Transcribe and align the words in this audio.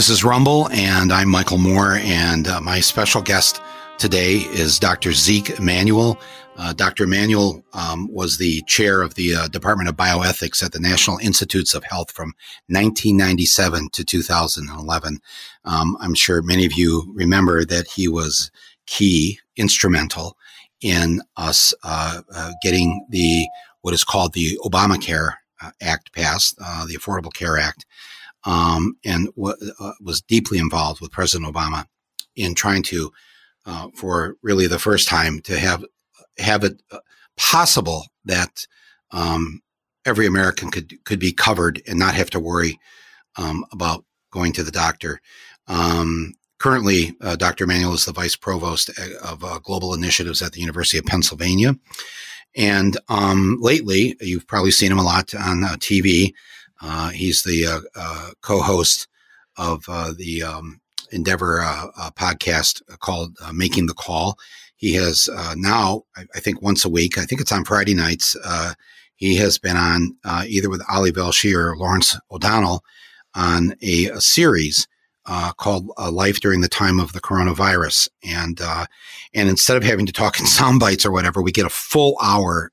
this 0.00 0.08
is 0.08 0.24
Rumble, 0.24 0.66
and 0.70 1.12
I'm 1.12 1.28
Michael 1.28 1.58
Moore, 1.58 1.96
and 2.00 2.48
uh, 2.48 2.58
my 2.62 2.80
special 2.80 3.20
guest 3.20 3.60
today 3.98 4.36
is 4.36 4.78
Dr. 4.78 5.12
Zeke 5.12 5.58
Emanuel. 5.58 6.18
Uh, 6.56 6.72
Dr. 6.72 7.04
Emanuel 7.04 7.62
um, 7.74 8.08
was 8.10 8.38
the 8.38 8.62
chair 8.62 9.02
of 9.02 9.12
the 9.12 9.34
uh, 9.34 9.48
Department 9.48 9.90
of 9.90 9.96
Bioethics 9.96 10.62
at 10.62 10.72
the 10.72 10.80
National 10.80 11.18
Institutes 11.18 11.74
of 11.74 11.84
Health 11.84 12.12
from 12.12 12.32
1997 12.68 13.90
to 13.90 14.02
2011. 14.02 15.20
Um, 15.66 15.98
I'm 16.00 16.14
sure 16.14 16.40
many 16.40 16.64
of 16.64 16.72
you 16.72 17.12
remember 17.14 17.66
that 17.66 17.86
he 17.86 18.08
was 18.08 18.50
key, 18.86 19.38
instrumental 19.58 20.34
in 20.80 21.20
us 21.36 21.74
uh, 21.84 22.22
uh, 22.34 22.52
getting 22.62 23.06
the 23.10 23.46
what 23.82 23.92
is 23.92 24.04
called 24.04 24.32
the 24.32 24.58
Obamacare 24.64 25.34
uh, 25.60 25.72
Act 25.82 26.14
passed, 26.14 26.56
the 26.56 26.96
Affordable 26.98 27.34
Care 27.34 27.58
Act 27.58 27.84
um, 28.44 28.96
and 29.04 29.28
w- 29.36 29.56
uh, 29.78 29.92
was 30.00 30.22
deeply 30.22 30.58
involved 30.58 31.00
with 31.00 31.10
President 31.10 31.52
Obama 31.52 31.84
in 32.36 32.54
trying 32.54 32.82
to, 32.84 33.12
uh, 33.66 33.88
for 33.94 34.36
really 34.42 34.66
the 34.66 34.78
first 34.78 35.08
time, 35.08 35.40
to 35.40 35.58
have 35.58 35.84
have 36.38 36.64
it 36.64 36.82
uh, 36.90 36.98
possible 37.36 38.06
that 38.24 38.66
um, 39.10 39.60
every 40.06 40.26
American 40.26 40.70
could 40.70 41.04
could 41.04 41.18
be 41.18 41.32
covered 41.32 41.82
and 41.86 41.98
not 41.98 42.14
have 42.14 42.30
to 42.30 42.40
worry 42.40 42.78
um, 43.36 43.64
about 43.72 44.04
going 44.30 44.52
to 44.52 44.62
the 44.62 44.70
doctor. 44.70 45.20
Um, 45.66 46.34
currently, 46.58 47.16
uh, 47.20 47.36
Dr. 47.36 47.64
Emanuel 47.64 47.94
is 47.94 48.04
the 48.04 48.12
vice 48.12 48.36
provost 48.36 48.90
uh, 48.98 49.26
of 49.26 49.44
uh, 49.44 49.58
global 49.58 49.94
initiatives 49.94 50.42
at 50.42 50.52
the 50.52 50.60
University 50.60 50.98
of 50.98 51.06
Pennsylvania. 51.06 51.74
And 52.56 52.98
um, 53.08 53.58
lately, 53.60 54.16
you've 54.20 54.46
probably 54.46 54.72
seen 54.72 54.90
him 54.90 54.98
a 54.98 55.04
lot 55.04 55.34
on 55.34 55.62
TV. 55.78 56.32
Uh, 56.80 57.10
he's 57.10 57.42
the 57.42 57.66
uh, 57.66 57.80
uh, 57.94 58.30
co-host 58.42 59.08
of 59.56 59.84
uh, 59.88 60.12
the 60.16 60.42
um, 60.42 60.80
Endeavor 61.12 61.60
podcast 62.16 62.82
called 63.00 63.36
"Making 63.52 63.86
the 63.86 63.94
Call." 63.94 64.38
He 64.76 64.94
has 64.94 65.28
now, 65.56 66.04
I, 66.16 66.24
I, 66.36 66.40
think, 66.40 66.62
once 66.62 66.84
a 66.84 66.88
week. 66.88 67.18
I 67.18 67.24
think 67.24 67.40
it's 67.40 67.52
on 67.52 67.64
Friday 67.64 67.94
nights. 67.94 68.36
he 69.16 69.36
has 69.36 69.58
been 69.58 69.76
on 69.76 70.16
either 70.46 70.70
with 70.70 70.82
Ali 70.88 71.10
Velshi 71.10 71.52
or 71.52 71.76
Lawrence 71.76 72.16
O'Donnell 72.30 72.84
on 73.34 73.74
a, 73.82 74.06
a 74.06 74.20
series 74.20 74.86
uh, 75.26 75.52
called 75.52 75.90
uh, 75.98 76.10
"Life 76.10 76.40
During 76.40 76.60
the 76.60 76.68
Time 76.68 77.00
of 77.00 77.12
the 77.12 77.20
Coronavirus," 77.20 78.08
and 78.24 78.60
uh, 78.60 78.86
and 79.34 79.48
instead 79.48 79.76
of 79.76 79.82
having 79.82 80.06
to 80.06 80.12
talk 80.12 80.38
in 80.38 80.46
sound 80.58 80.78
bites 80.78 81.04
or 81.04 81.10
whatever, 81.10 81.42
we 81.42 81.52
get 81.52 81.66
a 81.66 81.70
full 81.70 82.16
hour 82.22 82.70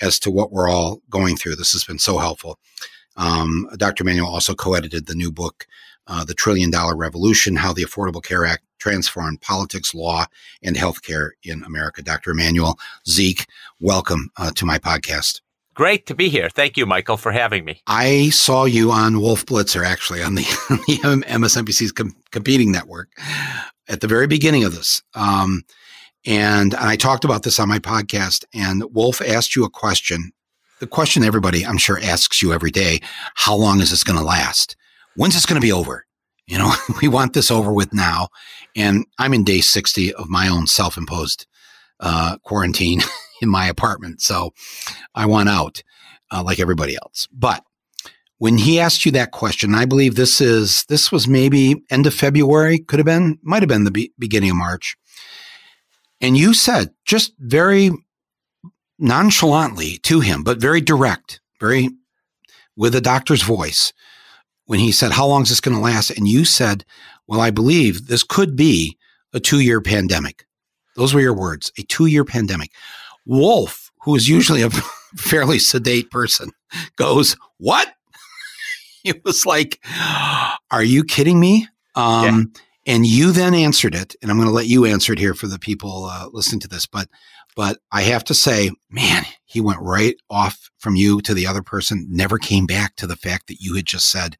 as 0.00 0.18
to 0.20 0.30
what 0.30 0.52
we're 0.52 0.68
all 0.68 1.00
going 1.08 1.36
through. 1.36 1.56
This 1.56 1.72
has 1.72 1.84
been 1.84 1.98
so 1.98 2.18
helpful. 2.18 2.58
Um, 3.16 3.68
Dr. 3.76 4.02
Emanuel 4.02 4.28
also 4.28 4.54
co-edited 4.54 5.06
the 5.06 5.14
new 5.14 5.30
book, 5.30 5.66
uh, 6.06 6.24
"The 6.24 6.34
Trillion 6.34 6.70
Dollar 6.70 6.96
Revolution: 6.96 7.56
How 7.56 7.72
the 7.72 7.84
Affordable 7.84 8.22
Care 8.22 8.44
Act 8.44 8.64
Transformed 8.78 9.40
Politics, 9.40 9.94
Law, 9.94 10.26
and 10.62 10.76
Healthcare 10.76 11.30
in 11.42 11.62
America." 11.64 12.02
Dr. 12.02 12.32
Emanuel 12.32 12.78
Zeke, 13.08 13.46
welcome 13.80 14.30
uh, 14.36 14.50
to 14.52 14.66
my 14.66 14.78
podcast. 14.78 15.40
Great 15.74 16.06
to 16.06 16.14
be 16.14 16.28
here. 16.28 16.48
Thank 16.48 16.76
you, 16.76 16.86
Michael, 16.86 17.16
for 17.16 17.32
having 17.32 17.64
me. 17.64 17.82
I 17.88 18.30
saw 18.30 18.64
you 18.64 18.92
on 18.92 19.20
Wolf 19.20 19.44
Blitzer, 19.44 19.84
actually, 19.84 20.22
on 20.22 20.36
the, 20.36 20.42
the 20.86 21.24
MSNBC's 21.26 21.90
com- 21.90 22.14
competing 22.30 22.70
network 22.70 23.10
at 23.88 24.00
the 24.00 24.06
very 24.06 24.28
beginning 24.28 24.62
of 24.62 24.74
this. 24.74 25.02
Um, 25.14 25.64
and, 26.24 26.74
and 26.74 26.84
I 26.84 26.94
talked 26.94 27.24
about 27.24 27.42
this 27.42 27.58
on 27.58 27.68
my 27.68 27.80
podcast, 27.80 28.44
and 28.54 28.84
Wolf 28.94 29.20
asked 29.20 29.56
you 29.56 29.64
a 29.64 29.70
question 29.70 30.32
the 30.80 30.86
question 30.86 31.24
everybody, 31.24 31.64
I'm 31.64 31.78
sure, 31.78 31.98
asks 32.00 32.42
you 32.42 32.52
every 32.52 32.70
day 32.70 33.00
how 33.34 33.54
long 33.54 33.80
is 33.80 33.90
this 33.90 34.04
going 34.04 34.18
to 34.18 34.24
last? 34.24 34.76
When's 35.16 35.34
this 35.34 35.46
going 35.46 35.60
to 35.60 35.64
be 35.64 35.72
over? 35.72 36.04
You 36.46 36.58
know, 36.58 36.72
we 37.02 37.08
want 37.08 37.32
this 37.32 37.50
over 37.50 37.72
with 37.72 37.92
now. 37.92 38.28
And 38.76 39.06
I'm 39.18 39.34
in 39.34 39.44
day 39.44 39.60
60 39.60 40.12
of 40.14 40.28
my 40.28 40.48
own 40.48 40.66
self 40.66 40.96
imposed 40.96 41.46
uh, 42.00 42.38
quarantine 42.38 43.00
in 43.42 43.48
my 43.48 43.66
apartment. 43.66 44.20
So 44.20 44.52
I 45.14 45.26
want 45.26 45.48
out 45.48 45.82
uh, 46.32 46.42
like 46.42 46.60
everybody 46.60 46.96
else. 46.96 47.28
But 47.32 47.64
when 48.38 48.58
he 48.58 48.80
asked 48.80 49.06
you 49.06 49.12
that 49.12 49.30
question, 49.30 49.74
I 49.74 49.84
believe 49.84 50.16
this 50.16 50.40
is, 50.40 50.84
this 50.86 51.12
was 51.12 51.28
maybe 51.28 51.82
end 51.90 52.06
of 52.06 52.14
February, 52.14 52.78
could 52.78 52.98
have 52.98 53.06
been, 53.06 53.38
might 53.42 53.62
have 53.62 53.68
been 53.68 53.84
the 53.84 53.90
be- 53.90 54.12
beginning 54.18 54.50
of 54.50 54.56
March. 54.56 54.96
And 56.20 56.36
you 56.36 56.52
said 56.54 56.90
just 57.04 57.32
very 57.38 57.90
nonchalantly 58.98 59.98
to 59.98 60.20
him, 60.20 60.42
but 60.42 60.58
very 60.58 60.80
direct, 60.80 61.40
very 61.60 61.90
with 62.76 62.94
a 62.94 63.00
doctor's 63.00 63.42
voice 63.42 63.92
when 64.66 64.80
he 64.80 64.92
said, 64.92 65.12
How 65.12 65.26
long 65.26 65.42
is 65.42 65.48
this 65.48 65.60
going 65.60 65.76
to 65.76 65.82
last? 65.82 66.10
And 66.10 66.28
you 66.28 66.44
said, 66.44 66.84
Well, 67.26 67.40
I 67.40 67.50
believe 67.50 68.06
this 68.06 68.22
could 68.22 68.56
be 68.56 68.96
a 69.32 69.40
two 69.40 69.60
year 69.60 69.80
pandemic. 69.80 70.46
Those 70.96 71.14
were 71.14 71.20
your 71.20 71.34
words, 71.34 71.72
a 71.78 71.82
two 71.82 72.06
year 72.06 72.24
pandemic. 72.24 72.70
Wolf, 73.26 73.90
who 74.02 74.14
is 74.14 74.28
usually 74.28 74.62
a 74.62 74.70
fairly 75.16 75.58
sedate 75.58 76.10
person, 76.10 76.50
goes, 76.96 77.36
What? 77.58 77.92
it 79.04 79.24
was 79.24 79.46
like, 79.46 79.84
Are 80.70 80.84
you 80.84 81.04
kidding 81.04 81.40
me? 81.40 81.68
Um, 81.94 82.24
yeah. 82.24 82.60
And 82.86 83.06
you 83.06 83.32
then 83.32 83.54
answered 83.54 83.94
it, 83.94 84.14
and 84.20 84.30
I'm 84.30 84.36
going 84.36 84.48
to 84.48 84.54
let 84.54 84.66
you 84.66 84.84
answer 84.84 85.14
it 85.14 85.18
here 85.18 85.32
for 85.32 85.46
the 85.46 85.58
people 85.58 86.04
uh, 86.04 86.28
listening 86.32 86.60
to 86.60 86.68
this. 86.68 86.84
But 86.84 87.08
but 87.56 87.78
I 87.92 88.02
have 88.02 88.24
to 88.24 88.34
say, 88.34 88.70
man, 88.90 89.24
he 89.44 89.60
went 89.60 89.80
right 89.80 90.16
off 90.30 90.70
from 90.78 90.96
you 90.96 91.20
to 91.22 91.34
the 91.34 91.46
other 91.46 91.62
person, 91.62 92.06
never 92.10 92.38
came 92.38 92.66
back 92.66 92.96
to 92.96 93.06
the 93.06 93.16
fact 93.16 93.46
that 93.48 93.60
you 93.60 93.74
had 93.74 93.86
just 93.86 94.10
said, 94.10 94.36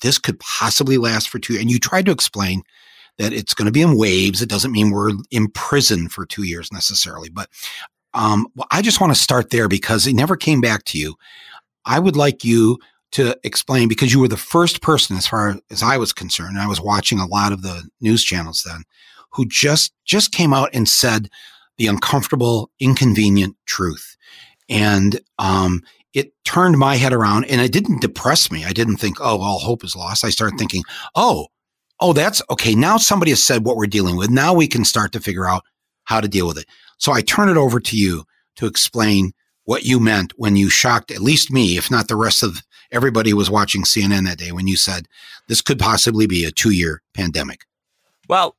this 0.00 0.18
could 0.18 0.38
possibly 0.38 0.96
last 0.96 1.28
for 1.28 1.38
two. 1.38 1.56
And 1.58 1.70
you 1.70 1.78
tried 1.78 2.06
to 2.06 2.12
explain 2.12 2.62
that 3.18 3.32
it's 3.32 3.54
going 3.54 3.66
to 3.66 3.72
be 3.72 3.82
in 3.82 3.98
waves. 3.98 4.40
It 4.40 4.48
doesn't 4.48 4.72
mean 4.72 4.90
we're 4.90 5.10
in 5.30 5.48
prison 5.50 6.08
for 6.08 6.24
two 6.24 6.44
years 6.44 6.72
necessarily. 6.72 7.28
But 7.28 7.48
um, 8.14 8.46
well, 8.54 8.68
I 8.70 8.80
just 8.80 9.00
want 9.00 9.14
to 9.14 9.20
start 9.20 9.50
there 9.50 9.68
because 9.68 10.04
he 10.04 10.12
never 10.12 10.36
came 10.36 10.60
back 10.60 10.84
to 10.84 10.98
you. 10.98 11.16
I 11.84 11.98
would 11.98 12.16
like 12.16 12.44
you 12.44 12.78
to 13.12 13.38
explain 13.42 13.88
because 13.88 14.12
you 14.12 14.20
were 14.20 14.28
the 14.28 14.36
first 14.36 14.82
person, 14.82 15.16
as 15.16 15.26
far 15.26 15.56
as 15.70 15.82
I 15.82 15.96
was 15.96 16.12
concerned, 16.12 16.58
I 16.58 16.66
was 16.66 16.80
watching 16.80 17.18
a 17.18 17.26
lot 17.26 17.52
of 17.52 17.62
the 17.62 17.88
news 18.00 18.22
channels 18.22 18.62
then, 18.66 18.84
who 19.32 19.46
just 19.46 19.92
just 20.04 20.32
came 20.32 20.52
out 20.52 20.70
and 20.72 20.88
said, 20.88 21.30
the 21.78 21.86
uncomfortable, 21.86 22.70
inconvenient 22.80 23.56
truth. 23.66 24.16
And 24.68 25.20
um, 25.38 25.82
it 26.12 26.32
turned 26.44 26.78
my 26.78 26.96
head 26.96 27.12
around 27.12 27.44
and 27.46 27.60
it 27.60 27.72
didn't 27.72 28.00
depress 28.00 28.50
me. 28.50 28.64
I 28.64 28.72
didn't 28.72 28.96
think, 28.96 29.20
oh, 29.20 29.40
all 29.40 29.60
hope 29.60 29.84
is 29.84 29.96
lost. 29.96 30.24
I 30.24 30.30
started 30.30 30.58
thinking, 30.58 30.82
oh, 31.14 31.46
oh, 32.00 32.12
that's 32.12 32.42
okay. 32.50 32.74
Now 32.74 32.96
somebody 32.96 33.30
has 33.30 33.42
said 33.42 33.64
what 33.64 33.76
we're 33.76 33.86
dealing 33.86 34.16
with. 34.16 34.30
Now 34.30 34.52
we 34.52 34.66
can 34.66 34.84
start 34.84 35.12
to 35.12 35.20
figure 35.20 35.46
out 35.46 35.62
how 36.04 36.20
to 36.20 36.28
deal 36.28 36.46
with 36.46 36.58
it. 36.58 36.66
So 36.98 37.12
I 37.12 37.22
turn 37.22 37.48
it 37.48 37.56
over 37.56 37.80
to 37.80 37.96
you 37.96 38.24
to 38.56 38.66
explain 38.66 39.32
what 39.64 39.84
you 39.84 40.00
meant 40.00 40.32
when 40.36 40.56
you 40.56 40.70
shocked 40.70 41.10
at 41.10 41.20
least 41.20 41.52
me, 41.52 41.76
if 41.76 41.90
not 41.90 42.08
the 42.08 42.16
rest 42.16 42.42
of 42.42 42.62
everybody 42.90 43.30
who 43.30 43.36
was 43.36 43.50
watching 43.50 43.82
CNN 43.82 44.24
that 44.24 44.38
day, 44.38 44.50
when 44.50 44.66
you 44.66 44.76
said 44.76 45.06
this 45.46 45.60
could 45.60 45.78
possibly 45.78 46.26
be 46.26 46.44
a 46.44 46.50
two 46.50 46.70
year 46.70 47.02
pandemic. 47.14 47.66
Well, 48.28 48.56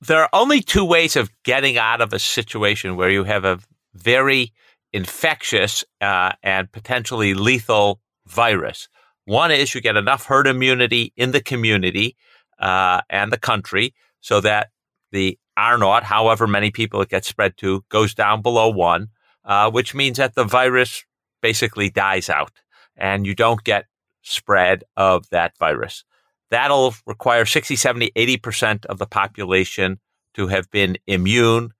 there 0.00 0.22
are 0.22 0.28
only 0.32 0.60
two 0.60 0.84
ways 0.84 1.16
of 1.16 1.30
getting 1.44 1.76
out 1.76 2.00
of 2.00 2.12
a 2.12 2.18
situation 2.18 2.96
where 2.96 3.10
you 3.10 3.24
have 3.24 3.44
a 3.44 3.58
very 3.94 4.52
infectious 4.92 5.84
uh, 6.00 6.32
and 6.42 6.70
potentially 6.70 7.34
lethal 7.34 8.00
virus. 8.26 8.88
One 9.24 9.50
is 9.50 9.74
you 9.74 9.80
get 9.80 9.96
enough 9.96 10.26
herd 10.26 10.46
immunity 10.46 11.12
in 11.16 11.32
the 11.32 11.42
community 11.42 12.16
uh, 12.58 13.02
and 13.10 13.32
the 13.32 13.38
country 13.38 13.94
so 14.20 14.40
that 14.40 14.70
the 15.12 15.38
R 15.56 15.76
naught, 15.76 16.04
however 16.04 16.46
many 16.46 16.70
people 16.70 17.02
it 17.02 17.08
gets 17.08 17.28
spread 17.28 17.56
to, 17.58 17.84
goes 17.88 18.14
down 18.14 18.42
below 18.42 18.70
one, 18.70 19.08
uh, 19.44 19.70
which 19.70 19.94
means 19.94 20.18
that 20.18 20.34
the 20.34 20.44
virus 20.44 21.04
basically 21.42 21.90
dies 21.90 22.30
out 22.30 22.52
and 22.96 23.26
you 23.26 23.34
don't 23.34 23.64
get 23.64 23.86
spread 24.22 24.84
of 24.96 25.28
that 25.30 25.56
virus. 25.58 26.04
That'll 26.50 26.94
require 27.06 27.44
60, 27.44 27.76
70, 27.76 28.10
80% 28.16 28.86
of 28.86 28.98
the 28.98 29.06
population 29.06 30.00
to 30.34 30.46
have 30.48 30.70
been 30.70 30.96
immune 31.06 31.72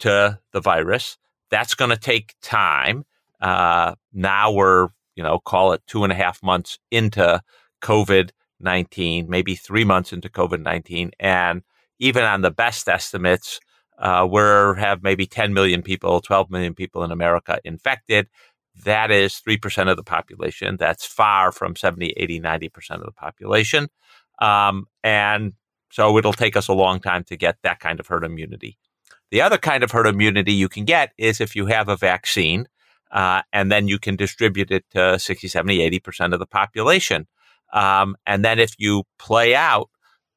to 0.00 0.38
the 0.52 0.60
virus. 0.60 1.18
That's 1.50 1.74
going 1.74 1.90
to 1.90 1.96
take 1.96 2.34
time. 2.42 3.04
Uh, 3.40 3.94
now 4.12 4.52
we're, 4.52 4.88
you 5.16 5.22
know, 5.22 5.38
call 5.38 5.72
it 5.72 5.82
two 5.86 6.04
and 6.04 6.12
a 6.12 6.16
half 6.16 6.42
months 6.42 6.78
into 6.90 7.42
COVID 7.82 8.30
19, 8.60 9.28
maybe 9.28 9.54
three 9.54 9.84
months 9.84 10.12
into 10.12 10.28
COVID 10.28 10.62
19. 10.62 11.10
And 11.20 11.62
even 11.98 12.24
on 12.24 12.42
the 12.42 12.50
best 12.50 12.88
estimates, 12.88 13.60
uh, 13.98 14.26
we 14.30 14.40
have 14.40 15.02
maybe 15.02 15.26
10 15.26 15.54
million 15.54 15.82
people, 15.82 16.20
12 16.20 16.50
million 16.50 16.74
people 16.74 17.04
in 17.04 17.12
America 17.12 17.60
infected. 17.64 18.28
That 18.84 19.10
is 19.12 19.40
3% 19.46 19.88
of 19.88 19.96
the 19.96 20.02
population. 20.02 20.76
That's 20.76 21.06
far 21.06 21.52
from 21.52 21.76
70, 21.76 22.14
80, 22.16 22.40
90% 22.40 22.90
of 22.90 23.04
the 23.04 23.12
population. 23.12 23.88
Um, 24.40 24.86
and 25.02 25.52
so 25.90 26.18
it'll 26.18 26.32
take 26.32 26.56
us 26.56 26.68
a 26.68 26.72
long 26.72 27.00
time 27.00 27.24
to 27.24 27.36
get 27.36 27.56
that 27.62 27.80
kind 27.80 28.00
of 28.00 28.06
herd 28.06 28.24
immunity. 28.24 28.78
The 29.30 29.40
other 29.40 29.58
kind 29.58 29.82
of 29.82 29.90
herd 29.90 30.06
immunity 30.06 30.52
you 30.52 30.68
can 30.68 30.84
get 30.84 31.12
is 31.18 31.40
if 31.40 31.56
you 31.56 31.66
have 31.66 31.88
a 31.88 31.96
vaccine 31.96 32.66
uh, 33.10 33.42
and 33.52 33.70
then 33.70 33.88
you 33.88 33.98
can 33.98 34.16
distribute 34.16 34.70
it 34.70 34.84
to 34.90 35.18
60, 35.18 35.48
70, 35.48 36.00
80% 36.00 36.32
of 36.32 36.40
the 36.40 36.46
population. 36.46 37.26
Um, 37.72 38.16
and 38.26 38.44
then 38.44 38.58
if 38.58 38.74
you 38.78 39.04
play 39.18 39.54
out 39.54 39.88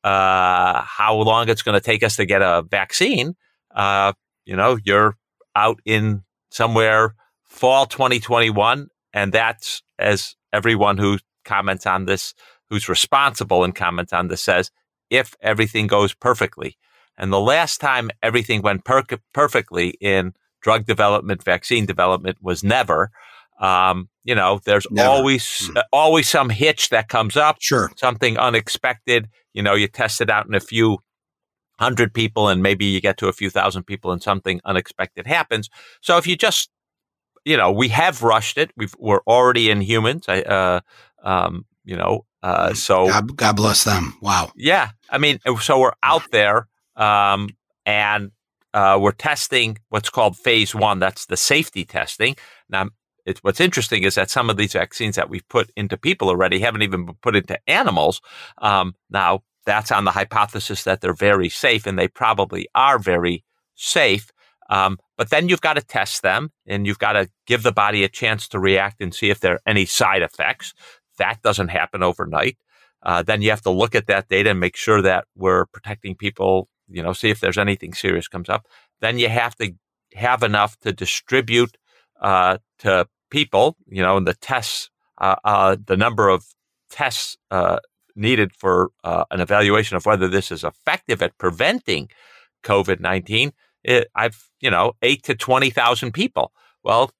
uh, 0.04 0.82
how 0.82 1.16
long 1.16 1.50
it's 1.50 1.64
going 1.64 1.74
to 1.74 1.84
take 1.84 2.04
us 2.04 2.16
to 2.18 2.26
get 2.26 2.42
a 2.42 2.64
vaccine, 2.70 3.36
uh, 3.76 4.14
you 4.46 4.56
know, 4.56 4.78
you're 4.84 5.16
out 5.56 5.80
in 5.86 6.24
somewhere 6.52 7.16
fall 7.44 7.88
2021. 7.88 8.88
And 9.14 9.34
that's 9.34 9.82
as 9.98 10.36
everyone 10.54 10.98
who 10.98 11.18
comments 11.46 11.86
on 11.86 12.06
this, 12.06 12.34
who's 12.70 12.90
responsible 12.90 13.64
and 13.64 13.76
comments 13.76 14.14
on 14.14 14.28
this 14.28 14.42
says, 14.42 14.72
if 15.10 15.36
everything 15.42 15.88
goes 15.88 16.14
perfectly. 16.14 16.78
And 17.18 17.32
the 17.32 17.40
last 17.40 17.80
time 17.80 18.12
everything 18.22 18.62
went 18.62 18.86
per- 18.86 19.04
perfectly 19.34 19.90
in 20.02 20.34
drug 20.62 20.86
development, 20.86 21.44
vaccine 21.44 21.86
development 21.86 22.38
was 22.42 22.64
never. 22.64 23.12
Um, 23.60 24.10
you 24.24 24.36
know, 24.36 24.60
there's 24.66 24.86
never. 24.92 25.10
always 25.10 25.68
hmm. 25.68 25.78
always 25.92 26.30
some 26.30 26.50
hitch 26.50 26.90
that 26.90 27.10
comes 27.10 27.36
up. 27.36 27.58
Sure, 27.60 27.92
something 27.96 28.38
unexpected. 28.38 29.30
You 29.54 29.64
know, 29.64 29.74
you 29.74 29.88
test 29.88 30.22
it 30.22 30.30
out 30.30 30.46
in 30.46 30.54
a 30.54 30.60
few 30.60 31.00
hundred 31.80 32.14
people, 32.14 32.50
and 32.50 32.62
maybe 32.62 32.86
you 32.86 33.02
get 33.02 33.18
to 33.18 33.28
a 33.28 33.34
few 33.34 33.50
thousand 33.50 33.84
people, 33.84 34.12
and 34.12 34.22
something 34.22 34.62
unexpected 34.66 35.26
happens. 35.26 35.70
So 36.02 36.18
if 36.18 36.28
you 36.28 36.36
just, 36.36 36.70
you 37.46 37.58
know, 37.58 37.72
we 37.72 37.88
have 37.88 38.22
rushed 38.22 38.60
it. 38.60 38.72
We've 38.78 38.94
we're 39.00 39.24
already 39.26 39.72
in 39.72 39.82
humans. 39.82 40.26
I, 40.28 40.42
uh, 40.42 40.82
um, 41.24 41.66
you 41.88 41.96
know, 41.96 42.26
uh, 42.44 42.74
so 42.74 43.08
God, 43.08 43.36
God 43.38 43.56
bless 43.56 43.86
them. 43.86 44.18
Wow. 44.22 44.52
Yeah, 44.56 44.90
I 45.10 45.18
mean, 45.18 45.40
so 45.62 45.80
we're 45.80 45.94
out 46.04 46.24
there 46.32 46.68
um, 46.98 47.50
and 47.86 48.32
uh, 48.74 49.00
we're 49.02 49.14
testing 49.14 49.78
what's 49.90 50.10
called 50.10 50.38
phase 50.38 50.76
one. 50.76 51.00
That's 51.00 51.26
the 51.26 51.38
safety 51.38 51.86
testing. 51.86 52.36
Now, 52.70 52.90
it's, 53.26 53.42
what's 53.42 53.62
interesting 53.62 54.04
is 54.04 54.16
that 54.16 54.30
some 54.30 54.50
of 54.50 54.58
these 54.58 54.74
vaccines 54.74 55.16
that 55.16 55.30
we've 55.30 55.48
put 55.48 55.72
into 55.78 55.98
people 55.98 56.28
already 56.28 56.60
haven't 56.60 56.82
even 56.82 57.06
been 57.06 57.16
put 57.22 57.36
into 57.38 57.58
animals. 57.68 58.22
Um, 58.58 58.94
now, 59.10 59.44
that's 59.66 59.92
on 59.92 60.04
the 60.04 60.12
hypothesis 60.12 60.84
that 60.84 61.02
they're 61.02 61.14
very 61.14 61.50
safe, 61.50 61.86
and 61.86 61.98
they 61.98 62.08
probably 62.08 62.68
are 62.76 63.00
very 63.00 63.44
safe. 63.76 64.32
Um, 64.70 64.98
but 65.18 65.30
then 65.30 65.50
you've 65.50 65.62
got 65.62 65.74
to 65.74 65.82
test 65.82 66.22
them 66.22 66.52
and 66.66 66.86
you've 66.86 67.00
got 67.00 67.14
to 67.14 67.30
give 67.46 67.64
the 67.64 67.72
body 67.72 68.04
a 68.04 68.10
chance 68.10 68.48
to 68.50 68.60
react 68.60 69.02
and 69.02 69.14
see 69.14 69.30
if 69.30 69.40
there 69.40 69.56
are 69.56 69.62
any 69.66 69.86
side 69.86 70.22
effects. 70.22 70.74
That 71.18 71.42
doesn't 71.42 71.70
happen 71.70 72.04
overnight. 72.04 72.58
Uh, 73.04 73.22
then 73.24 73.42
you 73.42 73.50
have 73.52 73.62
to 73.62 73.70
look 73.70 73.96
at 73.96 74.08
that 74.08 74.28
data 74.28 74.52
and 74.52 74.60
make 74.60 74.76
sure 74.76 75.02
that 75.02 75.26
we're 75.36 75.66
protecting 75.68 76.16
people 76.16 76.68
you 76.88 77.04
know, 77.04 77.14
see 77.14 77.30
if 77.30 77.40
there's 77.40 77.58
anything 77.58 77.94
serious 77.94 78.28
comes 78.28 78.50
up. 78.50 78.66
Then 79.02 79.20
you 79.20 79.30
have 79.30 79.56
to 79.58 79.74
have 80.14 80.44
enough 80.44 80.80
to 80.80 80.94
distribute 80.94 81.78
uh, 82.22 82.58
to 82.80 83.08
people, 83.30 83.78
you 83.88 84.02
know, 84.02 84.18
and 84.18 84.28
the 84.28 84.34
tests, 84.34 84.90
uh, 85.20 85.36
uh, 85.44 85.78
the 85.86 85.98
number 85.98 86.30
of 86.30 86.46
tests 86.90 87.38
uh, 87.52 87.80
needed 88.16 88.54
for 88.54 88.90
uh, 89.04 89.26
an 89.32 89.42
evaluation 89.42 89.98
of 89.98 90.06
whether 90.06 90.28
this 90.28 90.52
is 90.52 90.64
effective 90.64 91.22
at 91.22 91.38
preventing 91.38 92.10
COVID 92.64 93.00
19. 93.00 93.52
I've, 94.16 94.50
you 94.60 94.70
know, 94.72 94.94
eight 95.02 95.24
to 95.24 95.36
20,000 95.36 96.12
people. 96.12 96.52
Well, 96.84 97.12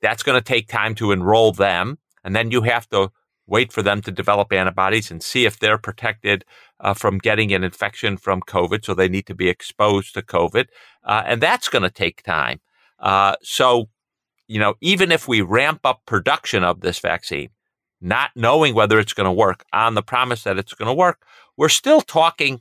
that's 0.00 0.22
going 0.22 0.40
to 0.40 0.44
take 0.44 0.68
time 0.68 0.94
to 0.96 1.12
enroll 1.12 1.52
them. 1.52 1.98
And 2.24 2.34
then 2.34 2.50
you 2.50 2.62
have 2.62 2.88
to 2.88 3.10
wait 3.46 3.72
for 3.72 3.82
them 3.82 4.00
to 4.02 4.10
develop 4.10 4.52
antibodies 4.52 5.10
and 5.10 5.22
see 5.22 5.44
if 5.44 5.58
they're 5.58 5.78
protected 5.78 6.44
uh, 6.80 6.94
from 6.94 7.18
getting 7.18 7.52
an 7.52 7.64
infection 7.64 8.16
from 8.16 8.40
COVID. 8.42 8.84
So 8.84 8.94
they 8.94 9.08
need 9.08 9.26
to 9.26 9.34
be 9.34 9.48
exposed 9.48 10.14
to 10.14 10.22
COVID. 10.22 10.66
Uh, 11.04 11.22
and 11.26 11.40
that's 11.40 11.68
going 11.68 11.82
to 11.82 11.90
take 11.90 12.22
time. 12.22 12.60
Uh, 12.98 13.34
so, 13.42 13.88
you 14.46 14.58
know, 14.58 14.74
even 14.80 15.10
if 15.10 15.26
we 15.26 15.40
ramp 15.40 15.80
up 15.84 16.02
production 16.06 16.62
of 16.64 16.80
this 16.80 16.98
vaccine, 16.98 17.48
not 18.00 18.30
knowing 18.34 18.74
whether 18.74 18.98
it's 18.98 19.12
going 19.12 19.26
to 19.26 19.32
work 19.32 19.64
on 19.72 19.94
the 19.94 20.02
promise 20.02 20.44
that 20.44 20.58
it's 20.58 20.74
going 20.74 20.88
to 20.88 20.94
work, 20.94 21.24
we're 21.56 21.68
still 21.68 22.00
talking 22.00 22.60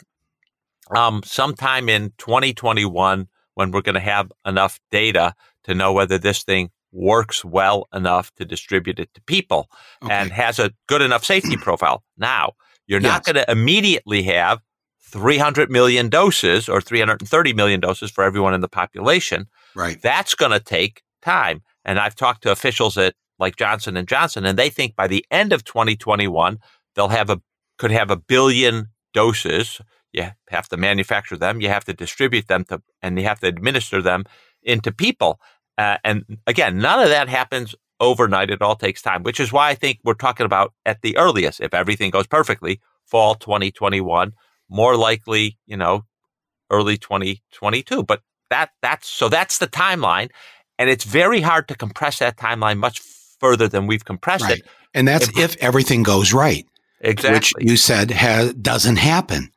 um, 0.95 1.21
sometime 1.23 1.89
in 1.89 2.13
2021 2.17 3.27
when 3.55 3.71
we're 3.71 3.81
going 3.81 3.95
to 3.95 4.01
have 4.01 4.31
enough 4.45 4.79
data 4.91 5.33
to 5.63 5.75
know 5.75 5.93
whether 5.93 6.17
this 6.17 6.43
thing 6.43 6.69
works 6.91 7.43
well 7.45 7.87
enough 7.93 8.33
to 8.35 8.45
distribute 8.45 8.99
it 8.99 9.13
to 9.13 9.21
people 9.21 9.69
okay. 10.03 10.13
and 10.13 10.31
has 10.31 10.59
a 10.59 10.71
good 10.87 11.01
enough 11.01 11.23
safety 11.23 11.57
profile. 11.61 12.03
Now, 12.17 12.53
you're 12.87 13.01
yes. 13.01 13.09
not 13.09 13.25
going 13.25 13.35
to 13.35 13.51
immediately 13.51 14.23
have 14.23 14.59
300 15.11 15.69
million 15.69 16.09
doses 16.09 16.69
or 16.69 16.81
330 16.81 17.53
million 17.53 17.79
doses 17.79 18.11
for 18.11 18.23
everyone 18.23 18.53
in 18.53 18.61
the 18.61 18.67
population. 18.67 19.47
Right. 19.75 20.01
That's 20.01 20.35
going 20.35 20.51
to 20.51 20.59
take 20.59 21.01
time. 21.21 21.61
And 21.85 21.99
I've 21.99 22.15
talked 22.15 22.43
to 22.43 22.51
officials 22.51 22.97
at 22.97 23.15
like 23.39 23.55
Johnson 23.55 23.97
and 23.97 24.07
Johnson, 24.07 24.45
and 24.45 24.57
they 24.57 24.69
think 24.69 24.95
by 24.95 25.07
the 25.07 25.25
end 25.31 25.51
of 25.51 25.63
2021 25.63 26.59
they'll 26.95 27.09
have 27.09 27.29
a 27.29 27.41
could 27.77 27.91
have 27.91 28.11
a 28.11 28.15
billion 28.15 28.87
doses. 29.13 29.81
You 30.13 30.27
have 30.49 30.69
to 30.69 30.77
manufacture 30.77 31.37
them, 31.37 31.61
you 31.61 31.69
have 31.69 31.85
to 31.85 31.93
distribute 31.93 32.47
them 32.47 32.65
to, 32.65 32.81
and 33.01 33.17
you 33.17 33.25
have 33.25 33.39
to 33.39 33.47
administer 33.47 34.01
them 34.01 34.25
into 34.61 34.91
people. 34.91 35.39
Uh, 35.81 35.97
and 36.03 36.37
again, 36.45 36.77
none 36.77 36.99
of 36.99 37.09
that 37.09 37.27
happens 37.27 37.73
overnight. 37.99 38.51
It 38.51 38.61
all 38.61 38.75
takes 38.75 39.01
time, 39.01 39.23
which 39.23 39.39
is 39.39 39.51
why 39.51 39.69
I 39.69 39.75
think 39.75 39.99
we're 40.03 40.13
talking 40.13 40.45
about 40.45 40.73
at 40.85 41.01
the 41.01 41.17
earliest, 41.17 41.59
if 41.59 41.73
everything 41.73 42.11
goes 42.11 42.27
perfectly, 42.27 42.79
fall 43.03 43.33
2021, 43.33 44.33
more 44.69 44.95
likely, 44.95 45.57
you 45.65 45.77
know, 45.77 46.05
early 46.69 46.97
2022. 46.97 48.03
But 48.03 48.21
that 48.51 48.69
that's 48.83 49.07
so 49.07 49.27
that's 49.27 49.57
the 49.57 49.67
timeline, 49.67 50.29
and 50.77 50.87
it's 50.87 51.03
very 51.03 51.41
hard 51.41 51.67
to 51.69 51.75
compress 51.75 52.19
that 52.19 52.37
timeline 52.37 52.77
much 52.77 52.99
further 53.39 53.67
than 53.67 53.87
we've 53.87 54.05
compressed 54.05 54.43
right. 54.43 54.59
it. 54.59 54.67
And 54.93 55.07
that's 55.07 55.29
if, 55.29 55.37
if 55.37 55.63
everything 55.63 56.03
goes 56.03 56.31
right. 56.31 56.67
Exactly. 56.99 57.33
Which 57.33 57.53
you 57.59 57.75
said 57.75 58.11
has, 58.11 58.53
doesn't 58.53 58.97
happen. 58.97 59.51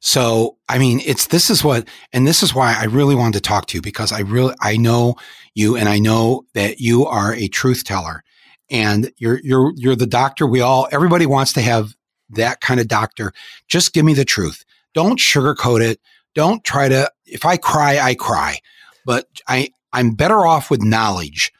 So, 0.00 0.56
I 0.68 0.78
mean, 0.78 1.00
it's, 1.04 1.26
this 1.26 1.50
is 1.50 1.64
what, 1.64 1.88
and 2.12 2.26
this 2.26 2.42
is 2.42 2.54
why 2.54 2.76
I 2.78 2.84
really 2.84 3.14
wanted 3.14 3.34
to 3.34 3.40
talk 3.40 3.66
to 3.66 3.78
you 3.78 3.82
because 3.82 4.12
I 4.12 4.20
really, 4.20 4.54
I 4.60 4.76
know 4.76 5.16
you 5.54 5.76
and 5.76 5.88
I 5.88 5.98
know 5.98 6.44
that 6.54 6.80
you 6.80 7.04
are 7.06 7.34
a 7.34 7.48
truth 7.48 7.84
teller 7.84 8.22
and 8.70 9.10
you're, 9.16 9.40
you're, 9.42 9.72
you're 9.76 9.96
the 9.96 10.06
doctor. 10.06 10.46
We 10.46 10.60
all, 10.60 10.88
everybody 10.92 11.26
wants 11.26 11.52
to 11.54 11.62
have 11.62 11.96
that 12.30 12.60
kind 12.60 12.78
of 12.78 12.86
doctor. 12.88 13.32
Just 13.66 13.92
give 13.92 14.04
me 14.04 14.14
the 14.14 14.24
truth. 14.24 14.64
Don't 14.94 15.18
sugarcoat 15.18 15.80
it. 15.80 16.00
Don't 16.34 16.62
try 16.62 16.88
to, 16.88 17.10
if 17.26 17.44
I 17.44 17.56
cry, 17.56 17.98
I 17.98 18.14
cry, 18.14 18.58
but 19.04 19.26
I, 19.48 19.70
I'm 19.92 20.12
better 20.12 20.46
off 20.46 20.70
with 20.70 20.82
knowledge 20.82 21.52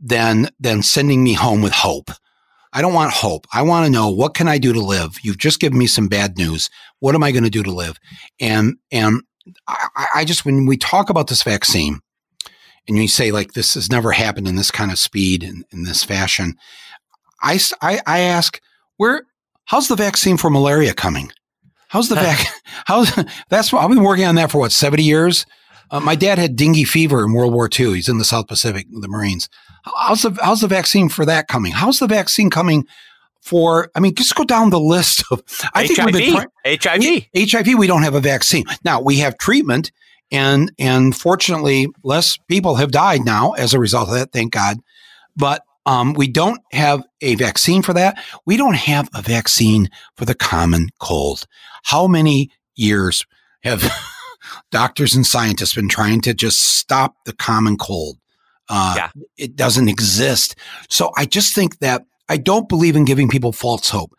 than, 0.00 0.50
than 0.60 0.82
sending 0.82 1.24
me 1.24 1.32
home 1.32 1.62
with 1.62 1.72
hope. 1.72 2.10
I 2.76 2.82
don't 2.82 2.92
want 2.92 3.10
hope. 3.10 3.46
I 3.54 3.62
want 3.62 3.86
to 3.86 3.90
know 3.90 4.10
what 4.10 4.34
can 4.34 4.48
I 4.48 4.58
do 4.58 4.74
to 4.74 4.80
live? 4.80 5.16
You've 5.22 5.38
just 5.38 5.60
given 5.60 5.78
me 5.78 5.86
some 5.86 6.08
bad 6.08 6.36
news. 6.36 6.68
What 6.98 7.14
am 7.14 7.22
I 7.22 7.32
going 7.32 7.42
to 7.42 7.48
do 7.48 7.62
to 7.62 7.72
live? 7.72 7.98
And 8.38 8.76
and 8.92 9.22
I, 9.66 10.06
I 10.16 10.24
just 10.26 10.44
when 10.44 10.66
we 10.66 10.76
talk 10.76 11.08
about 11.08 11.28
this 11.28 11.42
vaccine, 11.42 12.00
and 12.86 12.98
you 12.98 13.08
say 13.08 13.32
like 13.32 13.54
this 13.54 13.72
has 13.74 13.90
never 13.90 14.12
happened 14.12 14.46
in 14.46 14.56
this 14.56 14.70
kind 14.70 14.92
of 14.92 14.98
speed 14.98 15.42
and 15.42 15.64
in 15.72 15.84
this 15.84 16.04
fashion, 16.04 16.54
I, 17.42 17.58
I, 17.80 18.00
I 18.06 18.18
ask 18.20 18.60
where 18.98 19.22
how's 19.64 19.88
the 19.88 19.96
vaccine 19.96 20.36
for 20.36 20.50
malaria 20.50 20.92
coming? 20.92 21.32
How's 21.88 22.10
the 22.10 22.14
vac? 22.16 22.46
How's 22.84 23.10
that's 23.48 23.72
what 23.72 23.82
I've 23.82 23.88
been 23.88 24.02
working 24.02 24.26
on 24.26 24.34
that 24.34 24.50
for 24.50 24.58
what 24.58 24.70
seventy 24.70 25.04
years. 25.04 25.46
Uh, 25.90 26.00
my 26.00 26.14
dad 26.14 26.38
had 26.38 26.56
dengue 26.56 26.86
fever 26.86 27.24
in 27.24 27.32
World 27.32 27.52
War 27.52 27.68
II. 27.68 27.94
He's 27.94 28.08
in 28.08 28.18
the 28.18 28.24
South 28.24 28.48
Pacific, 28.48 28.86
the 28.90 29.08
Marines. 29.08 29.48
How's 29.84 30.22
the 30.22 30.36
how's 30.42 30.60
the 30.60 30.68
vaccine 30.68 31.08
for 31.08 31.24
that 31.24 31.48
coming? 31.48 31.72
How's 31.72 32.00
the 32.00 32.08
vaccine 32.08 32.50
coming 32.50 32.86
for? 33.40 33.90
I 33.94 34.00
mean, 34.00 34.14
just 34.14 34.34
go 34.34 34.44
down 34.44 34.70
the 34.70 34.80
list 34.80 35.24
of. 35.30 35.42
I 35.74 35.86
HIV, 35.86 36.12
think 36.12 36.48
HIV, 36.66 37.50
HIV. 37.50 37.78
We 37.78 37.86
don't 37.86 38.02
have 38.02 38.16
a 38.16 38.20
vaccine 38.20 38.64
now. 38.84 39.00
We 39.00 39.18
have 39.18 39.38
treatment, 39.38 39.92
and 40.32 40.72
and 40.78 41.16
fortunately, 41.16 41.86
less 42.02 42.36
people 42.48 42.76
have 42.76 42.90
died 42.90 43.24
now 43.24 43.52
as 43.52 43.74
a 43.74 43.78
result 43.78 44.08
of 44.08 44.14
that. 44.14 44.32
Thank 44.32 44.52
God. 44.52 44.78
But 45.36 45.62
um, 45.84 46.14
we 46.14 46.26
don't 46.26 46.60
have 46.72 47.04
a 47.20 47.36
vaccine 47.36 47.82
for 47.82 47.92
that. 47.92 48.18
We 48.44 48.56
don't 48.56 48.74
have 48.74 49.08
a 49.14 49.22
vaccine 49.22 49.88
for 50.16 50.24
the 50.24 50.34
common 50.34 50.88
cold. 50.98 51.46
How 51.84 52.08
many 52.08 52.50
years 52.74 53.24
have 53.62 53.88
doctors 54.70 55.14
and 55.14 55.26
scientists 55.26 55.74
been 55.74 55.88
trying 55.88 56.20
to 56.22 56.34
just 56.34 56.60
stop 56.76 57.14
the 57.24 57.32
common 57.32 57.76
cold? 57.76 58.18
Uh, 58.68 58.94
yeah. 58.96 59.10
It 59.36 59.56
doesn't 59.56 59.88
exist. 59.88 60.56
So 60.88 61.12
I 61.16 61.24
just 61.24 61.54
think 61.54 61.78
that 61.78 62.04
I 62.28 62.36
don't 62.36 62.68
believe 62.68 62.96
in 62.96 63.04
giving 63.04 63.28
people 63.28 63.52
false 63.52 63.88
hope. 63.90 64.12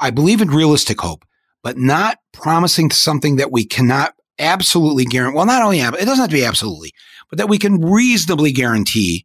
I 0.00 0.10
believe 0.10 0.40
in 0.40 0.48
realistic 0.48 1.00
hope, 1.00 1.24
but 1.62 1.78
not 1.78 2.18
promising 2.32 2.90
something 2.90 3.36
that 3.36 3.52
we 3.52 3.64
cannot 3.64 4.14
absolutely 4.38 5.04
guarantee. 5.04 5.36
Well, 5.36 5.46
not 5.46 5.62
only, 5.62 5.80
it 5.80 5.92
doesn't 5.92 6.16
have 6.16 6.28
to 6.28 6.36
be 6.36 6.44
absolutely, 6.44 6.92
but 7.30 7.38
that 7.38 7.48
we 7.48 7.58
can 7.58 7.80
reasonably 7.80 8.52
guarantee 8.52 9.24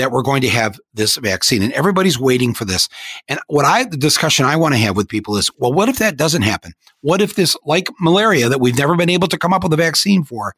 that 0.00 0.10
we're 0.10 0.22
going 0.22 0.40
to 0.40 0.48
have 0.48 0.80
this 0.94 1.16
vaccine 1.16 1.62
and 1.62 1.74
everybody's 1.74 2.18
waiting 2.18 2.54
for 2.54 2.64
this. 2.64 2.88
And 3.28 3.38
what 3.48 3.66
I, 3.66 3.84
the 3.84 3.98
discussion 3.98 4.46
I 4.46 4.56
want 4.56 4.72
to 4.72 4.80
have 4.80 4.96
with 4.96 5.08
people 5.08 5.36
is, 5.36 5.50
well, 5.58 5.72
what 5.72 5.90
if 5.90 5.98
that 5.98 6.16
doesn't 6.16 6.42
happen? 6.42 6.72
What 7.02 7.20
if 7.20 7.34
this, 7.34 7.54
like 7.66 7.88
malaria 8.00 8.48
that 8.48 8.60
we've 8.60 8.78
never 8.78 8.96
been 8.96 9.10
able 9.10 9.28
to 9.28 9.38
come 9.38 9.52
up 9.52 9.62
with 9.62 9.74
a 9.74 9.76
vaccine 9.76 10.24
for, 10.24 10.54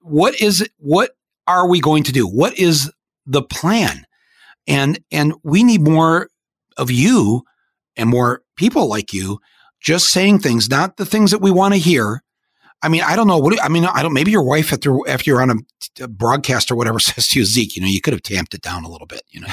what 0.00 0.40
is 0.40 0.62
it? 0.62 0.72
What 0.78 1.10
are 1.46 1.68
we 1.68 1.80
going 1.80 2.02
to 2.04 2.12
do? 2.12 2.26
What 2.26 2.58
is 2.58 2.90
the 3.26 3.42
plan? 3.42 4.06
And, 4.66 4.98
and 5.12 5.34
we 5.42 5.64
need 5.64 5.82
more 5.82 6.28
of 6.78 6.90
you 6.90 7.42
and 7.96 8.08
more 8.08 8.42
people 8.56 8.88
like 8.88 9.12
you 9.12 9.38
just 9.80 10.08
saying 10.08 10.38
things, 10.38 10.70
not 10.70 10.96
the 10.96 11.06
things 11.06 11.30
that 11.30 11.42
we 11.42 11.50
want 11.50 11.74
to 11.74 11.80
hear. 11.80 12.22
I 12.82 12.88
mean, 12.88 13.02
I 13.02 13.16
don't 13.16 13.26
know. 13.26 13.38
What 13.38 13.52
do, 13.52 13.58
I 13.60 13.68
mean, 13.68 13.84
I 13.84 14.02
don't. 14.02 14.12
Maybe 14.12 14.30
your 14.30 14.42
wife 14.42 14.72
after 14.72 14.96
after 15.08 15.30
you're 15.30 15.42
on 15.42 15.50
a, 15.50 16.04
a, 16.04 16.08
broadcast 16.08 16.70
or 16.70 16.76
whatever 16.76 16.98
says 17.00 17.28
to 17.28 17.40
you, 17.40 17.44
Zeke, 17.44 17.76
you 17.76 17.82
know, 17.82 17.88
you 17.88 18.00
could 18.00 18.12
have 18.12 18.22
tamped 18.22 18.54
it 18.54 18.62
down 18.62 18.84
a 18.84 18.88
little 18.88 19.06
bit. 19.06 19.22
You 19.30 19.40
know, 19.40 19.48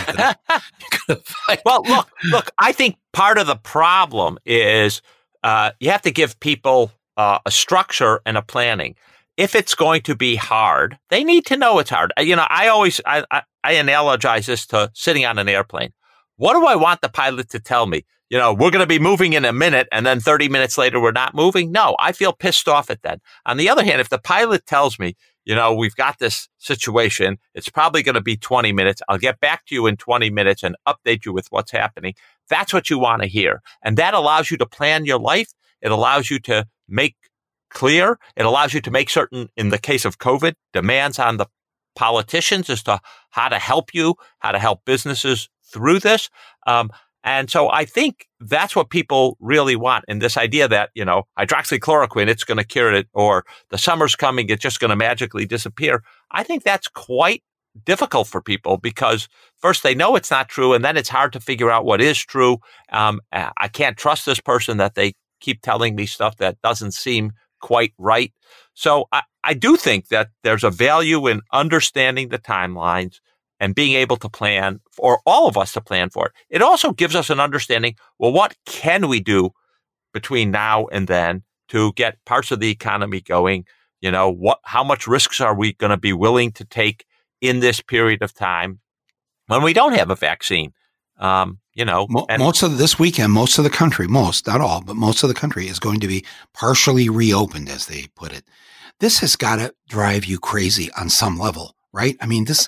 you 1.07 1.15
well, 1.65 1.83
look, 1.83 2.09
look. 2.25 2.51
I 2.59 2.71
think 2.71 2.97
part 3.13 3.37
of 3.37 3.47
the 3.47 3.55
problem 3.55 4.37
is 4.45 5.01
uh, 5.43 5.71
you 5.79 5.89
have 5.89 6.03
to 6.03 6.11
give 6.11 6.39
people 6.39 6.91
uh, 7.17 7.39
a 7.45 7.51
structure 7.51 8.21
and 8.25 8.37
a 8.37 8.41
planning. 8.41 8.95
If 9.37 9.53
it's 9.53 9.75
going 9.75 10.01
to 10.03 10.15
be 10.15 10.35
hard, 10.35 10.97
they 11.09 11.23
need 11.23 11.45
to 11.47 11.57
know 11.57 11.79
it's 11.79 11.89
hard. 11.89 12.13
You 12.17 12.35
know, 12.35 12.47
I 12.49 12.67
always 12.67 13.01
I, 13.05 13.25
I, 13.31 13.41
I 13.63 13.73
analogize 13.73 14.45
this 14.45 14.65
to 14.67 14.91
sitting 14.93 15.25
on 15.25 15.39
an 15.39 15.49
airplane. 15.49 15.91
What 16.37 16.53
do 16.53 16.65
I 16.65 16.75
want 16.75 17.01
the 17.01 17.09
pilot 17.09 17.49
to 17.49 17.59
tell 17.59 17.85
me? 17.85 18.05
You 18.29 18.37
know, 18.39 18.53
we're 18.53 18.71
going 18.71 18.83
to 18.83 18.87
be 18.87 18.99
moving 18.99 19.33
in 19.33 19.45
a 19.45 19.53
minute 19.53 19.87
and 19.91 20.05
then 20.05 20.19
30 20.19 20.49
minutes 20.49 20.77
later 20.77 20.99
we're 20.99 21.11
not 21.11 21.35
moving. 21.35 21.71
No, 21.71 21.95
I 21.99 22.11
feel 22.11 22.33
pissed 22.33 22.67
off 22.67 22.89
at 22.89 23.03
that. 23.03 23.21
On 23.45 23.57
the 23.57 23.69
other 23.69 23.83
hand, 23.83 24.01
if 24.01 24.09
the 24.09 24.17
pilot 24.17 24.65
tells 24.65 24.97
me, 24.97 25.15
you 25.45 25.53
know, 25.53 25.75
we've 25.75 25.95
got 25.95 26.17
this 26.17 26.49
situation, 26.57 27.37
it's 27.53 27.69
probably 27.69 28.01
going 28.01 28.15
to 28.15 28.21
be 28.21 28.35
20 28.35 28.71
minutes. 28.71 29.01
I'll 29.07 29.19
get 29.19 29.39
back 29.39 29.65
to 29.67 29.75
you 29.75 29.85
in 29.85 29.95
20 29.95 30.31
minutes 30.31 30.63
and 30.63 30.75
update 30.87 31.23
you 31.23 31.33
with 31.33 31.47
what's 31.51 31.71
happening. 31.71 32.15
That's 32.49 32.73
what 32.73 32.89
you 32.89 32.97
want 32.97 33.21
to 33.21 33.27
hear. 33.27 33.61
And 33.83 33.95
that 33.97 34.15
allows 34.15 34.49
you 34.49 34.57
to 34.57 34.65
plan 34.65 35.05
your 35.05 35.19
life. 35.19 35.53
It 35.81 35.91
allows 35.91 36.31
you 36.31 36.39
to 36.39 36.65
make 36.87 37.15
clear. 37.69 38.17
It 38.35 38.45
allows 38.45 38.73
you 38.73 38.81
to 38.81 38.91
make 38.91 39.09
certain, 39.09 39.49
in 39.55 39.69
the 39.69 39.77
case 39.77 40.03
of 40.03 40.17
COVID, 40.17 40.53
demands 40.73 41.19
on 41.19 41.37
the 41.37 41.45
politicians 41.95 42.69
as 42.69 42.81
to 42.83 42.99
how 43.29 43.49
to 43.49 43.59
help 43.59 43.93
you, 43.93 44.15
how 44.39 44.51
to 44.51 44.59
help 44.59 44.81
businesses 44.85 45.49
through 45.63 45.99
this. 45.99 46.29
Um, 46.67 46.89
and 47.25 47.49
so 47.49 47.69
I 47.71 47.85
think 47.85 48.27
that's 48.39 48.75
what 48.75 48.91
people 48.91 49.35
really 49.39 49.75
want. 49.75 50.05
And 50.07 50.21
this 50.21 50.37
idea 50.37 50.67
that, 50.67 50.91
you 50.93 51.03
know, 51.03 51.23
hydroxychloroquine, 51.39 52.27
it's 52.27 52.43
going 52.43 52.59
to 52.59 52.63
cure 52.63 52.93
it, 52.93 53.07
or 53.13 53.45
the 53.71 53.79
summer's 53.79 54.15
coming, 54.15 54.47
it's 54.49 54.61
just 54.61 54.79
going 54.79 54.91
to 54.91 54.95
magically 54.95 55.47
disappear. 55.47 56.03
I 56.29 56.43
think 56.43 56.63
that's 56.63 56.87
quite 56.87 57.43
difficult 57.83 58.27
for 58.27 58.41
people 58.41 58.77
because 58.77 59.27
first 59.57 59.81
they 59.81 59.95
know 59.95 60.15
it's 60.15 60.29
not 60.29 60.49
true, 60.49 60.73
and 60.73 60.85
then 60.85 60.95
it's 60.95 61.09
hard 61.09 61.33
to 61.33 61.39
figure 61.39 61.71
out 61.71 61.83
what 61.83 61.99
is 61.99 62.19
true. 62.19 62.59
Um, 62.91 63.19
I 63.33 63.67
can't 63.69 63.97
trust 63.97 64.27
this 64.27 64.39
person 64.39 64.77
that 64.77 64.93
they 64.93 65.13
keep 65.41 65.61
telling 65.61 65.95
me 65.95 66.05
stuff 66.05 66.37
that 66.37 66.61
doesn't 66.61 66.93
seem 66.93 67.31
quite 67.59 67.93
right. 67.97 68.31
So 68.75 69.05
I, 69.11 69.23
I 69.43 69.55
do 69.55 69.77
think 69.77 70.09
that 70.09 70.29
there's 70.43 70.63
a 70.63 70.69
value 70.69 71.25
in 71.27 71.41
understanding 71.51 72.29
the 72.29 72.37
timelines 72.39 73.19
and 73.59 73.75
being 73.75 73.93
able 73.93 74.17
to 74.17 74.29
plan 74.29 74.79
for 74.91 75.19
all 75.25 75.47
of 75.47 75.57
us 75.57 75.73
to 75.73 75.81
plan 75.81 76.09
for 76.09 76.27
it. 76.27 76.33
It 76.49 76.61
also 76.61 76.91
gives 76.91 77.15
us 77.15 77.29
an 77.29 77.39
understanding, 77.39 77.95
well, 78.19 78.33
what 78.33 78.55
can 78.65 79.07
we 79.07 79.19
do 79.19 79.51
between 80.13 80.51
now 80.51 80.87
and 80.87 81.07
then 81.07 81.43
to 81.69 81.93
get 81.93 82.23
parts 82.25 82.51
of 82.51 82.59
the 82.59 82.69
economy 82.69 83.21
going? 83.21 83.65
You 84.01 84.11
know, 84.11 84.29
what, 84.29 84.59
how 84.63 84.83
much 84.83 85.07
risks 85.07 85.39
are 85.41 85.55
we 85.55 85.73
going 85.73 85.91
to 85.91 85.97
be 85.97 86.13
willing 86.13 86.51
to 86.53 86.65
take 86.65 87.05
in 87.41 87.59
this 87.59 87.81
period 87.81 88.21
of 88.21 88.33
time 88.33 88.79
when 89.47 89.63
we 89.63 89.73
don't 89.73 89.93
have 89.93 90.09
a 90.09 90.15
vaccine? 90.15 90.73
Um, 91.17 91.59
you 91.73 91.85
know, 91.85 92.07
and- 92.29 92.41
most 92.41 92.61
of 92.61 92.77
this 92.77 92.99
weekend, 92.99 93.31
most 93.31 93.57
of 93.57 93.63
the 93.63 93.69
country, 93.69 94.07
most, 94.07 94.47
not 94.47 94.61
all, 94.61 94.81
but 94.81 94.95
most 94.95 95.23
of 95.23 95.29
the 95.29 95.33
country 95.33 95.67
is 95.67 95.79
going 95.79 96.01
to 96.01 96.07
be 96.07 96.25
partially 96.53 97.09
reopened, 97.09 97.69
as 97.69 97.85
they 97.85 98.07
put 98.15 98.33
it. 98.33 98.43
This 98.99 99.19
has 99.19 99.35
got 99.35 99.57
to 99.57 99.73
drive 99.89 100.25
you 100.25 100.39
crazy 100.39 100.89
on 100.97 101.09
some 101.09 101.37
level, 101.37 101.75
right? 101.93 102.17
I 102.21 102.25
mean, 102.25 102.45
this, 102.45 102.67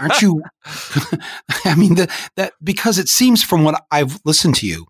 aren't 0.00 0.22
you? 0.22 0.42
I 1.64 1.74
mean, 1.74 1.94
the, 1.94 2.12
that 2.36 2.52
because 2.62 2.98
it 2.98 3.08
seems 3.08 3.42
from 3.42 3.64
what 3.64 3.84
I've 3.90 4.20
listened 4.24 4.56
to 4.56 4.66
you, 4.66 4.86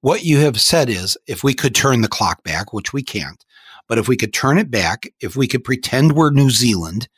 what 0.00 0.24
you 0.24 0.38
have 0.38 0.60
said 0.60 0.88
is 0.88 1.16
if 1.26 1.42
we 1.42 1.54
could 1.54 1.74
turn 1.74 2.02
the 2.02 2.08
clock 2.08 2.42
back, 2.44 2.72
which 2.72 2.92
we 2.92 3.02
can't, 3.02 3.44
but 3.88 3.98
if 3.98 4.08
we 4.08 4.16
could 4.16 4.32
turn 4.32 4.58
it 4.58 4.70
back, 4.70 5.08
if 5.20 5.36
we 5.36 5.46
could 5.46 5.64
pretend 5.64 6.12
we're 6.12 6.30
New 6.30 6.50
Zealand, 6.50 7.08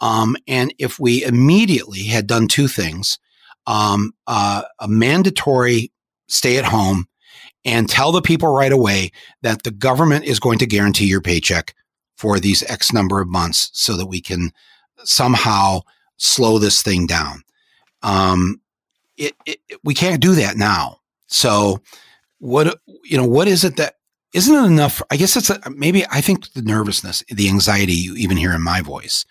um, 0.00 0.36
and 0.48 0.72
if 0.78 0.98
we 0.98 1.22
immediately 1.24 2.04
had 2.04 2.26
done 2.26 2.48
two 2.48 2.68
things, 2.68 3.18
um, 3.66 4.12
uh, 4.26 4.62
a 4.78 4.88
mandatory 4.88 5.92
stay 6.28 6.56
at 6.56 6.64
home 6.64 7.06
and 7.64 7.88
tell 7.88 8.12
the 8.12 8.22
people 8.22 8.48
right 8.48 8.72
away 8.72 9.10
that 9.42 9.62
the 9.62 9.70
government 9.70 10.24
is 10.24 10.40
going 10.40 10.58
to 10.58 10.66
guarantee 10.66 11.06
your 11.06 11.20
paycheck 11.20 11.74
for 12.16 12.40
these 12.40 12.62
X 12.64 12.92
number 12.92 13.20
of 13.20 13.28
months 13.28 13.70
so 13.72 13.96
that 13.96 14.06
we 14.06 14.20
can 14.20 14.50
somehow 15.04 15.80
slow 16.20 16.58
this 16.58 16.82
thing 16.82 17.06
down. 17.06 17.42
Um, 18.02 18.60
it, 19.16 19.34
it, 19.46 19.58
we 19.82 19.94
can't 19.94 20.20
do 20.20 20.34
that 20.36 20.56
now. 20.56 20.98
So 21.26 21.80
what, 22.38 22.78
you 23.04 23.16
know, 23.16 23.26
what 23.26 23.48
is 23.48 23.64
it 23.64 23.76
that 23.76 23.94
isn't 24.32 24.54
it 24.54 24.66
enough? 24.66 25.02
I 25.10 25.16
guess 25.16 25.36
it's 25.36 25.50
a, 25.50 25.60
maybe 25.70 26.06
I 26.10 26.20
think 26.20 26.52
the 26.52 26.62
nervousness, 26.62 27.24
the 27.28 27.48
anxiety 27.48 27.94
you 27.94 28.14
even 28.14 28.36
hear 28.36 28.52
in 28.52 28.62
my 28.62 28.80
voice 28.80 29.24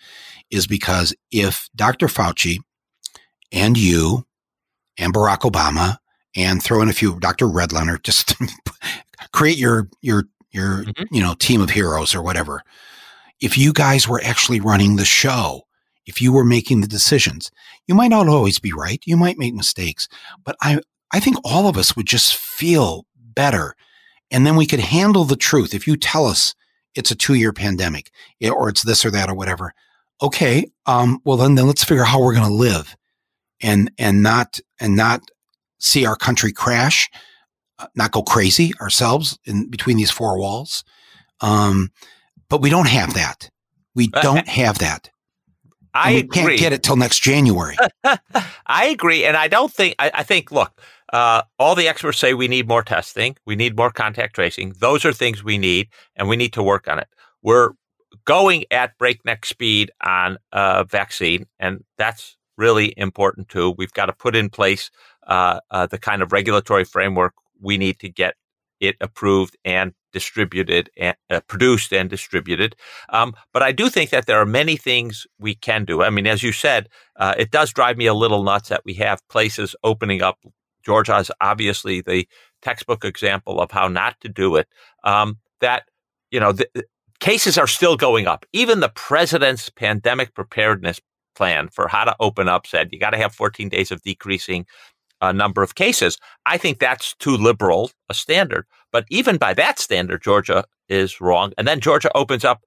is 0.50 0.66
because 0.66 1.14
if 1.30 1.70
Dr. 1.74 2.06
Fauci 2.06 2.58
and 3.50 3.78
you 3.78 4.26
and 4.98 5.14
Barack 5.14 5.50
Obama 5.50 5.96
and 6.36 6.62
throw 6.62 6.82
in 6.82 6.88
a 6.88 6.92
few 6.92 7.18
Dr. 7.18 7.46
Redlener, 7.46 7.98
just 8.02 8.34
create 9.32 9.58
your 9.58 9.88
your 10.02 10.24
your 10.50 10.84
mm-hmm. 10.84 11.14
you 11.14 11.22
know 11.22 11.34
team 11.34 11.60
of 11.60 11.70
heroes 11.70 12.14
or 12.14 12.22
whatever. 12.22 12.62
If 13.40 13.56
you 13.56 13.72
guys 13.72 14.06
were 14.06 14.20
actually 14.22 14.60
running 14.60 14.96
the 14.96 15.04
show, 15.04 15.62
if 16.06 16.20
you 16.20 16.32
were 16.32 16.44
making 16.44 16.80
the 16.80 16.86
decisions, 16.86 17.50
you 17.86 17.94
might 17.94 18.08
not 18.08 18.28
always 18.28 18.58
be 18.58 18.72
right. 18.72 19.00
You 19.04 19.16
might 19.16 19.38
make 19.38 19.54
mistakes, 19.54 20.08
but 20.44 20.56
I 20.60 20.80
I 21.12 21.20
think 21.20 21.36
all 21.44 21.68
of 21.68 21.76
us 21.76 21.96
would 21.96 22.06
just 22.06 22.36
feel 22.36 23.06
better, 23.16 23.74
and 24.30 24.46
then 24.46 24.56
we 24.56 24.66
could 24.66 24.80
handle 24.80 25.24
the 25.24 25.36
truth. 25.36 25.74
If 25.74 25.86
you 25.86 25.96
tell 25.96 26.26
us 26.26 26.54
it's 26.94 27.10
a 27.10 27.16
two 27.16 27.34
year 27.34 27.52
pandemic 27.52 28.10
or 28.42 28.68
it's 28.68 28.82
this 28.82 29.04
or 29.04 29.10
that 29.10 29.28
or 29.28 29.34
whatever, 29.34 29.72
okay, 30.22 30.70
um, 30.86 31.20
well 31.24 31.36
then 31.36 31.54
then 31.54 31.66
let's 31.66 31.84
figure 31.84 32.02
out 32.02 32.08
how 32.08 32.20
we're 32.20 32.34
going 32.34 32.48
to 32.48 32.52
live 32.52 32.96
and 33.60 33.90
and 33.98 34.22
not 34.22 34.60
and 34.80 34.96
not 34.96 35.22
see 35.78 36.06
our 36.06 36.16
country 36.16 36.52
crash, 36.52 37.08
uh, 37.78 37.86
not 37.94 38.12
go 38.12 38.22
crazy 38.22 38.72
ourselves 38.80 39.38
in 39.44 39.68
between 39.68 39.96
these 39.96 40.10
four 40.10 40.38
walls. 40.38 40.84
Um, 41.40 41.90
but 42.48 42.60
we 42.60 42.70
don't 42.70 42.88
have 42.88 43.14
that. 43.14 43.50
We 43.94 44.08
don't 44.08 44.48
have 44.48 44.78
that. 44.78 45.10
I 45.94 46.12
we 46.14 46.22
can't 46.24 46.58
get 46.58 46.72
it 46.72 46.82
till 46.82 46.96
next 46.96 47.20
January. 47.20 47.76
I 48.66 48.86
agree, 48.86 49.24
and 49.24 49.36
I 49.36 49.48
don't 49.48 49.72
think. 49.72 49.94
I, 49.98 50.10
I 50.14 50.22
think. 50.22 50.50
Look, 50.52 50.80
uh, 51.12 51.42
all 51.58 51.74
the 51.74 51.88
experts 51.88 52.18
say 52.18 52.34
we 52.34 52.48
need 52.48 52.68
more 52.68 52.82
testing, 52.82 53.36
we 53.46 53.56
need 53.56 53.76
more 53.76 53.90
contact 53.90 54.34
tracing. 54.34 54.74
Those 54.78 55.04
are 55.04 55.12
things 55.12 55.42
we 55.42 55.58
need, 55.58 55.88
and 56.16 56.28
we 56.28 56.36
need 56.36 56.52
to 56.54 56.62
work 56.62 56.88
on 56.88 56.98
it. 56.98 57.08
We're 57.42 57.70
going 58.24 58.64
at 58.70 58.96
breakneck 58.98 59.44
speed 59.46 59.90
on 60.04 60.38
a 60.52 60.84
vaccine, 60.84 61.46
and 61.58 61.84
that's 61.98 62.36
really 62.56 62.94
important 62.96 63.48
too. 63.48 63.74
We've 63.76 63.92
got 63.92 64.06
to 64.06 64.12
put 64.12 64.36
in 64.36 64.50
place 64.50 64.90
uh, 65.26 65.60
uh, 65.70 65.86
the 65.86 65.98
kind 65.98 66.22
of 66.22 66.32
regulatory 66.32 66.84
framework 66.84 67.34
we 67.60 67.78
need 67.78 67.98
to 68.00 68.08
get 68.08 68.34
it 68.80 68.96
approved 69.00 69.56
and 69.64 69.92
distributed 70.12 70.90
and 70.96 71.16
uh, 71.30 71.40
produced 71.46 71.92
and 71.92 72.10
distributed. 72.10 72.76
Um, 73.10 73.34
but 73.52 73.62
I 73.62 73.72
do 73.72 73.88
think 73.88 74.10
that 74.10 74.26
there 74.26 74.40
are 74.40 74.46
many 74.46 74.76
things 74.76 75.26
we 75.38 75.54
can 75.54 75.84
do. 75.84 76.02
I 76.02 76.10
mean, 76.10 76.26
as 76.26 76.42
you 76.42 76.52
said, 76.52 76.88
uh, 77.16 77.34
it 77.38 77.50
does 77.50 77.72
drive 77.72 77.96
me 77.96 78.06
a 78.06 78.14
little 78.14 78.42
nuts 78.42 78.68
that 78.68 78.84
we 78.84 78.94
have 78.94 79.26
places 79.28 79.74
opening 79.84 80.22
up. 80.22 80.38
Georgia 80.84 81.18
is 81.18 81.30
obviously 81.40 82.00
the 82.00 82.26
textbook 82.62 83.04
example 83.04 83.60
of 83.60 83.70
how 83.70 83.88
not 83.88 84.20
to 84.20 84.28
do 84.28 84.56
it. 84.56 84.68
Um, 85.04 85.38
that 85.60 85.84
you 86.30 86.40
know, 86.40 86.52
the, 86.52 86.68
cases 87.20 87.58
are 87.58 87.66
still 87.66 87.96
going 87.96 88.26
up. 88.26 88.46
Even 88.52 88.80
the 88.80 88.88
president's 88.88 89.68
pandemic 89.68 90.34
preparedness 90.34 91.00
plan 91.36 91.68
for 91.68 91.86
how 91.88 92.04
to 92.04 92.16
open 92.18 92.48
up 92.48 92.66
said 92.66 92.88
you 92.92 92.98
got 92.98 93.10
to 93.10 93.16
have 93.16 93.34
14 93.34 93.68
days 93.68 93.90
of 93.90 94.02
decreasing 94.02 94.66
uh, 95.20 95.32
number 95.32 95.62
of 95.62 95.74
cases. 95.74 96.18
I 96.46 96.56
think 96.56 96.78
that's 96.78 97.14
too 97.16 97.36
liberal 97.36 97.90
a 98.08 98.14
standard. 98.14 98.66
But 98.92 99.04
even 99.10 99.36
by 99.36 99.54
that 99.54 99.78
standard, 99.78 100.22
Georgia 100.22 100.64
is 100.88 101.20
wrong. 101.20 101.52
And 101.58 101.66
then 101.66 101.80
Georgia 101.80 102.10
opens 102.16 102.44
up 102.44 102.62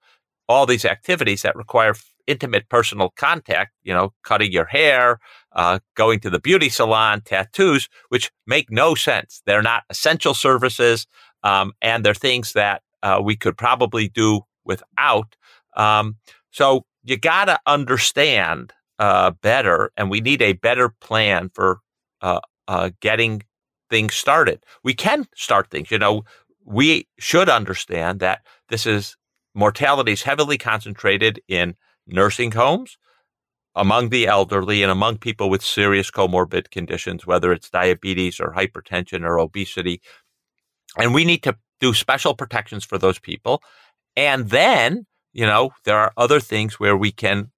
all 0.48 0.66
these 0.66 0.86
activities 0.86 1.42
that 1.42 1.56
require 1.56 1.94
intimate 2.28 2.70
personal 2.70 3.10
contact, 3.16 3.72
you 3.84 3.94
know, 3.94 4.14
cutting 4.24 4.52
your 4.52 4.66
hair, 4.66 5.20
uh, 5.54 5.80
going 5.96 6.20
to 6.22 6.30
the 6.30 6.40
beauty 6.40 6.70
salon, 6.70 7.22
tattoos, 7.22 7.90
which 8.10 8.32
make 8.48 8.72
no 8.72 8.96
sense. 8.96 9.42
They're 9.46 9.62
not 9.62 9.84
essential 9.90 10.34
services, 10.34 11.06
um, 11.44 11.74
and 11.82 12.06
they're 12.06 12.14
things 12.14 12.54
that 12.54 12.82
uh, 13.02 13.22
we 13.24 13.36
could 13.36 13.58
probably 13.58 14.08
do 14.10 14.42
without. 14.64 15.36
Um, 15.76 16.18
so 16.52 16.86
you 17.04 17.18
got 17.18 17.46
to 17.46 17.60
understand 17.66 18.74
uh, 19.00 19.32
better, 19.42 19.92
and 19.98 20.10
we 20.10 20.22
need 20.22 20.42
a 20.42 20.54
better 20.54 20.90
plan 21.02 21.50
for 21.54 21.80
uh, 22.22 22.40
uh, 22.68 22.92
getting 23.02 23.44
things 23.94 24.16
started. 24.16 24.64
We 24.84 24.96
can 24.96 25.28
start 25.36 25.70
things. 25.70 25.92
You 25.92 26.00
know, 26.00 26.24
we 26.66 27.08
should 27.20 27.48
understand 27.48 28.22
that 28.22 28.42
this 28.70 28.88
is 28.88 29.16
mortality 29.54 30.14
is 30.14 30.24
heavily 30.24 30.58
concentrated 30.58 31.40
in 31.48 31.76
nursing 32.08 32.54
homes, 32.54 32.98
among 33.76 34.10
the 34.10 34.26
elderly, 34.26 34.82
and 34.82 34.92
among 34.92 35.20
people 35.20 35.48
with 35.48 35.62
serious 35.62 36.10
comorbid 36.10 36.72
conditions, 36.72 37.28
whether 37.28 37.54
it's 37.54 37.70
diabetes 37.70 38.40
or 38.40 38.52
hypertension 38.58 39.22
or 39.24 39.38
obesity. 39.38 40.02
and 40.98 41.14
we 41.14 41.24
need 41.24 41.44
to 41.44 41.56
do 41.80 41.94
special 41.94 42.34
protections 42.34 42.84
for 42.84 42.98
those 42.98 43.20
people. 43.20 43.62
And 44.16 44.50
then, 44.50 45.06
you 45.34 45.46
know, 45.46 45.72
there 45.86 46.00
are 46.00 46.14
other 46.18 46.40
things 46.40 46.80
where 46.80 46.98
we 46.98 47.12
can, 47.12 47.52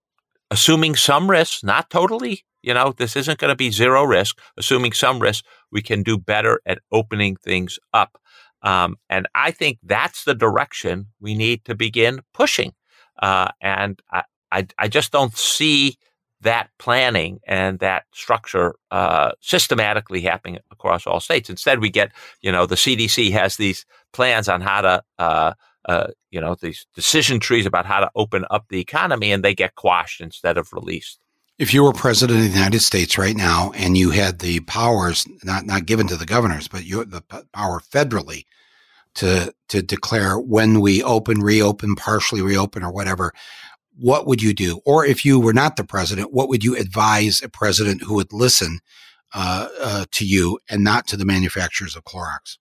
assuming 0.51 0.96
some 0.98 1.30
risks, 1.32 1.63
not 1.63 1.89
totally, 1.89 2.44
you 2.65 2.74
know, 2.74 2.93
this 2.98 3.15
isn't 3.15 3.38
going 3.38 3.51
to 3.51 3.55
be 3.55 3.69
zero 3.69 4.03
risk, 4.03 4.39
assuming 4.57 4.91
some 4.91 5.19
risk, 5.19 5.45
we 5.72 5.84
can 5.84 6.01
do 6.01 6.17
better 6.17 6.60
at 6.65 6.79
opening 6.91 7.36
things 7.36 7.77
up. 7.93 8.17
Um, 8.63 8.98
and 9.07 9.27
I 9.36 9.51
think 9.51 9.77
that's 9.84 10.24
the 10.24 10.34
direction 10.34 11.07
we 11.19 11.36
need 11.36 11.63
to 11.65 11.75
begin 11.75 12.22
pushing. 12.34 12.74
Uh, 13.22 13.50
and 13.62 14.01
I, 14.12 14.24
I, 14.51 14.67
I, 14.79 14.88
just 14.88 15.12
don't 15.12 15.38
see 15.38 15.98
that 16.41 16.69
planning 16.79 17.39
and 17.48 17.79
that 17.79 18.05
structure 18.12 18.75
uh, 18.89 19.31
systematically 19.39 20.22
happening 20.22 20.57
across 20.72 21.05
all 21.05 21.19
states. 21.19 21.50
Instead, 21.50 21.79
we 21.79 21.89
get, 21.89 22.12
you 22.41 22.51
know, 22.51 22.65
the 22.65 22.75
CDC 22.75 23.31
has 23.31 23.55
these 23.55 23.86
plans 24.12 24.50
on 24.50 24.62
how 24.62 24.81
to, 24.81 25.03
uh, 25.19 25.53
uh, 25.88 26.07
you 26.31 26.41
know, 26.41 26.55
these 26.60 26.88
decision 26.95 27.39
trees 27.39 27.67
about 27.67 27.86
how 27.86 28.00
to 28.00 28.10
open 28.15 28.43
up 28.50 28.65
the 28.69 28.81
economy, 28.81 29.31
and 29.31 29.45
they 29.45 29.53
get 29.53 29.75
quashed 29.75 30.19
instead 30.19 30.57
of 30.57 30.74
released. 30.74 31.19
If 31.57 31.74
you 31.74 31.83
were 31.83 31.93
president 31.93 32.39
of 32.39 32.45
the 32.45 32.57
United 32.57 32.81
States 32.81 33.17
right 33.17 33.35
now 33.35 33.71
and 33.75 33.97
you 33.97 34.12
had 34.12 34.39
the 34.39 34.59
powers, 34.62 35.25
not 35.43 35.65
not 35.65 35.85
given 35.85 36.05
to 36.07 36.17
the 36.17 36.25
governors, 36.25 36.67
but 36.67 36.83
you 36.83 37.05
the 37.05 37.21
power 37.21 37.79
federally 37.79 38.45
to 39.15 39.53
to 39.69 39.81
declare 39.81 40.38
when 40.38 40.81
we 40.81 41.01
open, 41.01 41.39
reopen, 41.39 41.95
partially 41.95 42.41
reopen, 42.41 42.83
or 42.83 42.91
whatever, 42.91 43.31
what 43.97 44.27
would 44.27 44.41
you 44.41 44.53
do? 44.53 44.81
Or 44.85 45.05
if 45.05 45.24
you 45.24 45.39
were 45.39 45.53
not 45.53 45.77
the 45.77 45.85
president, 45.85 46.33
what 46.33 46.50
would 46.50 46.63
you 46.63 46.75
advise 46.75 47.41
a 47.41 47.47
president 47.47 48.03
who 48.03 48.15
would 48.15 48.33
listen 48.33 48.79
uh, 49.33 49.69
uh, 49.81 50.05
to 50.12 50.25
you 50.25 50.59
and 50.69 50.83
not 50.83 51.07
to 51.07 51.17
the 51.17 51.25
manufacturers 51.25 51.95
of 51.95 52.03
Clorox? 52.03 52.57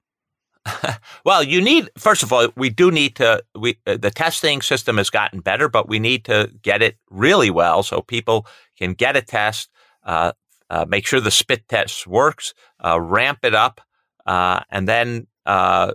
well, 1.25 1.43
you 1.43 1.61
need 1.61 1.91
first 1.99 2.23
of 2.23 2.33
all, 2.33 2.49
we 2.57 2.71
do 2.71 2.91
need 2.91 3.17
to. 3.17 3.43
We 3.55 3.79
uh, 3.87 3.97
the 3.97 4.11
testing 4.11 4.63
system 4.63 4.97
has 4.97 5.11
gotten 5.11 5.41
better, 5.41 5.69
but 5.69 5.89
we 5.89 5.99
need 5.99 6.25
to 6.25 6.51
get 6.63 6.83
it 6.83 6.97
really 7.11 7.51
well 7.51 7.83
so 7.83 8.01
people 8.01 8.47
can 8.79 8.95
get 8.95 9.17
a 9.17 9.23
test, 9.23 9.71
uh, 10.05 10.33
uh, 10.71 10.87
make 10.89 11.07
sure 11.07 11.21
the 11.21 11.31
spit 11.31 11.69
test 11.69 12.07
works, 12.07 12.55
uh, 12.85 13.01
ramp 13.01 13.41
it 13.43 13.55
up, 13.55 13.81
and 14.27 14.89
then 14.89 15.27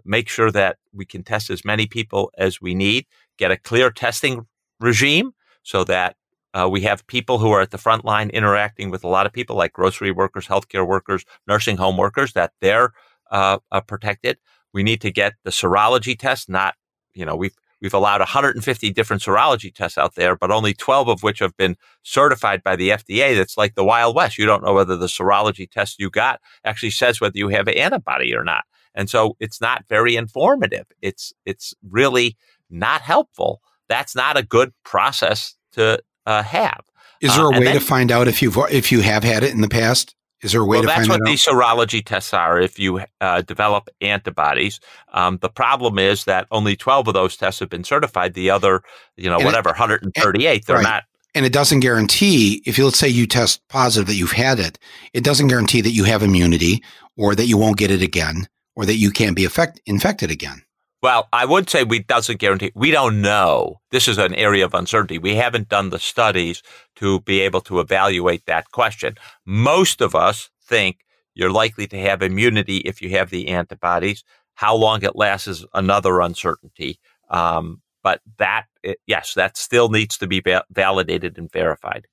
make 0.06 0.30
sure 0.30 0.52
that 0.52 0.78
we 0.94 1.06
can 1.06 1.24
test 1.24 1.50
as 1.50 1.66
many 1.66 1.88
people 1.88 2.32
as 2.38 2.62
we 2.62 2.76
need. 2.76 3.06
Get 3.38 3.52
a 3.52 3.58
clear 3.58 3.90
testing 3.90 4.46
regime 4.80 5.34
so 5.64 5.84
that 5.86 6.16
uh, 6.54 6.68
we 6.70 6.82
have 6.82 7.06
people 7.08 7.38
who 7.38 7.52
are 7.52 7.62
at 7.62 7.72
the 7.72 7.78
front 7.78 8.06
line 8.06 8.30
interacting 8.30 8.90
with 8.90 9.04
a 9.04 9.08
lot 9.08 9.26
of 9.26 9.34
people 9.34 9.56
like 9.56 9.74
grocery 9.74 10.12
workers, 10.12 10.48
healthcare 10.48 10.86
workers, 10.86 11.26
nursing 11.48 11.78
home 11.78 11.98
workers, 11.98 12.34
that 12.34 12.54
they're 12.60 12.94
uh, 13.32 13.60
uh, 13.72 13.82
protected. 13.82 14.38
We 14.74 14.84
need 14.84 15.02
to 15.02 15.12
get 15.12 15.34
the 15.44 15.52
serology 15.52 16.18
test, 16.18 16.50
not, 16.50 16.76
you 17.14 17.26
know, 17.26 17.36
we've, 17.36 17.56
we've 17.82 17.94
allowed 17.94 18.22
150 18.22 18.92
different 18.92 19.22
serology 19.22 19.74
tests 19.74 19.98
out 19.98 20.16
there, 20.16 20.36
but 20.36 20.52
only 20.52 20.74
12 20.74 21.08
of 21.08 21.24
which 21.24 21.40
have 21.40 21.56
been 21.58 21.76
certified 22.04 22.64
by 22.64 22.76
the 22.76 22.90
FDA. 22.90 23.36
That's 23.36 23.58
like 23.58 23.76
the 23.76 23.84
Wild 23.84 24.16
West. 24.16 24.38
You 24.38 24.46
don't 24.46 24.64
know 24.64 24.74
whether 24.74 24.96
the 24.96 25.08
serology 25.08 25.70
test 25.70 26.00
you 26.00 26.10
got 26.10 26.40
actually 26.64 26.92
says 26.92 27.20
whether 27.20 27.38
you 27.38 27.50
have 27.50 27.68
an 27.68 27.78
antibody 27.78 28.34
or 28.34 28.44
not. 28.44 28.64
And 28.96 29.10
so 29.10 29.36
it's 29.40 29.62
not 29.62 29.86
very 29.88 30.16
informative. 30.16 30.86
It's, 31.02 31.34
it's 31.46 31.74
really 31.84 32.38
not 32.70 33.02
helpful 33.02 33.62
that's 33.90 34.15
not 34.15 34.38
a 34.38 34.43
good 34.43 34.72
process 34.86 35.56
to 35.74 36.02
uh, 36.26 36.43
have. 36.43 36.82
Is 37.22 37.36
there 37.36 37.46
a 37.46 37.48
uh, 37.48 37.60
way 37.60 37.65
then, 37.65 37.74
to 37.74 37.82
find 37.82 38.12
out 38.12 38.30
if 38.30 38.41
you've 38.41 38.58
if 38.72 38.93
you 38.93 39.02
have 39.02 39.26
had 39.26 39.43
it 39.43 39.52
in 39.52 39.60
the 39.60 39.67
past? 39.67 40.15
Is 40.41 40.54
there 40.54 40.62
a 40.62 40.65
way 40.65 40.78
well, 40.78 40.84
to 40.84 40.88
find 40.88 41.06
that 41.06 41.12
out? 41.12 41.19
That's 41.19 41.19
what 41.19 41.25
these 41.25 41.45
serology 41.45 42.06
tests 42.06 42.34
are. 42.34 42.60
If 42.60 42.80
you 42.80 43.02
uh, 43.19 43.41
develop 43.41 43.89
antibodies, 44.02 44.80
um, 45.13 45.38
the 45.41 45.49
problem 45.49 45.99
is 45.99 46.23
that 46.25 46.47
only 46.52 46.75
twelve 46.75 47.08
of 47.08 47.13
those 47.13 47.36
tests 47.36 47.60
have 47.60 47.69
been 47.69 47.84
certified. 47.84 48.34
The 48.34 48.49
other, 48.49 48.82
you 49.17 49.30
know, 49.30 49.38
and 49.38 49.45
whatever, 49.45 49.69
one 49.69 49.78
hundred 49.78 50.04
and 50.04 50.13
thirty-eight, 50.15 50.65
they're 50.65 50.78
right. 50.78 50.84
not. 50.84 51.04
And 51.36 51.45
it 51.45 51.54
doesn't 51.54 51.82
guarantee 51.82 52.63
if 52.65 52.78
you 52.78 52.86
let's 52.86 52.97
say 52.97 53.08
you 53.08 53.28
test 53.28 53.62
positive 53.67 54.08
that 54.08 54.15
you've 54.15 54.32
had 54.32 54.60
it, 54.60 54.80
it 55.13 55.23
doesn't 55.23 55.47
guarantee 55.47 55.82
that 55.82 55.91
you 55.91 56.06
have 56.06 56.23
immunity 56.23 56.84
or 57.17 57.36
that 57.36 57.45
you 57.45 57.58
won't 57.58 57.78
get 57.78 57.91
it 57.91 58.02
again 58.02 58.47
or 58.75 58.86
that 58.86 58.95
you 58.95 59.12
can't 59.12 59.36
be 59.36 59.45
affect, 59.45 59.80
infected 59.86 60.32
again. 60.32 60.63
Well, 61.02 61.30
I 61.32 61.46
would 61.46 61.70
say 61.70 61.84
we 61.84 62.00
doesn't 62.00 62.40
guarantee. 62.40 62.72
We 62.76 62.92
don't 62.92 63.22
know. 63.22 63.80
This 63.92 64.08
is 64.08 64.18
an 64.18 64.34
area 64.36 64.66
of 64.66 64.74
uncertainty. 64.74 65.18
We 65.18 65.36
haven't 65.36 65.70
done 65.70 65.92
the 65.92 66.00
studies 66.00 66.62
to 66.98 67.22
be 67.22 67.40
able 67.40 67.62
to 67.62 67.80
evaluate 67.80 68.46
that 68.48 68.72
question. 68.72 69.16
Most 69.46 70.02
of 70.02 70.14
us 70.14 70.50
think 70.62 71.00
you're 71.36 71.52
likely 71.52 71.88
to 71.88 71.98
have 72.00 72.22
immunity 72.22 72.78
if 72.80 73.02
you 73.02 73.12
have 73.12 73.30
the 73.30 73.48
antibodies. 73.48 74.26
How 74.56 74.76
long 74.76 75.04
it 75.04 75.16
lasts 75.16 75.48
is 75.48 75.66
another 75.74 76.20
uncertainty. 76.20 77.00
Um, 77.30 77.82
but 78.04 78.20
that, 78.38 78.66
yes, 79.08 79.34
that 79.36 79.56
still 79.56 79.88
needs 79.88 80.18
to 80.18 80.28
be 80.28 80.42
va- 80.42 80.66
validated 80.70 81.38
and 81.38 81.50
verified. 81.52 82.08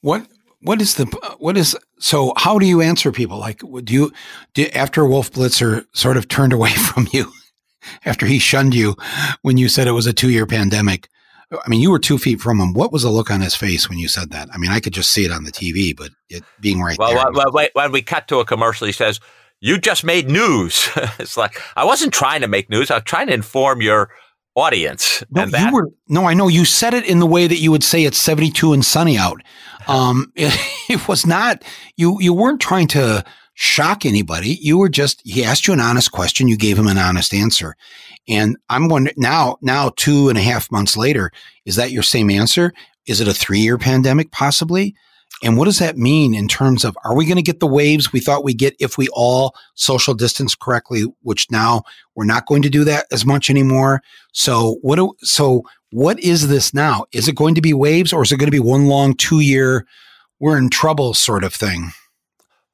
What 0.00 0.26
what 0.60 0.80
is 0.80 0.94
the 0.94 1.04
what 1.38 1.56
is 1.56 1.76
so? 1.98 2.32
How 2.36 2.58
do 2.58 2.66
you 2.66 2.80
answer 2.80 3.12
people? 3.12 3.38
Like, 3.38 3.60
do 3.84 3.92
you 3.92 4.12
do, 4.54 4.66
after 4.74 5.06
Wolf 5.06 5.30
Blitzer 5.30 5.86
sort 5.92 6.16
of 6.16 6.26
turned 6.26 6.52
away 6.52 6.70
from 6.72 7.06
you? 7.12 7.30
After 8.04 8.26
he 8.26 8.38
shunned 8.38 8.74
you 8.74 8.96
when 9.42 9.56
you 9.56 9.68
said 9.68 9.86
it 9.86 9.92
was 9.92 10.06
a 10.06 10.12
two 10.12 10.30
year 10.30 10.46
pandemic. 10.46 11.08
I 11.52 11.68
mean, 11.68 11.80
you 11.80 11.90
were 11.90 11.98
two 11.98 12.18
feet 12.18 12.40
from 12.40 12.58
him. 12.58 12.72
What 12.72 12.92
was 12.92 13.02
the 13.02 13.10
look 13.10 13.30
on 13.30 13.40
his 13.40 13.54
face 13.54 13.88
when 13.88 13.98
you 13.98 14.08
said 14.08 14.30
that? 14.30 14.48
I 14.52 14.58
mean, 14.58 14.70
I 14.70 14.80
could 14.80 14.92
just 14.92 15.10
see 15.10 15.24
it 15.24 15.30
on 15.30 15.44
the 15.44 15.52
TV, 15.52 15.96
but 15.96 16.10
it 16.28 16.42
being 16.60 16.80
right 16.80 16.98
well, 16.98 17.10
there. 17.10 17.32
Well, 17.32 17.52
well, 17.52 17.68
when 17.74 17.92
we 17.92 18.02
cut 18.02 18.28
to 18.28 18.40
a 18.40 18.44
commercial, 18.44 18.86
he 18.86 18.92
says, 18.92 19.20
"You 19.60 19.78
just 19.78 20.04
made 20.04 20.28
news." 20.28 20.88
it's 21.18 21.36
like 21.36 21.60
I 21.76 21.84
wasn't 21.84 22.12
trying 22.12 22.40
to 22.40 22.48
make 22.48 22.70
news. 22.70 22.90
I 22.90 22.94
was 22.94 23.04
trying 23.04 23.28
to 23.28 23.34
inform 23.34 23.82
your 23.82 24.10
audience. 24.54 25.22
No, 25.30 25.46
that, 25.46 25.66
you 25.66 25.74
were. 25.74 25.90
No, 26.08 26.24
I 26.26 26.34
know 26.34 26.48
you 26.48 26.64
said 26.64 26.94
it 26.94 27.04
in 27.06 27.18
the 27.18 27.26
way 27.26 27.46
that 27.46 27.58
you 27.58 27.70
would 27.70 27.84
say 27.84 28.04
it's 28.04 28.18
seventy 28.18 28.50
two 28.50 28.72
and 28.72 28.84
sunny 28.84 29.18
out. 29.18 29.40
Um, 29.86 30.32
it, 30.34 30.58
it 30.88 31.08
was 31.08 31.26
not. 31.26 31.62
You 31.98 32.18
you 32.18 32.32
weren't 32.32 32.58
trying 32.58 32.88
to 32.88 33.22
shock 33.54 34.04
anybody. 34.04 34.58
You 34.60 34.78
were 34.78 34.88
just, 34.88 35.20
he 35.24 35.44
asked 35.44 35.66
you 35.66 35.72
an 35.72 35.80
honest 35.80 36.12
question. 36.12 36.48
You 36.48 36.56
gave 36.56 36.78
him 36.78 36.88
an 36.88 36.98
honest 36.98 37.32
answer. 37.32 37.76
And 38.28 38.56
I'm 38.68 38.88
wondering 38.88 39.14
now, 39.16 39.58
now 39.62 39.92
two 39.96 40.28
and 40.28 40.38
a 40.38 40.42
half 40.42 40.70
months 40.70 40.96
later, 40.96 41.30
is 41.64 41.76
that 41.76 41.92
your 41.92 42.02
same 42.02 42.30
answer? 42.30 42.72
Is 43.06 43.20
it 43.20 43.28
a 43.28 43.34
three 43.34 43.60
year 43.60 43.78
pandemic 43.78 44.30
possibly? 44.30 44.94
And 45.42 45.56
what 45.56 45.64
does 45.64 45.78
that 45.78 45.98
mean 45.98 46.34
in 46.34 46.48
terms 46.48 46.84
of 46.84 46.96
are 47.04 47.14
we 47.14 47.26
going 47.26 47.36
to 47.36 47.42
get 47.42 47.60
the 47.60 47.66
waves 47.66 48.12
we 48.12 48.20
thought 48.20 48.44
we 48.44 48.54
get 48.54 48.76
if 48.78 48.96
we 48.96 49.08
all 49.12 49.54
social 49.74 50.14
distance 50.14 50.54
correctly, 50.54 51.04
which 51.22 51.50
now 51.50 51.82
we're 52.14 52.24
not 52.24 52.46
going 52.46 52.62
to 52.62 52.70
do 52.70 52.84
that 52.84 53.06
as 53.12 53.26
much 53.26 53.50
anymore? 53.50 54.00
So 54.32 54.78
what 54.82 54.96
do, 54.96 55.12
so 55.20 55.62
what 55.90 56.18
is 56.20 56.48
this 56.48 56.72
now? 56.72 57.04
Is 57.12 57.28
it 57.28 57.34
going 57.34 57.56
to 57.56 57.60
be 57.60 57.74
waves 57.74 58.12
or 58.12 58.22
is 58.22 58.32
it 58.32 58.38
going 58.38 58.46
to 58.46 58.52
be 58.52 58.60
one 58.60 58.86
long 58.86 59.14
two 59.14 59.40
year 59.40 59.86
we're 60.40 60.56
in 60.56 60.70
trouble 60.70 61.14
sort 61.14 61.44
of 61.44 61.52
thing? 61.52 61.90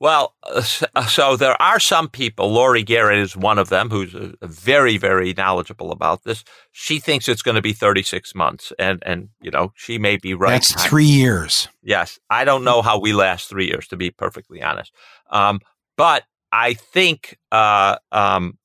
Well, 0.01 0.35
uh, 0.43 0.63
uh, 0.95 1.07
so 1.07 1.37
there 1.37 1.61
are 1.61 1.79
some 1.79 2.09
people, 2.09 2.51
Laurie 2.51 2.83
Garrett 2.83 3.19
is 3.19 3.37
one 3.37 3.59
of 3.59 3.69
them, 3.69 3.91
who's 3.91 4.15
uh, 4.15 4.33
very, 4.41 4.97
very 4.97 5.35
knowledgeable 5.35 5.93
about 5.93 6.25
this. 6.25 6.43
She 6.73 6.99
thinks 6.99 7.29
it's 7.29 7.43
going 7.43 7.57
to 7.57 7.63
be 7.63 7.75
36 7.75 8.35
months. 8.35 8.73
And, 8.79 9.03
and, 9.05 9.29
you 9.43 9.51
know, 9.51 9.73
she 9.77 9.99
may 9.99 10.17
be 10.17 10.33
right. 10.33 10.53
That's 10.53 10.87
three 10.87 11.05
years. 11.05 11.69
Yes. 11.83 12.19
I 12.31 12.47
don't 12.47 12.65
know 12.65 12.81
how 12.81 12.99
we 12.99 13.13
last 13.13 13.51
three 13.51 13.67
years, 13.67 13.87
to 13.89 13.97
be 13.99 14.11
perfectly 14.11 14.63
honest. 14.63 14.91
Um, 15.31 15.61
but 15.99 16.25
I 16.51 16.73
think, 16.73 17.39
uh, 17.53 17.97
um, 18.11 18.57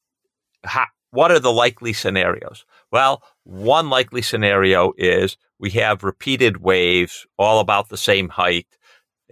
what 1.11 1.31
are 1.31 1.39
the 1.39 1.51
likely 1.51 1.91
scenarios? 1.91 2.65
Well, 2.93 3.23
one 3.43 3.89
likely 3.89 4.21
scenario 4.21 4.93
is 4.97 5.35
we 5.59 5.71
have 5.71 6.03
repeated 6.03 6.57
waves 6.57 7.27
all 7.37 7.59
about 7.59 7.89
the 7.89 7.97
same 7.97 8.29
height 8.29 8.67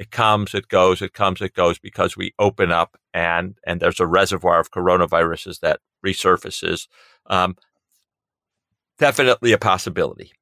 it 0.04 0.12
comes, 0.12 0.54
it 0.54 0.68
goes, 0.68 1.02
it 1.02 1.14
comes, 1.14 1.42
it 1.42 1.54
goes 1.54 1.80
because 1.80 2.18
we 2.18 2.34
open 2.38 2.72
up 2.72 2.98
and 3.14 3.58
and 3.66 3.80
there's 3.80 4.02
a 4.02 4.06
reservoir 4.06 4.60
of 4.60 4.70
coronaviruses 4.70 5.62
that 5.62 5.80
resurfaces. 6.06 6.88
Um, 7.28 7.56
definitely 9.00 9.54
a 9.54 9.58
possibility. 9.58 10.34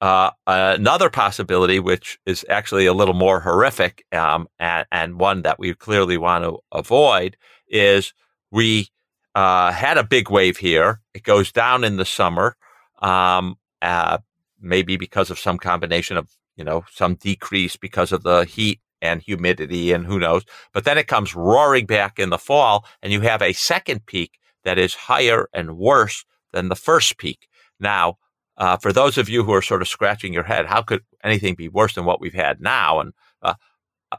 Uh, 0.00 0.32
another 0.48 1.08
possibility, 1.10 1.78
which 1.78 2.18
is 2.26 2.44
actually 2.50 2.86
a 2.86 2.92
little 2.92 3.14
more 3.14 3.38
horrific 3.40 4.04
um, 4.10 4.48
and, 4.58 4.84
and, 4.90 5.20
one 5.20 5.42
that 5.42 5.58
we 5.58 5.72
clearly 5.72 6.18
want 6.18 6.42
to 6.44 6.58
avoid, 6.72 7.36
is 7.68 8.12
we 8.50 8.88
uh, 9.36 9.70
had 9.70 9.96
a 9.96 10.04
big 10.04 10.28
wave 10.28 10.56
here. 10.56 11.00
It 11.14 11.22
goes 11.22 11.52
down 11.52 11.84
in 11.84 11.96
the 11.96 12.04
summer, 12.04 12.56
um, 13.00 13.56
uh, 13.80 14.18
maybe 14.60 14.96
because 14.96 15.30
of 15.30 15.38
some 15.38 15.58
combination 15.58 16.16
of 16.16 16.28
you 16.56 16.64
know 16.64 16.84
some 16.90 17.14
decrease 17.14 17.76
because 17.76 18.10
of 18.12 18.24
the 18.24 18.44
heat 18.44 18.80
and 19.04 19.22
humidity 19.22 19.92
and 19.92 20.06
who 20.06 20.18
knows. 20.18 20.42
But 20.72 20.84
then 20.84 20.98
it 20.98 21.06
comes 21.06 21.34
roaring 21.34 21.86
back 21.86 22.18
in 22.18 22.30
the 22.30 22.38
fall 22.38 22.86
and 23.02 23.12
you 23.12 23.20
have 23.20 23.42
a 23.42 23.52
second 23.52 24.06
peak 24.06 24.38
that 24.64 24.78
is 24.78 24.94
higher 24.94 25.48
and 25.52 25.76
worse 25.76 26.24
than 26.52 26.68
the 26.68 26.76
first 26.76 27.18
peak. 27.18 27.46
Now, 27.78 28.16
uh, 28.56 28.76
for 28.76 28.92
those 28.92 29.18
of 29.18 29.28
you 29.28 29.44
who 29.44 29.52
are 29.52 29.62
sort 29.62 29.82
of 29.82 29.88
scratching 29.88 30.32
your 30.32 30.44
head, 30.44 30.66
how 30.66 30.80
could 30.82 31.02
anything 31.22 31.54
be 31.54 31.68
worse 31.68 31.94
than 31.94 32.04
what 32.04 32.20
we've 32.20 32.34
had 32.34 32.60
now? 32.60 33.00
And 33.00 33.12
uh, 33.42 33.54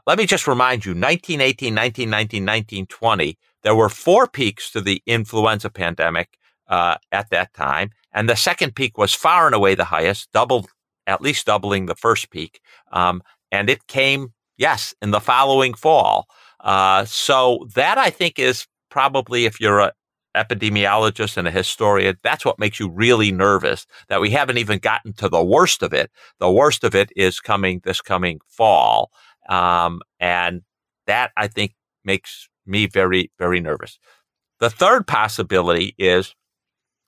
let 0.06 0.18
me 0.18 0.26
just 0.26 0.46
remind 0.46 0.84
you 0.84 0.92
1918, 0.92 1.74
1919, 1.74 2.42
1920, 2.42 3.38
there 3.62 3.74
were 3.74 3.88
four 3.88 4.26
peaks 4.28 4.70
to 4.70 4.80
the 4.80 5.02
influenza 5.06 5.70
pandemic 5.70 6.38
uh, 6.68 6.96
at 7.12 7.30
that 7.30 7.52
time, 7.54 7.90
and 8.12 8.28
the 8.28 8.36
second 8.36 8.74
peak 8.74 8.98
was 8.98 9.14
far 9.14 9.46
and 9.46 9.54
away 9.54 9.74
the 9.74 9.84
highest, 9.84 10.30
doubled 10.32 10.68
at 11.06 11.22
least 11.22 11.46
doubling 11.46 11.86
the 11.86 11.94
first 11.94 12.30
peak, 12.30 12.60
um, 12.92 13.22
and 13.50 13.70
it 13.70 13.86
came 13.86 14.32
yes 14.56 14.94
in 15.02 15.10
the 15.10 15.20
following 15.20 15.74
fall. 15.74 16.26
Uh, 16.60 17.04
so 17.04 17.66
that 17.74 17.98
I 17.98 18.10
think 18.10 18.38
is 18.38 18.66
probably 18.90 19.44
if 19.44 19.60
you're 19.60 19.80
a 19.80 19.92
epidemiologist 20.36 21.36
and 21.36 21.48
a 21.48 21.50
historian, 21.50 22.16
that's 22.22 22.44
what 22.44 22.58
makes 22.58 22.78
you 22.78 22.90
really 22.90 23.32
nervous 23.32 23.86
that 24.08 24.20
we 24.20 24.30
haven't 24.30 24.58
even 24.58 24.78
gotten 24.78 25.12
to 25.14 25.28
the 25.28 25.42
worst 25.42 25.82
of 25.82 25.92
it. 25.92 26.10
The 26.38 26.50
worst 26.50 26.84
of 26.84 26.94
it 26.94 27.10
is 27.16 27.40
coming 27.40 27.80
this 27.84 28.00
coming 28.00 28.40
fall. 28.46 29.10
Um, 29.48 30.02
and 30.20 30.62
that 31.06 31.32
I 31.36 31.48
think 31.48 31.74
makes 32.04 32.48
me 32.66 32.86
very, 32.86 33.30
very 33.38 33.60
nervous. 33.60 33.98
The 34.60 34.70
third 34.70 35.06
possibility 35.06 35.94
is 35.98 36.34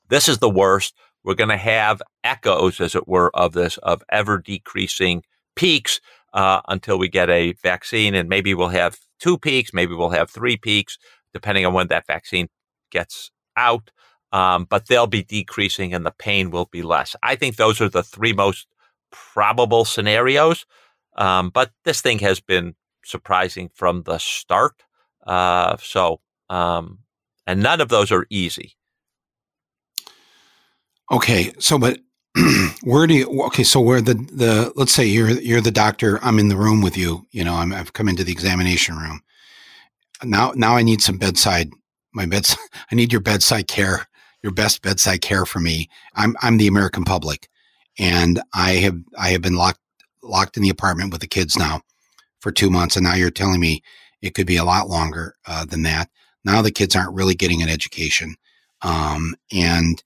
this 0.08 0.28
is 0.28 0.38
the 0.38 0.50
worst. 0.50 0.94
We're 1.24 1.34
going 1.34 1.50
to 1.50 1.56
have 1.56 2.00
echoes, 2.24 2.80
as 2.80 2.94
it 2.94 3.06
were, 3.06 3.30
of 3.36 3.52
this, 3.52 3.76
of 3.78 4.02
ever 4.10 4.38
decreasing 4.38 5.22
peaks 5.56 6.00
uh, 6.32 6.60
until 6.68 6.98
we 6.98 7.08
get 7.08 7.30
a 7.30 7.52
vaccine. 7.54 8.14
And 8.14 8.28
maybe 8.28 8.54
we'll 8.54 8.68
have 8.68 8.98
two 9.20 9.38
peaks, 9.38 9.72
maybe 9.72 9.94
we'll 9.94 10.10
have 10.10 10.30
three 10.30 10.56
peaks, 10.56 10.98
depending 11.32 11.66
on 11.66 11.72
when 11.72 11.88
that 11.88 12.06
vaccine 12.06 12.48
gets 12.90 13.30
out. 13.56 13.90
Um, 14.30 14.66
but 14.68 14.88
they'll 14.88 15.06
be 15.06 15.22
decreasing 15.22 15.94
and 15.94 16.04
the 16.04 16.14
pain 16.18 16.50
will 16.50 16.66
be 16.66 16.82
less. 16.82 17.16
I 17.22 17.34
think 17.34 17.56
those 17.56 17.80
are 17.80 17.88
the 17.88 18.02
three 18.02 18.32
most 18.34 18.66
probable 19.10 19.84
scenarios. 19.84 20.66
Um, 21.16 21.50
but 21.50 21.72
this 21.84 22.00
thing 22.00 22.18
has 22.20 22.40
been 22.40 22.74
surprising 23.04 23.70
from 23.74 24.02
the 24.02 24.18
start. 24.18 24.84
Uh, 25.26 25.76
so, 25.80 26.20
um, 26.50 26.98
and 27.46 27.62
none 27.62 27.80
of 27.80 27.88
those 27.88 28.12
are 28.12 28.26
easy. 28.30 28.74
Okay, 31.10 31.52
so 31.58 31.78
but 31.78 32.00
where 32.82 33.06
do 33.06 33.14
you? 33.14 33.42
Okay, 33.46 33.64
so 33.64 33.80
where 33.80 34.00
the 34.00 34.14
the 34.14 34.72
let's 34.76 34.92
say 34.92 35.06
you're 35.06 35.30
you're 35.30 35.60
the 35.60 35.70
doctor. 35.70 36.18
I'm 36.22 36.38
in 36.38 36.48
the 36.48 36.56
room 36.56 36.82
with 36.82 36.96
you. 36.96 37.26
You 37.30 37.44
know, 37.44 37.54
I'm, 37.54 37.72
I've 37.72 37.92
come 37.92 38.08
into 38.08 38.24
the 38.24 38.32
examination 38.32 38.96
room. 38.96 39.22
Now, 40.22 40.52
now 40.54 40.76
I 40.76 40.82
need 40.82 41.02
some 41.02 41.18
bedside. 41.18 41.70
My 42.12 42.26
beds. 42.26 42.56
I 42.92 42.94
need 42.94 43.12
your 43.12 43.20
bedside 43.20 43.68
care. 43.68 44.08
Your 44.42 44.52
best 44.52 44.82
bedside 44.82 45.20
care 45.20 45.46
for 45.46 45.60
me. 45.60 45.88
I'm 46.14 46.36
I'm 46.40 46.58
the 46.58 46.68
American 46.68 47.04
public, 47.04 47.48
and 47.98 48.40
I 48.54 48.72
have 48.74 48.98
I 49.18 49.30
have 49.30 49.42
been 49.42 49.56
locked 49.56 49.80
locked 50.22 50.56
in 50.56 50.62
the 50.62 50.70
apartment 50.70 51.12
with 51.12 51.20
the 51.20 51.26
kids 51.26 51.56
now 51.56 51.80
for 52.40 52.52
two 52.52 52.70
months, 52.70 52.96
and 52.96 53.04
now 53.04 53.14
you're 53.14 53.30
telling 53.30 53.60
me 53.60 53.82
it 54.22 54.34
could 54.34 54.46
be 54.46 54.56
a 54.56 54.64
lot 54.64 54.88
longer 54.88 55.34
uh, 55.46 55.64
than 55.64 55.82
that. 55.82 56.08
Now 56.44 56.62
the 56.62 56.70
kids 56.70 56.94
aren't 56.94 57.14
really 57.14 57.34
getting 57.34 57.62
an 57.62 57.68
education, 57.68 58.36
um, 58.82 59.34
and 59.52 60.02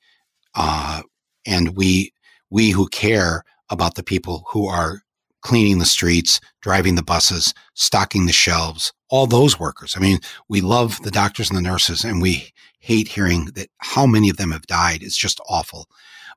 uh, 0.54 1.02
and 1.46 1.76
we 1.76 2.12
we 2.50 2.70
who 2.70 2.86
care 2.88 3.44
about 3.70 3.94
the 3.94 4.02
people 4.02 4.44
who 4.48 4.68
are 4.68 5.02
cleaning 5.42 5.78
the 5.78 5.84
streets, 5.84 6.40
driving 6.60 6.94
the 6.94 7.02
buses, 7.02 7.52
stocking 7.74 8.26
the 8.26 8.32
shelves, 8.32 8.92
all 9.08 9.26
those 9.26 9.58
workers. 9.58 9.94
I 9.96 10.00
mean, 10.00 10.18
we 10.48 10.60
love 10.60 11.00
the 11.02 11.10
doctors 11.10 11.50
and 11.50 11.56
the 11.56 11.62
nurses, 11.62 12.04
and 12.04 12.22
we 12.22 12.52
hate 12.78 13.08
hearing 13.08 13.46
that 13.54 13.68
how 13.78 14.06
many 14.06 14.30
of 14.30 14.36
them 14.36 14.52
have 14.52 14.66
died. 14.66 15.02
It's 15.02 15.16
just 15.16 15.40
awful. 15.48 15.88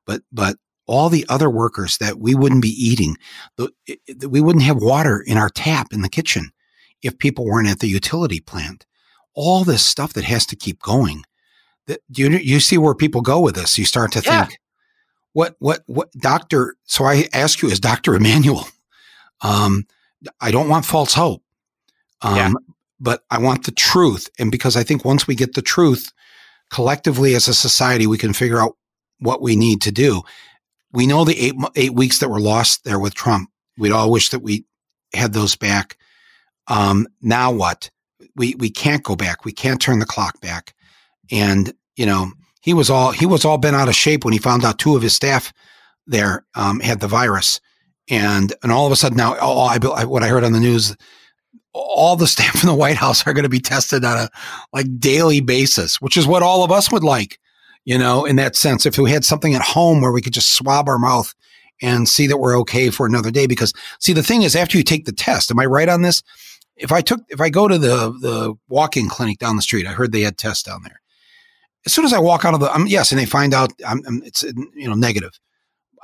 But 0.04 0.22
but 0.32 0.56
all 0.86 1.08
the 1.08 1.26
other 1.28 1.50
workers 1.50 1.98
that 1.98 2.18
we 2.18 2.34
wouldn't 2.34 2.62
be 2.62 2.68
eating, 2.68 3.16
we 4.28 4.40
wouldn't 4.40 4.64
have 4.64 4.76
water 4.76 5.20
in 5.20 5.36
our 5.36 5.50
tap 5.50 5.88
in 5.92 6.02
the 6.02 6.08
kitchen 6.08 6.50
if 7.02 7.18
people 7.18 7.44
weren't 7.44 7.68
at 7.68 7.80
the 7.80 7.88
utility 7.88 8.40
plant. 8.40 8.86
All 9.34 9.64
this 9.64 9.84
stuff 9.84 10.12
that 10.14 10.24
has 10.24 10.46
to 10.46 10.56
keep 10.56 10.80
going. 10.80 11.24
That 11.86 12.00
you 12.08 12.28
you 12.30 12.60
see 12.60 12.78
where 12.78 12.94
people 12.94 13.20
go 13.20 13.40
with 13.40 13.54
this. 13.54 13.78
You 13.78 13.84
start 13.84 14.12
to 14.12 14.22
yeah. 14.24 14.46
think, 14.46 14.58
what 15.36 15.54
what 15.58 15.82
what 15.84 16.10
doctor? 16.12 16.76
So 16.84 17.04
I 17.04 17.28
ask 17.34 17.60
you, 17.60 17.70
as 17.70 17.78
Doctor 17.78 18.14
Emanuel, 18.14 18.66
um, 19.42 19.86
I 20.40 20.50
don't 20.50 20.70
want 20.70 20.86
false 20.86 21.12
hope, 21.12 21.42
um, 22.22 22.36
yeah. 22.36 22.52
but 22.98 23.22
I 23.30 23.38
want 23.38 23.66
the 23.66 23.70
truth. 23.70 24.30
And 24.38 24.50
because 24.50 24.78
I 24.78 24.82
think 24.82 25.04
once 25.04 25.26
we 25.26 25.34
get 25.34 25.52
the 25.52 25.60
truth, 25.60 26.10
collectively 26.70 27.34
as 27.34 27.48
a 27.48 27.54
society, 27.54 28.06
we 28.06 28.16
can 28.16 28.32
figure 28.32 28.58
out 28.58 28.78
what 29.18 29.42
we 29.42 29.56
need 29.56 29.82
to 29.82 29.92
do. 29.92 30.22
We 30.92 31.06
know 31.06 31.26
the 31.26 31.38
eight 31.38 31.54
eight 31.74 31.92
weeks 31.92 32.18
that 32.20 32.30
were 32.30 32.40
lost 32.40 32.84
there 32.84 32.98
with 32.98 33.12
Trump. 33.12 33.50
We'd 33.76 33.92
all 33.92 34.10
wish 34.10 34.30
that 34.30 34.40
we 34.40 34.64
had 35.12 35.34
those 35.34 35.54
back. 35.54 35.98
Um, 36.66 37.06
now 37.20 37.52
what? 37.52 37.90
We 38.36 38.54
we 38.54 38.70
can't 38.70 39.04
go 39.04 39.16
back. 39.16 39.44
We 39.44 39.52
can't 39.52 39.82
turn 39.82 39.98
the 39.98 40.06
clock 40.06 40.40
back. 40.40 40.74
And 41.30 41.74
you 41.94 42.06
know, 42.06 42.32
he 42.66 42.74
was 42.74 42.90
all 42.90 43.12
he 43.12 43.26
was 43.26 43.44
all 43.44 43.58
bent 43.58 43.76
out 43.76 43.88
of 43.88 43.94
shape 43.94 44.24
when 44.24 44.32
he 44.32 44.40
found 44.40 44.64
out 44.64 44.80
two 44.80 44.96
of 44.96 45.02
his 45.02 45.14
staff 45.14 45.52
there 46.08 46.44
um, 46.56 46.80
had 46.80 46.98
the 46.98 47.06
virus, 47.06 47.60
and 48.10 48.52
and 48.64 48.72
all 48.72 48.86
of 48.86 48.92
a 48.92 48.96
sudden 48.96 49.16
now, 49.16 49.38
all 49.38 49.68
I, 49.68 49.78
what 50.04 50.24
I 50.24 50.28
heard 50.28 50.42
on 50.42 50.50
the 50.52 50.58
news, 50.58 50.96
all 51.72 52.16
the 52.16 52.26
staff 52.36 52.64
in 52.64 52.66
the 52.66 52.74
White 52.74 52.96
House 52.96 53.24
are 53.24 53.32
going 53.32 53.44
to 53.44 53.48
be 53.48 53.60
tested 53.60 54.04
on 54.04 54.18
a 54.18 54.30
like 54.72 54.86
daily 54.98 55.40
basis, 55.40 56.00
which 56.00 56.16
is 56.16 56.26
what 56.26 56.42
all 56.42 56.64
of 56.64 56.72
us 56.72 56.90
would 56.90 57.04
like, 57.04 57.38
you 57.84 57.96
know, 57.96 58.24
in 58.24 58.34
that 58.34 58.56
sense. 58.56 58.84
If 58.84 58.98
we 58.98 59.12
had 59.12 59.24
something 59.24 59.54
at 59.54 59.62
home 59.62 60.00
where 60.00 60.12
we 60.12 60.20
could 60.20 60.34
just 60.34 60.56
swab 60.56 60.88
our 60.88 60.98
mouth 60.98 61.32
and 61.80 62.08
see 62.08 62.26
that 62.26 62.38
we're 62.38 62.58
okay 62.58 62.90
for 62.90 63.06
another 63.06 63.30
day, 63.30 63.46
because 63.46 63.72
see, 64.00 64.12
the 64.12 64.24
thing 64.24 64.42
is, 64.42 64.56
after 64.56 64.76
you 64.76 64.82
take 64.82 65.04
the 65.04 65.12
test, 65.12 65.52
am 65.52 65.60
I 65.60 65.66
right 65.66 65.88
on 65.88 66.02
this? 66.02 66.20
If 66.76 66.90
I 66.90 67.00
took, 67.00 67.20
if 67.28 67.40
I 67.40 67.48
go 67.48 67.68
to 67.68 67.78
the 67.78 68.12
the 68.20 68.54
walk-in 68.68 69.08
clinic 69.08 69.38
down 69.38 69.54
the 69.54 69.62
street, 69.62 69.86
I 69.86 69.92
heard 69.92 70.10
they 70.10 70.22
had 70.22 70.36
tests 70.36 70.64
down 70.64 70.82
there 70.82 71.00
as 71.86 71.92
soon 71.92 72.04
as 72.04 72.12
I 72.12 72.18
walk 72.18 72.44
out 72.44 72.52
of 72.52 72.60
the, 72.60 72.74
um, 72.74 72.86
yes, 72.86 73.12
and 73.12 73.20
they 73.20 73.26
find 73.26 73.54
out 73.54 73.72
I'm, 73.86 74.02
I'm, 74.06 74.22
it's 74.24 74.42
you 74.42 74.88
know 74.88 74.94
negative. 74.94 75.38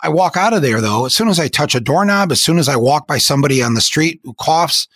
I 0.02 0.08
walk 0.08 0.36
out 0.36 0.52
of 0.52 0.62
there 0.62 0.80
though. 0.80 1.04
As 1.04 1.14
soon 1.14 1.28
as 1.28 1.38
I 1.38 1.48
touch 1.48 1.74
a 1.74 1.80
doorknob, 1.80 2.32
as 2.32 2.42
soon 2.42 2.58
as 2.58 2.68
I 2.68 2.76
walk 2.76 3.06
by 3.06 3.18
somebody 3.18 3.62
on 3.62 3.74
the 3.74 3.80
street 3.80 4.20
who 4.24 4.32
coughs, 4.34 4.88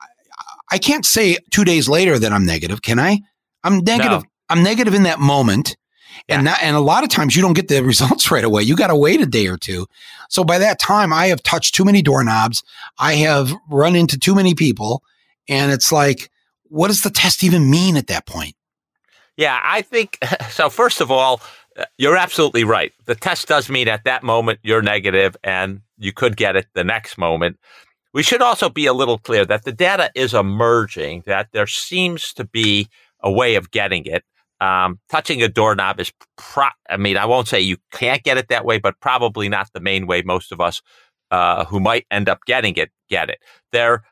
I, 0.00 0.76
I 0.76 0.78
can't 0.78 1.04
say 1.04 1.38
two 1.50 1.64
days 1.64 1.88
later 1.88 2.18
that 2.18 2.32
I'm 2.32 2.44
negative, 2.44 2.82
can 2.82 2.98
I? 2.98 3.20
I'm 3.64 3.78
negative. 3.78 4.22
No. 4.22 4.28
I'm 4.50 4.62
negative 4.62 4.94
in 4.94 5.04
that 5.04 5.20
moment. 5.20 5.76
Yeah. 6.28 6.38
And 6.38 6.46
that, 6.46 6.62
and 6.62 6.76
a 6.76 6.80
lot 6.80 7.02
of 7.02 7.08
times 7.08 7.34
you 7.34 7.42
don't 7.42 7.54
get 7.54 7.68
the 7.68 7.82
results 7.84 8.30
right 8.30 8.44
away. 8.44 8.62
You 8.62 8.76
got 8.76 8.88
to 8.88 8.96
wait 8.96 9.20
a 9.20 9.26
day 9.26 9.46
or 9.46 9.56
two. 9.56 9.86
So 10.28 10.44
by 10.44 10.58
that 10.58 10.78
time, 10.78 11.12
I 11.12 11.26
have 11.26 11.42
touched 11.42 11.74
too 11.74 11.84
many 11.84 12.02
doorknobs. 12.02 12.62
I 12.98 13.14
have 13.14 13.54
run 13.70 13.96
into 13.96 14.18
too 14.18 14.34
many 14.34 14.54
people, 14.54 15.02
and 15.48 15.72
it's 15.72 15.90
like, 15.90 16.30
what 16.64 16.88
does 16.88 17.02
the 17.02 17.10
test 17.10 17.42
even 17.42 17.70
mean 17.70 17.96
at 17.96 18.06
that 18.08 18.26
point? 18.26 18.54
Yeah, 19.40 19.58
I 19.64 19.80
think 19.80 20.18
so. 20.50 20.68
First 20.68 21.00
of 21.00 21.10
all, 21.10 21.40
uh, 21.78 21.86
you're 21.96 22.16
absolutely 22.16 22.62
right. 22.62 22.92
The 23.06 23.14
test 23.14 23.48
does 23.48 23.70
mean 23.70 23.88
at 23.88 24.04
that 24.04 24.22
moment 24.22 24.60
you're 24.62 24.82
negative 24.82 25.34
and 25.42 25.80
you 25.96 26.12
could 26.12 26.36
get 26.36 26.56
it 26.56 26.66
the 26.74 26.84
next 26.84 27.16
moment. 27.16 27.58
We 28.12 28.22
should 28.22 28.42
also 28.42 28.68
be 28.68 28.84
a 28.84 28.92
little 28.92 29.18
clear 29.18 29.46
that 29.46 29.64
the 29.64 29.72
data 29.72 30.10
is 30.14 30.34
emerging, 30.34 31.22
that 31.26 31.48
there 31.52 31.66
seems 31.66 32.34
to 32.34 32.44
be 32.44 32.88
a 33.22 33.32
way 33.32 33.54
of 33.54 33.70
getting 33.70 34.04
it. 34.04 34.24
Um, 34.60 34.98
touching 35.08 35.42
a 35.42 35.48
doorknob 35.48 36.00
is, 36.00 36.12
pro- 36.36 36.76
I 36.90 36.98
mean, 36.98 37.16
I 37.16 37.24
won't 37.24 37.48
say 37.48 37.60
you 37.60 37.78
can't 37.92 38.22
get 38.22 38.36
it 38.36 38.48
that 38.48 38.66
way, 38.66 38.78
but 38.78 39.00
probably 39.00 39.48
not 39.48 39.70
the 39.72 39.80
main 39.80 40.06
way 40.06 40.20
most 40.20 40.52
of 40.52 40.60
us 40.60 40.82
uh, 41.30 41.64
who 41.64 41.80
might 41.80 42.04
end 42.10 42.28
up 42.28 42.40
getting 42.46 42.76
it 42.76 42.90
get 43.08 43.30
it. 43.30 43.38
There, 43.72 44.02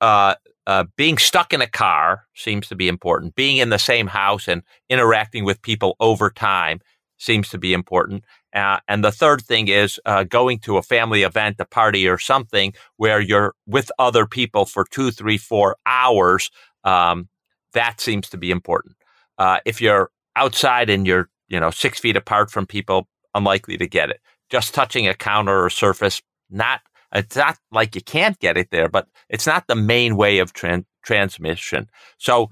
uh, 0.00 0.36
uh, 0.66 0.84
being 0.96 1.18
stuck 1.18 1.52
in 1.52 1.60
a 1.60 1.66
car 1.66 2.26
seems 2.34 2.68
to 2.68 2.74
be 2.74 2.88
important. 2.88 3.34
Being 3.34 3.58
in 3.58 3.70
the 3.70 3.78
same 3.78 4.08
house 4.08 4.48
and 4.48 4.62
interacting 4.88 5.44
with 5.44 5.62
people 5.62 5.96
over 6.00 6.30
time 6.30 6.80
seems 7.18 7.48
to 7.50 7.58
be 7.58 7.72
important. 7.72 8.24
Uh, 8.54 8.78
and 8.88 9.04
the 9.04 9.12
third 9.12 9.42
thing 9.42 9.68
is 9.68 10.00
uh, 10.06 10.24
going 10.24 10.58
to 10.60 10.76
a 10.76 10.82
family 10.82 11.22
event, 11.22 11.56
a 11.58 11.64
party, 11.64 12.08
or 12.08 12.18
something 12.18 12.72
where 12.96 13.20
you're 13.20 13.54
with 13.66 13.90
other 13.98 14.26
people 14.26 14.64
for 14.64 14.84
two, 14.90 15.10
three, 15.10 15.38
four 15.38 15.76
hours. 15.86 16.50
Um, 16.84 17.28
that 17.72 18.00
seems 18.00 18.28
to 18.30 18.38
be 18.38 18.50
important. 18.50 18.96
Uh, 19.38 19.60
if 19.64 19.80
you're 19.80 20.10
outside 20.36 20.90
and 20.90 21.06
you're, 21.06 21.28
you 21.48 21.60
know, 21.60 21.70
six 21.70 22.00
feet 22.00 22.16
apart 22.16 22.50
from 22.50 22.66
people, 22.66 23.08
unlikely 23.34 23.76
to 23.76 23.86
get 23.86 24.10
it. 24.10 24.20
Just 24.50 24.74
touching 24.74 25.06
a 25.06 25.14
counter 25.14 25.64
or 25.64 25.70
surface, 25.70 26.22
not 26.50 26.80
it's 27.14 27.36
not 27.36 27.58
like 27.70 27.94
you 27.94 28.00
can't 28.02 28.38
get 28.38 28.56
it 28.56 28.70
there, 28.70 28.88
but 28.88 29.08
it's 29.28 29.46
not 29.46 29.66
the 29.66 29.74
main 29.76 30.16
way 30.16 30.38
of 30.38 30.52
tran- 30.52 30.86
transmission. 31.04 31.88
So 32.18 32.50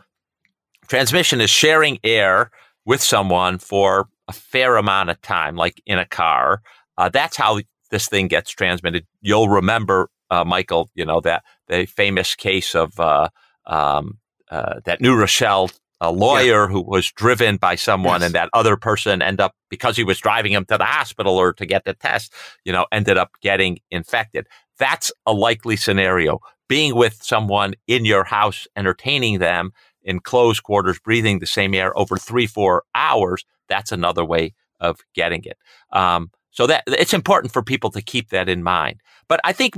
transmission 0.89 1.41
is 1.41 1.51
sharing 1.51 1.99
air 2.05 2.51
with 2.85 3.03
someone 3.03 3.59
for 3.59 4.09
a 4.29 4.33
fair 4.33 4.77
amount 4.77 5.11
of 5.11 5.21
time, 5.21 5.57
like 5.57 5.83
in 5.87 5.99
a 5.99 6.07
car. 6.07 6.63
Uh, 6.97 7.09
that's 7.09 7.37
how 7.37 7.61
this 7.91 8.09
thing 8.09 8.29
gets 8.29 8.51
transmitted. 8.51 9.07
You'll 9.21 9.49
remember, 9.49 10.11
uh, 10.31 10.45
Michael, 10.45 10.91
you 10.95 11.05
know, 11.05 11.21
that 11.21 11.45
the 11.69 11.87
famous 11.87 12.35
case 12.35 12.75
of 12.75 12.99
uh, 12.99 13.29
um, 13.67 14.19
uh, 14.51 14.81
that 14.85 15.01
New 15.01 15.17
Rochelle 15.17 15.71
a 16.01 16.11
lawyer 16.11 16.65
yeah. 16.65 16.67
who 16.67 16.83
was 16.83 17.11
driven 17.13 17.57
by 17.57 17.75
someone 17.75 18.21
yes. 18.21 18.27
and 18.27 18.35
that 18.35 18.51
other 18.53 18.77
person 18.77 19.23
end 19.23 19.41
up 19.41 19.55
because 19.71 19.97
he 19.97 20.05
was 20.05 20.19
driving 20.19 20.53
him 20.53 20.65
to 20.65 20.77
the 20.77 20.85
hospital 20.85 21.37
or 21.37 21.53
to 21.53 21.65
get 21.67 21.85
the 21.85 21.95
test 21.95 22.33
you 22.65 22.73
know 22.73 22.87
ended 22.93 23.17
up 23.17 23.31
getting 23.41 23.79
infected 23.91 24.47
that's 24.79 25.13
a 25.25 25.33
likely 25.33 25.77
scenario 25.77 26.41
being 26.69 26.95
with 26.95 27.23
someone 27.23 27.75
in 27.87 28.05
your 28.05 28.25
house 28.25 28.67
entertaining 28.77 29.39
them 29.39 29.73
in 30.05 30.21
closed 30.21 30.63
quarters, 30.63 30.99
breathing 30.99 31.39
the 31.39 31.47
same 31.47 31.75
air 31.75 31.97
over 31.99 32.17
three, 32.17 32.47
four 32.47 32.85
hours, 32.95 33.45
that's 33.69 33.93
another 33.93 34.25
way 34.25 34.55
of 34.81 35.01
getting 35.15 35.43
it. 35.45 35.57
Um, 35.93 36.31
so 36.55 36.69
that 36.69 36.85
it's 36.87 37.13
important 37.13 37.53
for 37.53 37.63
people 37.63 37.91
to 37.91 38.01
keep 38.01 38.31
that 38.31 38.49
in 38.49 38.63
mind. 38.63 39.01
But 39.29 39.41
I 39.43 39.53
think, 39.53 39.75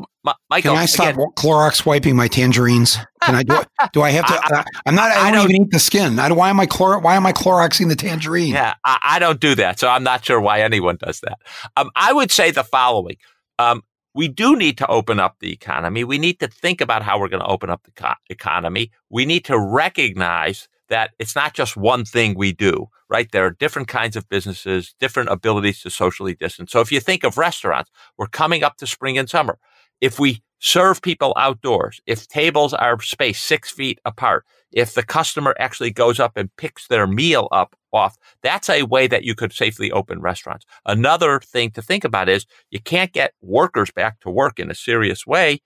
Michael, 0.51 0.75
can 0.75 0.77
I 0.77 0.87
stop 0.87 1.15
again, 1.15 1.27
Clorox 1.37 1.87
wiping 1.87 2.17
my 2.17 2.29
tangerines? 2.29 2.99
Can 3.23 3.35
I 3.35 3.43
do? 3.43 3.55
It? 3.55 3.69
Do 3.93 4.03
I 4.03 4.11
have 4.11 4.27
to? 4.27 4.35
I, 4.35 4.65
am 4.87 4.95
not. 4.95 5.11
I, 5.11 5.29
I 5.29 5.31
don't, 5.31 5.43
don't, 5.43 5.51
even 5.51 5.63
eat 5.63 5.71
the 5.71 5.79
skin. 5.79 6.19
I, 6.19 6.31
why 6.33 6.51
am 6.51 6.61
I 6.61 6.67
chlor? 6.67 7.03
Why 7.03 7.17
am 7.17 7.27
I 7.27 7.33
Cloroxing 7.33 7.89
the 7.89 7.97
tangerine? 7.97 8.53
Yeah, 8.53 8.75
I, 8.85 8.99
I, 9.03 9.19
don't 9.19 9.41
do 9.41 9.55
that, 9.55 9.79
so 9.79 9.89
I'm 9.89 10.03
not 10.03 10.25
sure 10.25 10.41
why 10.41 10.61
anyone 10.61 10.97
does 11.01 11.21
that. 11.21 11.39
Um, 11.77 11.91
I 11.97 12.13
would 12.13 12.31
say 12.31 12.51
the 12.51 12.65
following: 12.65 13.17
um, 13.59 13.83
we 14.15 14.29
do 14.29 14.57
need 14.57 14.77
to 14.79 14.87
open 14.89 15.19
up 15.19 15.37
the 15.41 15.53
economy. 15.53 16.05
We 16.05 16.19
need 16.19 16.41
to 16.41 16.49
think 16.49 16.81
about 16.81 17.03
how 17.03 17.19
we're 17.19 17.29
going 17.29 17.43
to 17.43 17.49
open 17.49 17.71
up 17.71 17.85
the 17.85 17.93
co- 17.93 18.15
economy. 18.29 18.91
We 19.09 19.25
need 19.25 19.45
to 19.47 19.59
recognize 19.59 20.69
that 20.89 21.11
it's 21.19 21.35
not 21.35 21.55
just 21.55 21.77
one 21.77 22.05
thing 22.05 22.35
we 22.35 22.53
do, 22.53 22.89
right? 23.09 23.31
There 23.33 23.47
are 23.47 23.51
different 23.51 23.89
kinds 23.89 24.17
of 24.17 24.29
businesses, 24.29 24.95
different 25.01 25.31
abilities 25.31 25.83
to 25.83 25.91
socially 25.91 26.35
distance. 26.35 26.73
So 26.73 26.81
if 26.81 26.93
you 26.93 27.01
think 27.01 27.25
of 27.25 27.39
restaurants, 27.39 27.91
we're 28.17 28.27
coming 28.27 28.63
up 28.63 28.77
to 28.79 28.87
spring 28.87 29.19
and 29.19 29.29
summer. 29.29 29.59
If 30.01 30.19
we 30.19 30.43
serve 30.59 31.03
people 31.03 31.33
outdoors, 31.37 32.01
if 32.07 32.27
tables 32.29 32.75
are 32.75 33.01
spaced 33.01 33.45
six 33.45 33.71
feet 33.71 34.01
apart, 34.05 34.45
if 34.73 34.95
the 34.95 35.03
customer 35.03 35.55
actually 35.59 35.91
goes 35.91 36.19
up 36.21 36.37
and 36.37 36.55
picks 36.57 36.89
their 36.89 37.07
meal 37.07 37.49
up 37.53 37.77
off, 37.93 38.17
that's 38.43 38.69
a 38.69 38.83
way 38.83 39.07
that 39.07 39.25
you 39.25 39.35
could 39.35 39.53
safely 39.53 39.91
open 39.91 40.21
restaurants. 40.21 40.67
Another 40.85 41.41
thing 41.41 41.71
to 41.73 41.83
think 41.83 42.05
about 42.05 42.29
is 42.29 42.47
you 42.71 42.81
can't 42.81 43.13
get 43.13 43.33
workers 43.41 43.91
back 43.91 44.21
to 44.21 44.31
work 44.31 44.59
in 44.59 44.71
a 44.71 44.75
serious 44.75 45.27
way 45.27 45.61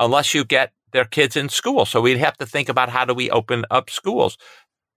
unless 0.00 0.34
you 0.34 0.44
get 0.44 0.72
their 0.92 1.04
kids 1.04 1.36
in 1.36 1.48
school. 1.48 1.84
So 1.86 2.00
we'd 2.00 2.18
have 2.18 2.36
to 2.38 2.46
think 2.46 2.68
about 2.68 2.88
how 2.88 3.04
do 3.04 3.14
we 3.14 3.30
open 3.30 3.64
up 3.70 3.90
schools. 3.90 4.36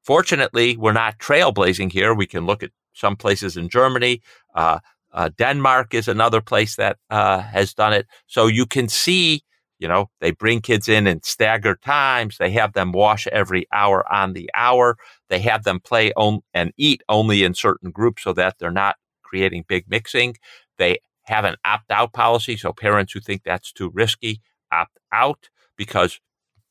Fortunately, 0.03 0.77
we're 0.77 0.93
not 0.93 1.19
trailblazing 1.19 1.91
here. 1.91 2.13
We 2.13 2.25
can 2.27 2.45
look 2.45 2.63
at 2.63 2.71
some 2.93 3.15
places 3.15 3.57
in 3.57 3.69
Germany. 3.69 4.21
Uh, 4.55 4.79
uh, 5.13 5.29
Denmark 5.37 5.93
is 5.93 6.07
another 6.07 6.41
place 6.41 6.75
that 6.77 6.97
uh, 7.09 7.39
has 7.41 7.73
done 7.73 7.93
it. 7.93 8.07
So 8.27 8.47
you 8.47 8.65
can 8.65 8.87
see, 8.87 9.43
you 9.79 9.87
know, 9.87 10.09
they 10.19 10.31
bring 10.31 10.61
kids 10.61 10.87
in 10.89 11.07
in 11.07 11.21
staggered 11.23 11.81
times. 11.81 12.37
They 12.37 12.51
have 12.51 12.73
them 12.73 12.91
wash 12.91 13.27
every 13.27 13.67
hour 13.71 14.11
on 14.11 14.33
the 14.33 14.49
hour. 14.53 14.97
They 15.29 15.39
have 15.39 15.63
them 15.63 15.79
play 15.79 16.11
on- 16.13 16.41
and 16.53 16.71
eat 16.77 17.03
only 17.09 17.43
in 17.43 17.53
certain 17.53 17.91
groups 17.91 18.23
so 18.23 18.33
that 18.33 18.55
they're 18.59 18.71
not 18.71 18.95
creating 19.23 19.65
big 19.67 19.85
mixing. 19.87 20.35
They 20.77 20.99
have 21.23 21.45
an 21.45 21.55
opt 21.65 21.91
out 21.91 22.13
policy. 22.13 22.57
So 22.57 22.73
parents 22.73 23.13
who 23.13 23.19
think 23.19 23.43
that's 23.43 23.71
too 23.71 23.91
risky 23.93 24.41
opt 24.71 24.97
out 25.13 25.49
because 25.77 26.19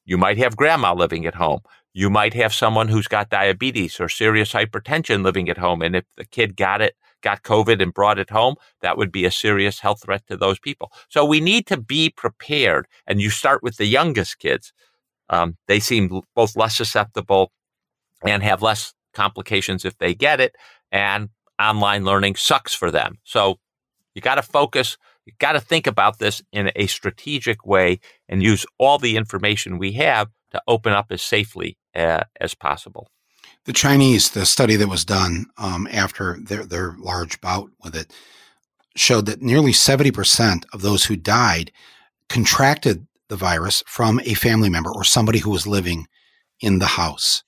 you 0.05 0.19
might 0.19 0.39
have 0.39 0.57
grandma 0.57 0.95
living 0.95 1.27
at 1.27 1.35
home. 1.35 1.61
You 1.93 2.11
might 2.11 2.35
have 2.35 2.55
someone 2.55 2.89
who's 2.89 3.09
got 3.09 3.31
diabetes 3.31 4.01
or 4.01 4.09
serious 4.09 4.53
hypertension 4.53 5.25
living 5.25 5.49
at 5.49 5.59
home. 5.59 5.83
And 5.83 5.97
if 5.97 6.05
the 6.17 6.25
kid 6.25 6.57
got 6.57 6.81
it, 6.81 6.95
got 7.23 7.43
COVID 7.43 7.83
and 7.83 7.93
brought 7.93 8.19
it 8.19 8.31
home, 8.31 8.55
that 8.81 8.97
would 8.97 9.13
be 9.13 9.25
a 9.25 9.31
serious 9.31 9.81
health 9.81 10.03
threat 10.03 10.27
to 10.29 10.37
those 10.37 10.59
people. 10.59 10.93
So 11.09 11.25
we 11.25 11.41
need 11.41 11.67
to 11.67 11.77
be 11.77 12.11
prepared. 12.11 12.87
And 13.07 13.21
you 13.21 13.31
start 13.31 13.63
with 13.63 13.77
the 13.77 13.87
youngest 13.87 14.39
kids. 14.39 14.73
Um, 15.29 15.57
they 15.69 15.81
seem 15.81 16.23
both 16.35 16.57
less 16.57 16.77
susceptible 16.77 17.53
and 18.25 18.43
have 18.43 18.63
less 18.63 18.95
complications 19.15 19.85
if 19.85 19.99
they 19.99 20.15
get 20.15 20.41
it. 20.41 20.55
And 20.93 21.29
online 21.61 22.05
learning 22.05 22.37
sucks 22.37 22.75
for 22.75 22.91
them. 22.91 23.19
So 23.25 23.59
you 24.15 24.23
got 24.23 24.37
to 24.37 24.43
focus 24.43 24.97
you 25.31 25.37
got 25.39 25.53
to 25.53 25.61
think 25.61 25.87
about 25.87 26.19
this 26.19 26.43
in 26.53 26.71
a 26.75 26.87
strategic 26.87 27.65
way 27.65 28.01
and 28.29 28.43
use 28.43 28.67
all 28.79 28.99
the 28.99 29.17
information 29.17 29.79
we 29.79 29.93
have 29.93 30.29
to 30.51 30.61
open 30.67 30.93
up 30.93 31.07
as 31.11 31.23
safely 31.23 31.79
uh, 31.95 32.25
as 32.41 32.55
possible. 32.55 33.09
The 33.65 33.73
Chinese, 33.73 34.31
the 34.31 34.47
study 34.47 34.77
that 34.77 34.89
was 34.89 35.05
done 35.05 35.47
um, 35.57 35.87
after 35.93 36.39
their, 36.43 36.65
their 36.65 36.97
large 36.99 37.41
bout 37.41 37.71
with 37.83 37.95
it, 37.95 38.13
showed 38.97 39.27
that 39.27 39.41
nearly 39.41 39.73
70% 39.73 40.65
of 40.73 40.83
those 40.83 41.05
who 41.05 41.17
died 41.17 41.71
contracted 42.29 43.07
the 43.29 43.37
virus 43.37 43.85
from 43.87 44.21
a 44.25 44.35
family 44.35 44.69
member 44.69 44.91
or 44.91 45.05
somebody 45.05 45.39
who 45.39 45.51
was 45.51 45.67
living 45.67 46.09
in 46.61 46.81
the 46.81 46.87
house. 46.87 47.45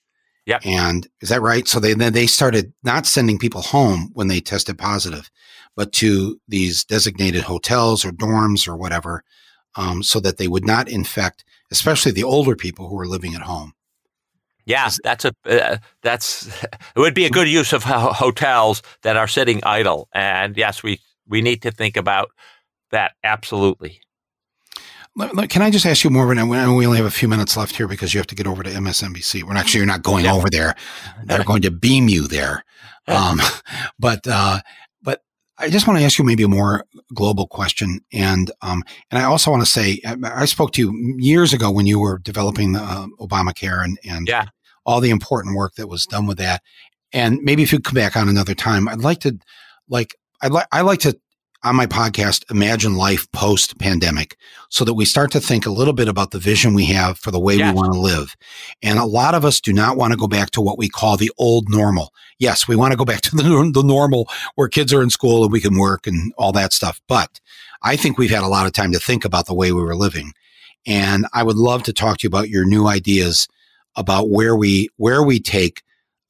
Yeah. 0.46 0.58
And 0.64 1.08
is 1.20 1.30
that 1.30 1.42
right? 1.42 1.66
So 1.66 1.80
they 1.80 1.94
then 1.94 2.12
they 2.12 2.26
started 2.26 2.72
not 2.82 3.06
sending 3.06 3.38
people 3.38 3.62
home 3.62 4.10
when 4.12 4.28
they 4.28 4.40
tested 4.40 4.76
positive 4.76 5.30
but 5.76 5.92
to 5.94 6.40
these 6.48 6.84
designated 6.84 7.44
hotels 7.44 8.04
or 8.04 8.10
dorms 8.10 8.68
or 8.68 8.76
whatever, 8.76 9.24
um, 9.76 10.02
so 10.02 10.20
that 10.20 10.36
they 10.36 10.48
would 10.48 10.66
not 10.66 10.88
infect, 10.88 11.44
especially 11.70 12.12
the 12.12 12.24
older 12.24 12.56
people 12.56 12.88
who 12.88 12.98
are 12.98 13.06
living 13.06 13.34
at 13.34 13.42
home. 13.42 13.72
Yeah, 14.64 14.90
that's 15.02 15.24
a 15.24 15.34
uh, 15.44 15.78
that's 16.02 16.46
it 16.62 16.98
would 16.98 17.14
be 17.14 17.26
a 17.26 17.30
good 17.30 17.48
use 17.48 17.72
of 17.72 17.84
ho- 17.84 18.12
hotels 18.12 18.82
that 19.02 19.16
are 19.16 19.28
sitting 19.28 19.62
idle, 19.64 20.08
and 20.12 20.56
yes, 20.56 20.82
we 20.82 21.00
we 21.26 21.42
need 21.42 21.62
to 21.62 21.70
think 21.70 21.96
about 21.96 22.30
that 22.90 23.12
absolutely. 23.24 24.00
Can 25.18 25.60
I 25.60 25.70
just 25.70 25.84
ask 25.84 26.04
you 26.04 26.10
more? 26.10 26.32
And 26.32 26.48
we 26.48 26.56
only 26.56 26.96
have 26.96 27.04
a 27.04 27.10
few 27.10 27.28
minutes 27.28 27.54
left 27.54 27.76
here 27.76 27.86
because 27.86 28.14
you 28.14 28.18
have 28.18 28.26
to 28.28 28.34
get 28.34 28.46
over 28.46 28.62
to 28.62 28.70
MSNBC. 28.70 29.42
We're 29.42 29.56
actually 29.56 29.78
you're 29.78 29.86
not 29.86 30.02
going 30.02 30.24
yeah. 30.24 30.32
over 30.32 30.48
there; 30.48 30.74
they're 31.24 31.44
going 31.44 31.62
to 31.62 31.70
beam 31.70 32.08
you 32.08 32.26
there. 32.26 32.64
Um, 33.08 33.40
but 33.98 34.26
uh, 34.26 34.60
I 35.58 35.68
just 35.68 35.86
want 35.86 35.98
to 35.98 36.04
ask 36.04 36.18
you 36.18 36.24
maybe 36.24 36.42
a 36.42 36.48
more 36.48 36.86
global 37.14 37.46
question, 37.46 38.00
and 38.12 38.50
um, 38.62 38.82
and 39.10 39.20
I 39.20 39.24
also 39.24 39.50
want 39.50 39.62
to 39.62 39.70
say 39.70 40.00
I 40.04 40.44
spoke 40.46 40.72
to 40.72 40.80
you 40.80 41.16
years 41.18 41.52
ago 41.52 41.70
when 41.70 41.86
you 41.86 42.00
were 42.00 42.18
developing 42.18 42.72
the 42.72 42.80
uh, 42.80 43.06
Obamacare 43.20 43.84
and 43.84 43.98
and 44.04 44.28
yeah. 44.28 44.46
all 44.86 45.00
the 45.00 45.10
important 45.10 45.56
work 45.56 45.74
that 45.74 45.88
was 45.88 46.06
done 46.06 46.26
with 46.26 46.38
that, 46.38 46.62
and 47.12 47.38
maybe 47.42 47.62
if 47.62 47.72
you 47.72 47.80
come 47.80 47.94
back 47.94 48.16
on 48.16 48.28
another 48.28 48.54
time, 48.54 48.88
I'd 48.88 49.02
like 49.02 49.20
to 49.20 49.38
like 49.88 50.16
I'd 50.42 50.52
like 50.52 50.66
I 50.72 50.80
like 50.80 51.00
to 51.00 51.18
on 51.64 51.76
my 51.76 51.86
podcast, 51.86 52.50
Imagine 52.50 52.96
Life 52.96 53.30
Post 53.30 53.78
Pandemic, 53.78 54.36
so 54.68 54.84
that 54.84 54.94
we 54.94 55.04
start 55.04 55.30
to 55.32 55.40
think 55.40 55.64
a 55.64 55.70
little 55.70 55.92
bit 55.92 56.08
about 56.08 56.32
the 56.32 56.38
vision 56.38 56.74
we 56.74 56.86
have 56.86 57.18
for 57.18 57.30
the 57.30 57.38
way 57.38 57.54
yes. 57.54 57.72
we 57.72 57.80
want 57.80 57.92
to 57.92 58.00
live. 58.00 58.34
And 58.82 58.98
a 58.98 59.04
lot 59.04 59.34
of 59.34 59.44
us 59.44 59.60
do 59.60 59.72
not 59.72 59.96
want 59.96 60.12
to 60.12 60.18
go 60.18 60.26
back 60.26 60.50
to 60.52 60.60
what 60.60 60.76
we 60.76 60.88
call 60.88 61.16
the 61.16 61.30
old 61.38 61.68
normal. 61.68 62.12
Yes, 62.38 62.66
we 62.66 62.74
want 62.74 62.92
to 62.92 62.96
go 62.96 63.04
back 63.04 63.20
to 63.22 63.30
the, 63.36 63.70
the 63.72 63.82
normal 63.84 64.28
where 64.56 64.68
kids 64.68 64.92
are 64.92 65.02
in 65.02 65.10
school 65.10 65.44
and 65.44 65.52
we 65.52 65.60
can 65.60 65.78
work 65.78 66.06
and 66.06 66.32
all 66.36 66.52
that 66.52 66.72
stuff. 66.72 67.00
But 67.06 67.40
I 67.82 67.96
think 67.96 68.18
we've 68.18 68.30
had 68.30 68.42
a 68.42 68.48
lot 68.48 68.66
of 68.66 68.72
time 68.72 68.92
to 68.92 68.98
think 68.98 69.24
about 69.24 69.46
the 69.46 69.54
way 69.54 69.70
we 69.72 69.82
were 69.82 69.96
living. 69.96 70.32
And 70.84 71.26
I 71.32 71.44
would 71.44 71.56
love 71.56 71.84
to 71.84 71.92
talk 71.92 72.18
to 72.18 72.24
you 72.24 72.28
about 72.28 72.48
your 72.48 72.64
new 72.64 72.88
ideas 72.88 73.46
about 73.94 74.30
where 74.30 74.56
we, 74.56 74.88
where 74.96 75.22
we 75.22 75.38
take 75.38 75.82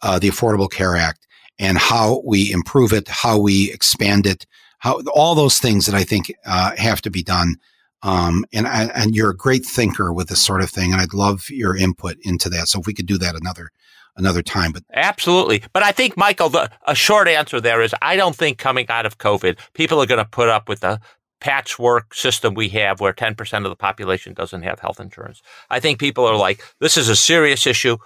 uh, 0.02 0.18
the 0.18 0.28
Affordable 0.28 0.70
Care 0.70 0.94
Act 0.94 1.26
and 1.58 1.78
how 1.78 2.22
we 2.26 2.52
improve 2.52 2.92
it, 2.92 3.08
how 3.08 3.38
we 3.38 3.72
expand 3.72 4.26
it, 4.26 4.46
how 4.82 5.00
all 5.14 5.36
those 5.36 5.58
things 5.58 5.86
that 5.86 5.94
I 5.94 6.02
think 6.02 6.34
uh, 6.44 6.72
have 6.76 7.00
to 7.02 7.10
be 7.10 7.22
done. 7.22 7.54
Um, 8.02 8.44
and 8.52 8.66
and 8.66 9.14
you're 9.14 9.30
a 9.30 9.36
great 9.36 9.64
thinker 9.64 10.12
with 10.12 10.28
this 10.28 10.44
sort 10.44 10.60
of 10.60 10.70
thing, 10.70 10.92
and 10.92 11.00
I'd 11.00 11.14
love 11.14 11.48
your 11.50 11.76
input 11.76 12.16
into 12.22 12.48
that. 12.48 12.66
So 12.66 12.80
if 12.80 12.86
we 12.86 12.92
could 12.92 13.06
do 13.06 13.16
that 13.18 13.36
another 13.36 13.70
another 14.16 14.42
time, 14.42 14.72
but 14.72 14.82
absolutely. 14.92 15.62
But 15.72 15.84
I 15.84 15.92
think 15.92 16.16
Michael, 16.16 16.48
the, 16.48 16.68
a 16.84 16.96
short 16.96 17.28
answer 17.28 17.60
there 17.60 17.80
is 17.80 17.94
I 18.02 18.16
don't 18.16 18.34
think 18.34 18.58
coming 18.58 18.86
out 18.88 19.06
of 19.06 19.18
COVID, 19.18 19.56
people 19.72 20.02
are 20.02 20.06
going 20.06 20.18
to 20.18 20.28
put 20.28 20.48
up 20.48 20.68
with 20.68 20.80
the 20.80 21.00
patchwork 21.40 22.12
system 22.12 22.54
we 22.54 22.68
have 22.70 23.00
where 23.00 23.12
10% 23.12 23.56
of 23.58 23.64
the 23.64 23.76
population 23.76 24.34
doesn't 24.34 24.62
have 24.62 24.80
health 24.80 24.98
insurance. 24.98 25.42
I 25.70 25.78
think 25.78 26.00
people 26.00 26.24
are 26.24 26.36
like, 26.36 26.62
this 26.80 26.96
is 26.96 27.08
a 27.08 27.16
serious 27.16 27.66
issue. 27.66 27.98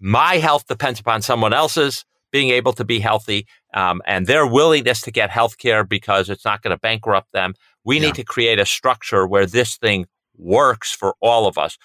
My 0.00 0.38
health 0.38 0.66
depends 0.66 0.98
upon 0.98 1.22
someone 1.22 1.52
else's 1.52 2.04
being 2.30 2.50
able 2.50 2.72
to 2.74 2.84
be 2.84 3.00
healthy 3.00 3.46
um, 3.74 4.00
and 4.06 4.26
their 4.26 4.46
willingness 4.46 5.00
to 5.02 5.10
get 5.10 5.30
health 5.30 5.58
care 5.58 5.84
because 5.84 6.28
it's 6.28 6.44
not 6.44 6.62
going 6.62 6.74
to 6.74 6.80
bankrupt 6.80 7.32
them. 7.32 7.54
We 7.84 7.96
yeah. 7.96 8.06
need 8.06 8.14
to 8.16 8.24
create 8.24 8.58
a 8.58 8.66
structure 8.66 9.26
where 9.26 9.46
this 9.46 9.76
thing 9.76 10.06
works 10.36 10.92
for 10.92 11.14
all 11.20 11.46
of 11.46 11.58
us. 11.58 11.78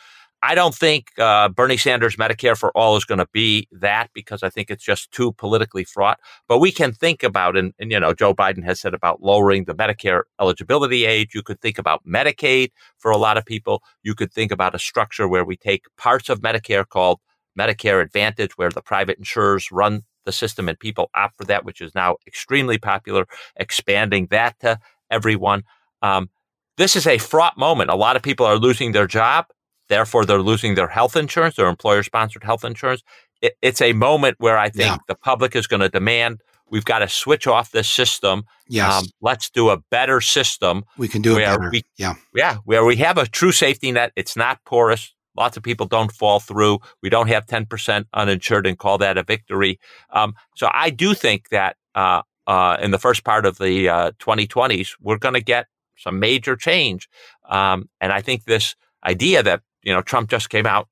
I 0.46 0.56
don't 0.56 0.76
think 0.76 1.08
uh, 1.18 1.48
Bernie 1.48 1.78
Sanders' 1.78 2.18
Medicare 2.18 2.58
for 2.58 2.70
All 2.78 2.98
is 2.98 3.06
going 3.06 3.20
to 3.20 3.30
be 3.32 3.66
that 3.72 4.10
because 4.14 4.44
I 4.44 4.50
think 4.50 4.70
it's 4.70 4.84
just 4.84 5.10
too 5.14 5.32
politically 5.32 5.86
fraught. 5.86 6.20
But 6.50 6.60
we 6.60 6.70
can 6.70 6.92
think 6.92 7.24
about, 7.24 7.56
and, 7.56 7.74
and, 7.80 7.92
you 7.92 8.00
know, 8.00 8.14
Joe 8.14 8.34
Biden 8.36 8.62
has 8.66 8.82
said 8.82 8.94
about 8.94 9.24
lowering 9.24 9.64
the 9.64 9.74
Medicare 9.74 10.24
eligibility 10.42 11.06
age. 11.06 11.34
You 11.34 11.44
could 11.44 11.62
think 11.62 11.78
about 11.78 12.06
Medicaid 12.06 12.72
for 12.98 13.10
a 13.10 13.18
lot 13.18 13.38
of 13.38 13.46
people. 13.46 13.82
You 14.04 14.16
could 14.16 14.34
think 14.34 14.52
about 14.52 14.76
a 14.76 14.80
structure 14.80 15.30
where 15.30 15.46
we 15.46 15.56
take 15.56 15.86
parts 15.98 16.28
of 16.28 16.42
Medicare 16.42 16.86
called 16.86 17.22
Medicare 17.58 18.02
Advantage, 18.02 18.58
where 18.58 18.70
the 18.70 18.82
private 18.82 19.18
insurers 19.18 19.72
run 19.72 20.02
the 20.26 20.32
system 20.32 20.70
and 20.70 20.80
people 20.80 21.10
opt 21.16 21.38
for 21.38 21.46
that, 21.46 21.66
which 21.66 21.82
is 21.82 21.94
now 21.96 22.18
extremely 22.28 22.78
popular, 22.78 23.26
expanding 23.56 24.28
that 24.32 24.60
to 24.62 24.80
everyone. 25.10 25.64
Um, 26.02 26.30
this 26.78 26.96
is 26.96 27.06
a 27.06 27.18
fraught 27.18 27.58
moment. 27.58 27.90
A 27.90 27.96
lot 27.96 28.16
of 28.16 28.22
people 28.22 28.46
are 28.46 28.58
losing 28.58 28.92
their 28.92 29.08
job. 29.08 29.46
Therefore, 29.90 30.26
they're 30.26 30.42
losing 30.42 30.76
their 30.76 30.88
health 30.88 31.16
insurance, 31.16 31.56
their 31.56 31.68
employer 31.68 32.04
sponsored 32.04 32.44
health 32.44 32.64
insurance. 32.64 33.04
It, 33.42 33.54
it's 33.62 33.82
a 33.82 33.94
moment 33.94 34.38
where 34.40 34.58
I 34.58 34.70
think 34.70 34.88
yeah. 34.88 34.98
the 35.08 35.16
public 35.16 35.56
is 35.56 35.68
going 35.68 35.82
to 35.82 35.90
demand 35.90 36.40
we've 36.74 36.84
got 36.84 37.00
to 37.00 37.08
switch 37.08 37.46
off 37.46 37.72
this 37.72 37.88
system. 37.88 38.46
Yes. 38.68 38.92
Um, 38.92 39.06
let's 39.22 39.52
do 39.52 39.70
a 39.70 39.78
better 39.92 40.20
system. 40.20 40.84
We 40.98 41.08
can 41.08 41.22
do 41.22 41.38
it 41.38 41.46
better. 41.46 41.70
We, 41.72 41.84
yeah. 41.98 42.16
Yeah. 42.34 42.58
Where 42.66 42.84
we 42.84 42.96
have 42.98 43.20
a 43.20 43.28
true 43.28 43.52
safety 43.52 43.92
net. 43.92 44.12
It's 44.16 44.36
not 44.36 44.60
porous. 44.66 45.14
Lots 45.36 45.58
of 45.58 45.64
people 45.64 45.86
don't 45.86 46.12
fall 46.12 46.40
through. 46.40 46.80
We 47.02 47.10
don't 47.10 47.28
have 47.28 47.46
10% 47.46 48.06
uninsured 48.14 48.68
and 48.68 48.78
call 48.78 48.98
that 49.00 49.18
a 49.18 49.24
victory. 49.24 49.80
Um, 50.12 50.36
so 50.56 50.70
I 50.74 50.90
do 50.90 51.14
think 51.14 51.50
that 51.50 51.78
uh, 51.96 52.22
uh, 52.48 52.78
in 52.82 52.92
the 52.92 53.00
first 53.00 53.24
part 53.24 53.46
of 53.46 53.58
the 53.58 53.90
uh, 53.90 54.12
2020s, 54.20 54.96
we're 55.02 55.18
going 55.18 55.34
to 55.34 55.42
get 55.42 55.68
some 55.98 56.20
major 56.20 56.56
change. 56.56 57.10
Um, 57.50 57.90
and 58.02 58.12
I 58.12 58.22
think 58.22 58.46
this 58.46 58.76
idea 59.06 59.44
that 59.44 59.62
you 59.84 59.94
know 59.94 60.02
Trump 60.02 60.30
just 60.30 60.50
came 60.50 60.66
out, 60.66 60.88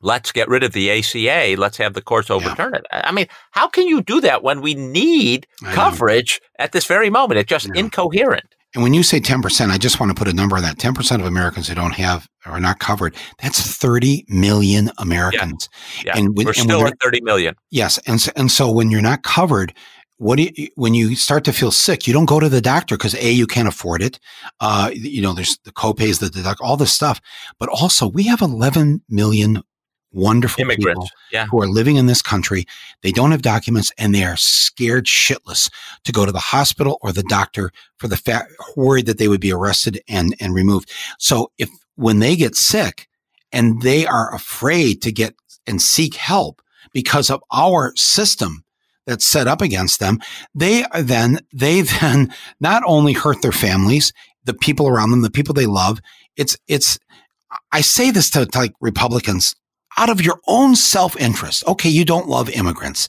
let's 0.00 0.32
get 0.32 0.48
rid 0.48 0.62
of 0.62 0.72
the 0.72 0.90
ACA, 0.90 1.56
let's 1.58 1.76
have 1.78 1.94
the 1.94 2.02
courts 2.02 2.30
overturn 2.30 2.72
yeah. 2.74 2.80
it. 2.80 2.86
I 3.04 3.12
mean, 3.12 3.26
how 3.52 3.68
can 3.68 3.88
you 3.88 4.02
do 4.02 4.20
that 4.20 4.42
when 4.42 4.60
we 4.60 4.74
need 4.74 5.46
coverage 5.64 6.40
at 6.58 6.72
this 6.72 6.84
very 6.84 7.10
moment? 7.10 7.38
It's 7.38 7.48
just 7.48 7.70
incoherent. 7.74 8.54
And 8.74 8.82
when 8.82 8.92
you 8.92 9.02
say 9.02 9.18
10%, 9.18 9.70
I 9.70 9.78
just 9.78 9.98
want 9.98 10.10
to 10.10 10.14
put 10.14 10.28
a 10.28 10.32
number 10.32 10.56
on 10.56 10.62
that. 10.62 10.76
10% 10.76 11.20
of 11.20 11.26
Americans 11.26 11.68
who 11.68 11.74
don't 11.74 11.94
have 11.94 12.28
or 12.44 12.52
are 12.52 12.60
not 12.60 12.80
covered. 12.80 13.16
That's 13.40 13.60
30 13.60 14.26
million 14.28 14.90
Americans. 14.98 15.68
Yeah. 16.04 16.12
yeah. 16.14 16.18
And 16.18 16.36
when, 16.36 16.46
we're 16.46 16.52
still 16.52 16.86
at 16.86 17.00
30 17.00 17.22
million. 17.22 17.54
Yes. 17.70 17.98
And 18.06 18.20
so, 18.20 18.32
and 18.36 18.50
so 18.50 18.70
when 18.70 18.90
you're 18.90 19.00
not 19.00 19.22
covered, 19.22 19.72
what 20.18 20.36
do 20.36 20.50
you, 20.54 20.68
when 20.74 20.94
you 20.94 21.14
start 21.14 21.44
to 21.44 21.52
feel 21.52 21.70
sick, 21.70 22.06
you 22.06 22.12
don't 22.12 22.26
go 22.26 22.40
to 22.40 22.48
the 22.48 22.60
doctor 22.60 22.96
because 22.96 23.14
a 23.14 23.30
you 23.30 23.46
can't 23.46 23.68
afford 23.68 24.02
it. 24.02 24.18
Uh, 24.60 24.90
you 24.92 25.22
know, 25.22 25.32
there's 25.32 25.58
the 25.64 25.72
copays, 25.72 26.18
the 26.18 26.28
deduct, 26.28 26.60
all 26.60 26.76
this 26.76 26.92
stuff. 26.92 27.20
But 27.58 27.68
also, 27.68 28.08
we 28.08 28.24
have 28.24 28.42
11 28.42 29.02
million 29.08 29.62
wonderful 30.12 30.62
Immigrants, 30.62 31.04
people 31.04 31.08
yeah. 31.32 31.46
who 31.46 31.60
are 31.60 31.68
living 31.68 31.96
in 31.96 32.06
this 32.06 32.22
country. 32.22 32.66
They 33.02 33.12
don't 33.12 33.30
have 33.30 33.42
documents 33.42 33.92
and 33.98 34.14
they 34.14 34.24
are 34.24 34.36
scared 34.36 35.04
shitless 35.04 35.70
to 36.04 36.12
go 36.12 36.24
to 36.24 36.32
the 36.32 36.38
hospital 36.38 36.98
or 37.02 37.12
the 37.12 37.22
doctor 37.24 37.70
for 37.98 38.08
the 38.08 38.16
fact 38.16 38.52
worried 38.76 39.06
that 39.06 39.18
they 39.18 39.28
would 39.28 39.40
be 39.40 39.52
arrested 39.52 40.00
and 40.08 40.34
and 40.40 40.54
removed. 40.54 40.90
So 41.18 41.52
if 41.58 41.68
when 41.96 42.20
they 42.20 42.36
get 42.36 42.54
sick 42.54 43.08
and 43.52 43.82
they 43.82 44.06
are 44.06 44.34
afraid 44.34 45.02
to 45.02 45.12
get 45.12 45.34
and 45.66 45.82
seek 45.82 46.14
help 46.14 46.62
because 46.92 47.30
of 47.30 47.42
our 47.52 47.94
system 47.96 48.64
that's 49.06 49.24
set 49.24 49.46
up 49.46 49.60
against 49.60 50.00
them, 50.00 50.20
they 50.54 50.84
then, 51.00 51.40
they 51.52 51.80
then 52.00 52.32
not 52.60 52.82
only 52.86 53.12
hurt 53.12 53.42
their 53.42 53.52
families, 53.52 54.12
the 54.44 54.54
people 54.54 54.88
around 54.88 55.10
them, 55.10 55.22
the 55.22 55.30
people 55.30 55.54
they 55.54 55.66
love. 55.66 56.00
It's, 56.36 56.56
it's, 56.68 56.98
I 57.72 57.80
say 57.80 58.10
this 58.10 58.30
to, 58.30 58.46
to 58.46 58.58
like 58.58 58.74
Republicans 58.80 59.54
out 59.98 60.08
of 60.08 60.22
your 60.22 60.40
own 60.46 60.76
self 60.76 61.16
interest. 61.20 61.66
Okay. 61.66 61.90
You 61.90 62.04
don't 62.04 62.28
love 62.28 62.48
immigrants. 62.48 63.08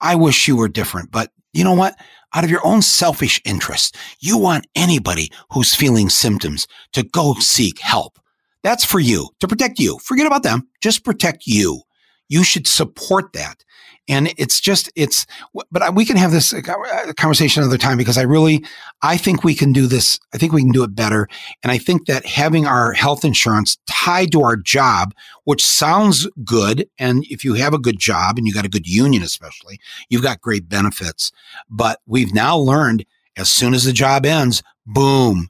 I 0.00 0.16
wish 0.16 0.46
you 0.46 0.56
were 0.56 0.68
different, 0.68 1.10
but 1.10 1.30
you 1.52 1.64
know 1.64 1.74
what? 1.74 1.94
Out 2.34 2.44
of 2.44 2.50
your 2.50 2.64
own 2.66 2.82
selfish 2.82 3.40
interest, 3.46 3.96
you 4.20 4.36
want 4.36 4.66
anybody 4.74 5.30
who's 5.52 5.74
feeling 5.74 6.10
symptoms 6.10 6.66
to 6.92 7.02
go 7.02 7.34
seek 7.34 7.78
help. 7.78 8.18
That's 8.62 8.84
for 8.84 9.00
you 9.00 9.30
to 9.40 9.48
protect 9.48 9.78
you. 9.78 9.98
Forget 10.04 10.26
about 10.26 10.42
them. 10.42 10.68
Just 10.82 11.04
protect 11.04 11.46
you. 11.46 11.82
You 12.28 12.44
should 12.44 12.66
support 12.66 13.32
that. 13.32 13.64
And 14.10 14.32
it's 14.38 14.58
just, 14.58 14.90
it's, 14.96 15.26
but 15.70 15.94
we 15.94 16.06
can 16.06 16.16
have 16.16 16.32
this 16.32 16.54
uh, 16.54 16.60
uh, 16.66 17.12
conversation 17.18 17.62
another 17.62 17.76
time 17.76 17.98
because 17.98 18.16
I 18.16 18.22
really, 18.22 18.64
I 19.02 19.18
think 19.18 19.44
we 19.44 19.54
can 19.54 19.72
do 19.72 19.86
this. 19.86 20.18
I 20.32 20.38
think 20.38 20.52
we 20.52 20.62
can 20.62 20.72
do 20.72 20.82
it 20.82 20.94
better. 20.94 21.28
And 21.62 21.70
I 21.70 21.76
think 21.76 22.06
that 22.06 22.24
having 22.24 22.66
our 22.66 22.92
health 22.92 23.22
insurance 23.22 23.76
tied 23.86 24.32
to 24.32 24.42
our 24.42 24.56
job, 24.56 25.14
which 25.44 25.62
sounds 25.64 26.26
good. 26.42 26.88
And 26.98 27.24
if 27.28 27.44
you 27.44 27.52
have 27.54 27.74
a 27.74 27.78
good 27.78 27.98
job 27.98 28.38
and 28.38 28.46
you 28.46 28.54
got 28.54 28.64
a 28.64 28.70
good 28.70 28.86
union, 28.86 29.22
especially, 29.22 29.78
you've 30.08 30.22
got 30.22 30.40
great 30.40 30.70
benefits. 30.70 31.30
But 31.68 32.00
we've 32.06 32.32
now 32.32 32.56
learned 32.56 33.04
as 33.36 33.50
soon 33.50 33.74
as 33.74 33.84
the 33.84 33.92
job 33.92 34.24
ends, 34.24 34.62
boom, 34.86 35.48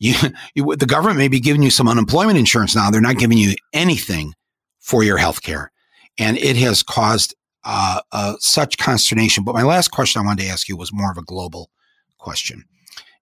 you, 0.00 0.14
you, 0.54 0.74
the 0.74 0.86
government 0.86 1.18
may 1.18 1.28
be 1.28 1.38
giving 1.38 1.62
you 1.62 1.70
some 1.70 1.86
unemployment 1.86 2.38
insurance 2.38 2.74
now. 2.74 2.90
They're 2.90 3.00
not 3.00 3.18
giving 3.18 3.38
you 3.38 3.54
anything 3.72 4.34
for 4.80 5.04
your 5.04 5.18
health 5.18 5.42
care. 5.42 5.70
And 6.18 6.36
it 6.38 6.56
has 6.56 6.82
caused 6.82 7.34
uh, 7.64 8.00
uh, 8.12 8.34
such 8.38 8.78
consternation. 8.78 9.44
But 9.44 9.54
my 9.54 9.62
last 9.62 9.88
question 9.88 10.20
I 10.20 10.24
wanted 10.24 10.44
to 10.44 10.48
ask 10.50 10.68
you 10.68 10.76
was 10.76 10.92
more 10.92 11.10
of 11.10 11.18
a 11.18 11.22
global 11.22 11.70
question, 12.18 12.64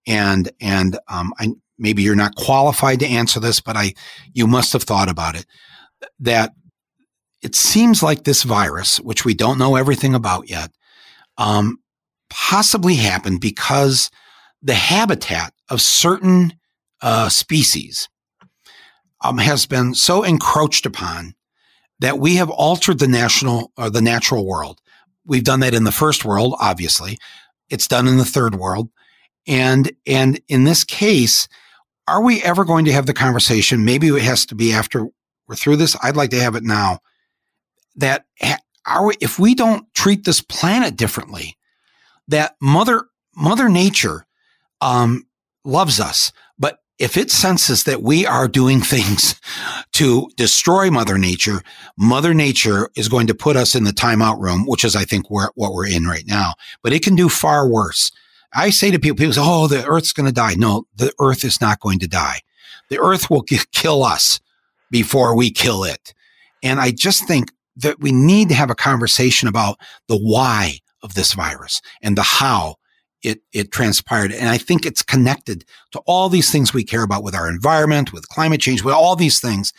and 0.07 0.51
and 0.61 0.99
um, 1.09 1.33
I 1.39 1.51
maybe 1.79 2.03
you're 2.03 2.15
not 2.15 2.37
qualified 2.37 3.01
to 3.01 3.07
answer 3.07 3.41
this, 3.41 3.61
but 3.61 3.77
I 3.77 3.95
you 4.33 4.47
must 4.47 4.73
have 4.73 4.85
thought 4.85 5.09
about 5.09 5.37
it. 5.37 5.47
That 6.21 6.53
it 7.43 7.55
seems 7.55 8.03
like 8.03 8.25
this 8.25 8.43
virus, 8.43 8.99
which 8.99 9.25
we 9.25 9.35
don't 9.35 9.59
know 9.59 9.77
everything 9.77 10.15
about 10.15 10.49
yet, 10.49 10.71
um, 11.37 11.79
possibly 12.31 12.97
happened 12.97 13.41
because 13.41 14.11
the 14.63 14.75
habitat 14.75 15.53
of 15.69 15.81
certain 15.81 16.55
uh, 17.01 17.29
species 17.29 18.09
um, 19.23 19.39
has 19.39 19.67
been 19.67 19.95
so 19.95 20.23
encroached 20.23 20.87
upon 20.87 21.35
that 22.01 22.19
we 22.19 22.37
have 22.37 22.51
altered 22.51 22.99
the 22.99 23.09
national 23.09 23.73
or 23.77 23.85
uh, 23.85 23.91
the 23.91 24.03
natural 24.03 24.47
world. 24.47 24.81
We've 25.25 25.45
done 25.45 25.61
that 25.61 25.75
in 25.75 25.85
the 25.85 25.93
first 25.93 26.25
world, 26.25 26.55
obviously. 26.61 27.19
It's 27.69 27.89
done 27.89 28.07
in 28.07 28.17
the 28.17 28.25
third 28.25 28.55
world. 28.55 28.89
And, 29.47 29.91
and 30.07 30.41
in 30.49 30.65
this 30.65 30.85
case, 30.85 31.49
are 32.07 32.23
we 32.23 32.43
ever 32.43 32.65
going 32.65 32.85
to 32.87 32.93
have 32.93 33.07
the 33.07 33.15
conversation? 33.15 33.85
Maybe 33.85 34.09
it 34.09 34.23
has 34.23 34.47
to 34.47 34.55
be 34.55 34.73
after 34.73 35.09
we're 35.47 35.57
through 35.57 35.77
this. 35.77 35.97
I'd 36.03 36.17
like 36.17 36.31
to 36.31 36.41
have 36.41 36.55
it 36.55 36.63
now 36.63 37.01
that 37.97 38.27
are 38.87 39.07
we, 39.07 39.15
if 39.21 39.39
we 39.39 39.55
don't 39.55 39.87
treat 39.95 40.25
this 40.25 40.41
planet 40.41 40.97
differently, 40.97 41.57
that 42.29 42.57
mother, 42.61 43.07
mother 43.37 43.69
nature, 43.69 44.27
um, 44.81 45.27
loves 45.65 46.01
us 46.01 46.33
if 46.99 47.17
it 47.17 47.31
senses 47.31 47.85
that 47.85 48.03
we 48.03 48.27
are 48.27 48.49
doing 48.49 48.81
things 48.81 49.41
to 49.93 50.29
destroy 50.37 50.91
Mother 50.91 51.17
Nature, 51.17 51.63
Mother 51.97 52.35
Nature 52.35 52.91
is 52.97 53.09
going 53.09 53.27
to 53.29 53.35
put 53.35 53.57
us 53.57 53.75
in 53.75 53.85
the 53.85 53.93
timeout 53.93 54.41
room, 54.41 54.65
which 54.67 54.85
is, 54.85 54.97
I 54.97 55.05
think, 55.05 55.31
where, 55.31 55.51
what 55.55 55.73
we're 55.73 55.87
in 55.87 56.05
right 56.05 56.27
now. 56.27 56.55
But 56.83 56.93
it 56.93 57.03
can 57.03 57.15
do 57.15 57.29
far 57.29 57.69
worse. 57.69 58.11
I 58.55 58.71
say 58.71 58.91
to 58.91 58.99
people, 58.99 59.17
people 59.17 59.35
say, 59.35 59.41
"Oh, 59.43 59.67
the 59.67 59.85
Earth's 59.87 60.13
going 60.13 60.27
to 60.27 60.33
die." 60.33 60.55
No, 60.57 60.87
the 60.97 61.13
Earth 61.21 61.45
is 61.45 61.61
not 61.61 61.81
going 61.81 61.99
to 62.01 62.09
die. 62.09 62.41
The 62.89 62.99
Earth 62.99 63.31
will 63.31 63.43
kill 63.43 64.03
us 64.03 64.41
before 64.91 65.37
we 65.37 65.51
kill 65.51 65.85
it. 65.85 66.15
And 66.63 66.81
I 66.81 66.91
just 66.91 67.27
think 67.27 67.53
that 67.77 68.01
we 68.01 68.11
need 68.11 68.49
to 68.49 68.55
have 68.55 68.71
a 68.71 68.75
conversation 68.75 69.49
about 69.49 69.79
the 70.09 70.17
why 70.17 70.79
of 71.03 71.15
this 71.15 71.35
virus 71.35 71.81
and 72.03 72.17
the 72.17 72.23
how 72.23 72.77
it 73.23 73.43
it 73.53 73.73
transpired. 73.73 74.33
And 74.33 74.49
i 74.49 74.59
think 74.59 74.87
it's 74.87 75.03
connected 75.03 75.65
to 75.93 76.01
all 76.07 76.29
these 76.29 76.51
things 76.51 76.73
we 76.73 76.85
care 76.85 77.03
about 77.03 77.23
with 77.23 77.35
our 77.35 77.49
environment 77.49 78.13
with 78.13 78.29
climate 78.29 78.61
change 78.61 78.83
with 78.83 78.95
all 78.95 79.17
these 79.17 79.41
things. 79.41 79.73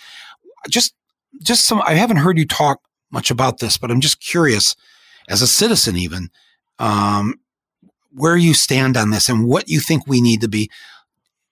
Just 0.70 0.94
just 1.42 1.66
some 1.66 1.82
i 1.86 1.94
haven't 1.94 2.18
heard 2.18 2.38
you 2.38 2.46
talk 2.46 2.82
much 3.12 3.32
about 3.32 3.60
this 3.60 3.78
but 3.78 3.92
i'm 3.92 4.02
just 4.02 4.20
curious 4.20 4.76
as 5.30 5.42
a 5.42 5.48
citizen 5.48 5.96
even 5.96 6.30
um, 6.80 7.36
where 8.12 8.38
you 8.38 8.54
stand 8.54 8.98
on 8.98 9.12
this 9.12 9.30
and 9.30 9.48
what 9.48 9.70
you 9.70 9.80
think 9.80 10.08
we 10.08 10.22
need 10.22 10.42
to 10.42 10.48
be. 10.48 10.70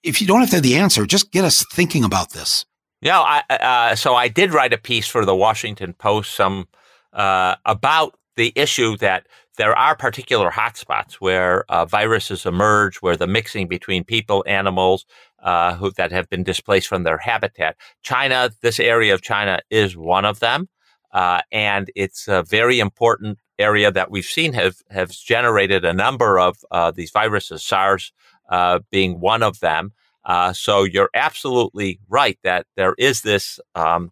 If 0.03 0.21
you 0.21 0.27
don't 0.27 0.39
have 0.39 0.49
to 0.49 0.55
have 0.57 0.63
the 0.63 0.77
answer 0.77 1.05
just 1.05 1.31
get 1.31 1.45
us 1.45 1.65
thinking 1.71 2.03
about 2.03 2.31
this. 2.31 2.65
Yeah 3.01 3.19
I, 3.19 3.43
uh, 3.49 3.95
so 3.95 4.15
i 4.15 4.27
did 4.27 4.53
write 4.53 4.73
a 4.73 4.77
piece 4.77 5.07
for 5.07 5.23
the 5.25 5.35
washington 5.35 5.93
post 5.93 6.33
some 6.33 6.67
uh, 7.13 7.55
about 7.65 8.17
the 8.35 8.53
issue 8.55 8.97
that 8.97 9.27
there 9.57 9.77
are 9.77 9.95
particular 9.95 10.49
hotspots 10.51 11.15
where 11.15 11.65
uh, 11.69 11.85
viruses 11.85 12.45
emerge, 12.45 12.97
where 12.97 13.17
the 13.17 13.27
mixing 13.27 13.67
between 13.67 14.03
people, 14.03 14.43
animals, 14.47 15.05
uh, 15.43 15.75
who, 15.75 15.91
that 15.91 16.11
have 16.11 16.29
been 16.29 16.43
displaced 16.43 16.87
from 16.87 17.03
their 17.03 17.17
habitat. 17.17 17.75
China, 18.01 18.51
this 18.61 18.79
area 18.79 19.13
of 19.13 19.21
China 19.21 19.59
is 19.69 19.97
one 19.97 20.25
of 20.25 20.39
them. 20.39 20.69
Uh, 21.11 21.41
and 21.51 21.89
it's 21.95 22.27
a 22.27 22.43
very 22.43 22.79
important 22.79 23.39
area 23.57 23.91
that 23.91 24.11
we've 24.11 24.25
seen 24.25 24.53
have, 24.53 24.77
have 24.91 25.11
generated 25.11 25.83
a 25.83 25.93
number 25.93 26.39
of 26.39 26.57
uh, 26.69 26.91
these 26.91 27.11
viruses, 27.11 27.63
SARS 27.63 28.11
uh, 28.49 28.79
being 28.91 29.19
one 29.19 29.41
of 29.41 29.59
them. 29.59 29.93
Uh, 30.25 30.53
so 30.53 30.83
you're 30.83 31.09
absolutely 31.13 31.99
right 32.09 32.37
that 32.43 32.67
there 32.75 32.93
is 32.97 33.21
this 33.21 33.59
um, 33.75 34.11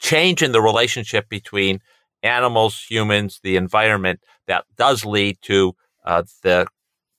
change 0.00 0.42
in 0.42 0.52
the 0.52 0.60
relationship 0.60 1.28
between 1.28 1.80
animals, 2.22 2.84
humans, 2.88 3.40
the 3.42 3.56
environment 3.56 4.20
that 4.46 4.64
does 4.76 5.04
lead 5.04 5.38
to 5.42 5.74
uh, 6.04 6.22
the 6.42 6.66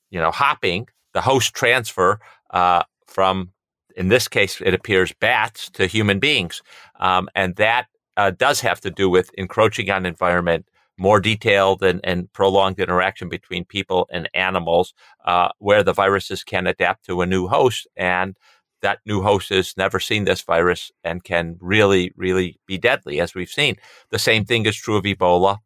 you 0.10 0.20
know 0.20 0.32
hopping, 0.32 0.88
the 1.14 1.22
host 1.22 1.54
transfer 1.54 2.20
uh, 2.52 2.84
from 3.08 3.52
in 3.96 4.08
this 4.08 4.28
case 4.28 4.60
it 4.62 4.74
appears 4.74 5.14
bats 5.20 5.70
to 5.72 5.86
human 5.88 6.20
beings, 6.20 6.62
um, 7.00 7.30
and 7.36 7.56
that 7.56 7.88
uh, 8.18 8.32
does 8.32 8.62
have 8.62 8.80
to 8.82 8.92
do 8.92 9.10
with 9.10 9.32
encroaching 9.38 9.90
on 9.90 10.06
environment. 10.06 10.68
More 10.96 11.20
detailed 11.20 11.82
and, 11.82 12.00
and 12.04 12.32
prolonged 12.34 12.80
interaction 12.80 13.28
between 13.28 13.66
people 13.66 14.08
and 14.12 14.30
animals, 14.36 14.94
uh, 15.26 15.50
where 15.58 15.82
the 15.82 15.92
viruses 15.92 16.44
can 16.44 16.68
adapt 16.68 17.06
to 17.06 17.22
a 17.22 17.26
new 17.26 17.48
host 17.48 17.88
and 17.98 18.38
that 18.84 19.00
new 19.06 19.24
host 19.24 19.50
has 19.50 19.76
never 19.76 20.00
seen 20.00 20.26
this 20.26 20.42
virus 20.42 20.92
and 21.04 21.24
can 21.24 21.58
really, 21.60 22.14
really 22.16 22.60
be 22.68 22.78
deadly, 22.78 23.20
as 23.20 23.34
we've 23.34 23.50
seen. 23.50 23.78
The 24.12 24.20
same 24.20 24.46
thing 24.46 24.68
is 24.68 24.76
true 24.76 24.98
of 24.98 25.06
Ebola. 25.06 25.58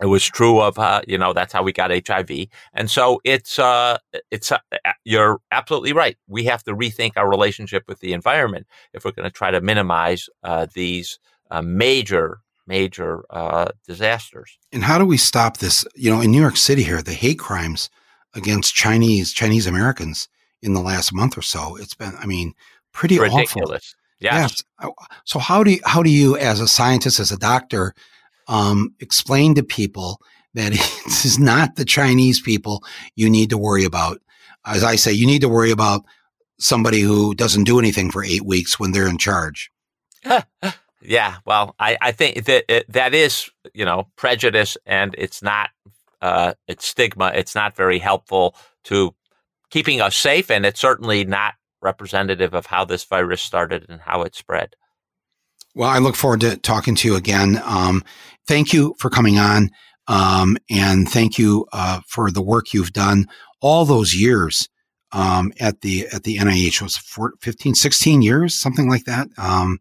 It 0.00 0.06
was 0.06 0.24
true 0.24 0.60
of, 0.60 0.78
uh, 0.78 1.02
you 1.06 1.16
know, 1.18 1.32
that's 1.32 1.52
how 1.52 1.62
we 1.62 1.72
got 1.72 1.90
HIV. 1.90 2.48
And 2.72 2.90
so 2.90 3.20
it's, 3.24 3.58
uh, 3.58 3.98
it's, 4.30 4.52
uh, 4.52 4.58
you're 5.04 5.40
absolutely 5.50 5.92
right. 5.92 6.16
We 6.26 6.44
have 6.44 6.62
to 6.64 6.74
rethink 6.74 7.12
our 7.16 7.28
relationship 7.28 7.84
with 7.88 8.00
the 8.00 8.12
environment 8.12 8.66
if 8.92 9.04
we're 9.04 9.12
going 9.12 9.28
to 9.28 9.30
try 9.30 9.50
to 9.50 9.60
minimize 9.60 10.28
uh, 10.42 10.66
these 10.74 11.18
uh, 11.50 11.62
major, 11.62 12.40
major 12.66 13.24
uh, 13.30 13.70
disasters. 13.86 14.58
And 14.72 14.82
how 14.82 14.98
do 14.98 15.06
we 15.06 15.16
stop 15.16 15.58
this? 15.58 15.84
You 15.94 16.10
know, 16.10 16.20
in 16.20 16.32
New 16.32 16.40
York 16.40 16.56
City 16.56 16.82
here, 16.82 17.00
the 17.00 17.14
hate 17.14 17.38
crimes 17.38 17.88
against 18.34 18.74
Chinese, 18.74 19.32
Chinese 19.32 19.66
Americans 19.66 20.28
in 20.64 20.74
the 20.74 20.80
last 20.80 21.12
month 21.12 21.36
or 21.38 21.42
so, 21.42 21.76
it's 21.76 21.94
been, 21.94 22.14
I 22.18 22.26
mean, 22.26 22.54
pretty 22.92 23.18
Ridiculous. 23.18 23.54
awful. 23.54 24.00
Yes. 24.20 24.64
yes. 24.80 24.90
So 25.24 25.38
how 25.38 25.62
do 25.62 25.72
you, 25.72 25.80
how 25.84 26.02
do 26.02 26.10
you, 26.10 26.36
as 26.36 26.60
a 26.60 26.68
scientist, 26.68 27.20
as 27.20 27.30
a 27.30 27.36
doctor, 27.36 27.94
um, 28.48 28.94
explain 29.00 29.54
to 29.54 29.62
people 29.62 30.20
that 30.54 30.72
this 31.04 31.24
is 31.24 31.38
not 31.38 31.76
the 31.76 31.84
Chinese 31.84 32.40
people 32.40 32.82
you 33.14 33.28
need 33.28 33.50
to 33.50 33.58
worry 33.58 33.84
about. 33.84 34.20
As 34.64 34.82
I 34.82 34.96
say, 34.96 35.12
you 35.12 35.26
need 35.26 35.42
to 35.42 35.48
worry 35.48 35.70
about 35.70 36.04
somebody 36.58 37.00
who 37.00 37.34
doesn't 37.34 37.64
do 37.64 37.78
anything 37.78 38.10
for 38.10 38.24
eight 38.24 38.44
weeks 38.44 38.80
when 38.80 38.92
they're 38.92 39.08
in 39.08 39.18
charge. 39.18 39.70
yeah, 41.02 41.36
well, 41.44 41.74
I, 41.78 41.98
I 42.00 42.12
think 42.12 42.46
that 42.46 42.64
it, 42.68 42.90
that 42.90 43.12
is, 43.12 43.50
you 43.74 43.84
know, 43.84 44.08
prejudice, 44.16 44.78
and 44.86 45.14
it's 45.18 45.42
not, 45.42 45.70
uh, 46.22 46.54
it's 46.66 46.86
stigma. 46.86 47.32
It's 47.34 47.54
not 47.54 47.76
very 47.76 47.98
helpful 47.98 48.56
to 48.84 49.14
keeping 49.74 50.00
us 50.00 50.16
safe, 50.16 50.52
and 50.52 50.64
it's 50.64 50.80
certainly 50.80 51.24
not 51.24 51.54
representative 51.82 52.54
of 52.54 52.66
how 52.66 52.84
this 52.84 53.02
virus 53.02 53.42
started 53.42 53.84
and 53.88 54.00
how 54.00 54.22
it 54.22 54.36
spread. 54.36 54.76
Well, 55.74 55.90
I 55.90 55.98
look 55.98 56.14
forward 56.14 56.42
to 56.42 56.56
talking 56.56 56.94
to 56.94 57.08
you 57.08 57.16
again. 57.16 57.60
Um, 57.64 58.04
thank 58.46 58.72
you 58.72 58.94
for 59.00 59.10
coming 59.10 59.36
on. 59.36 59.70
Um, 60.06 60.56
and 60.70 61.08
thank 61.08 61.38
you 61.38 61.66
uh, 61.72 62.02
for 62.06 62.30
the 62.30 62.40
work 62.40 62.72
you've 62.72 62.92
done 62.92 63.26
all 63.60 63.84
those 63.84 64.14
years 64.14 64.68
um, 65.10 65.52
at 65.58 65.80
the 65.80 66.06
at 66.12 66.22
the 66.22 66.36
NIH. 66.36 66.76
It 66.76 66.82
was 66.82 66.96
14, 66.96 67.38
15, 67.40 67.74
16 67.74 68.22
years, 68.22 68.54
something 68.54 68.88
like 68.88 69.06
that. 69.06 69.26
Um, 69.36 69.80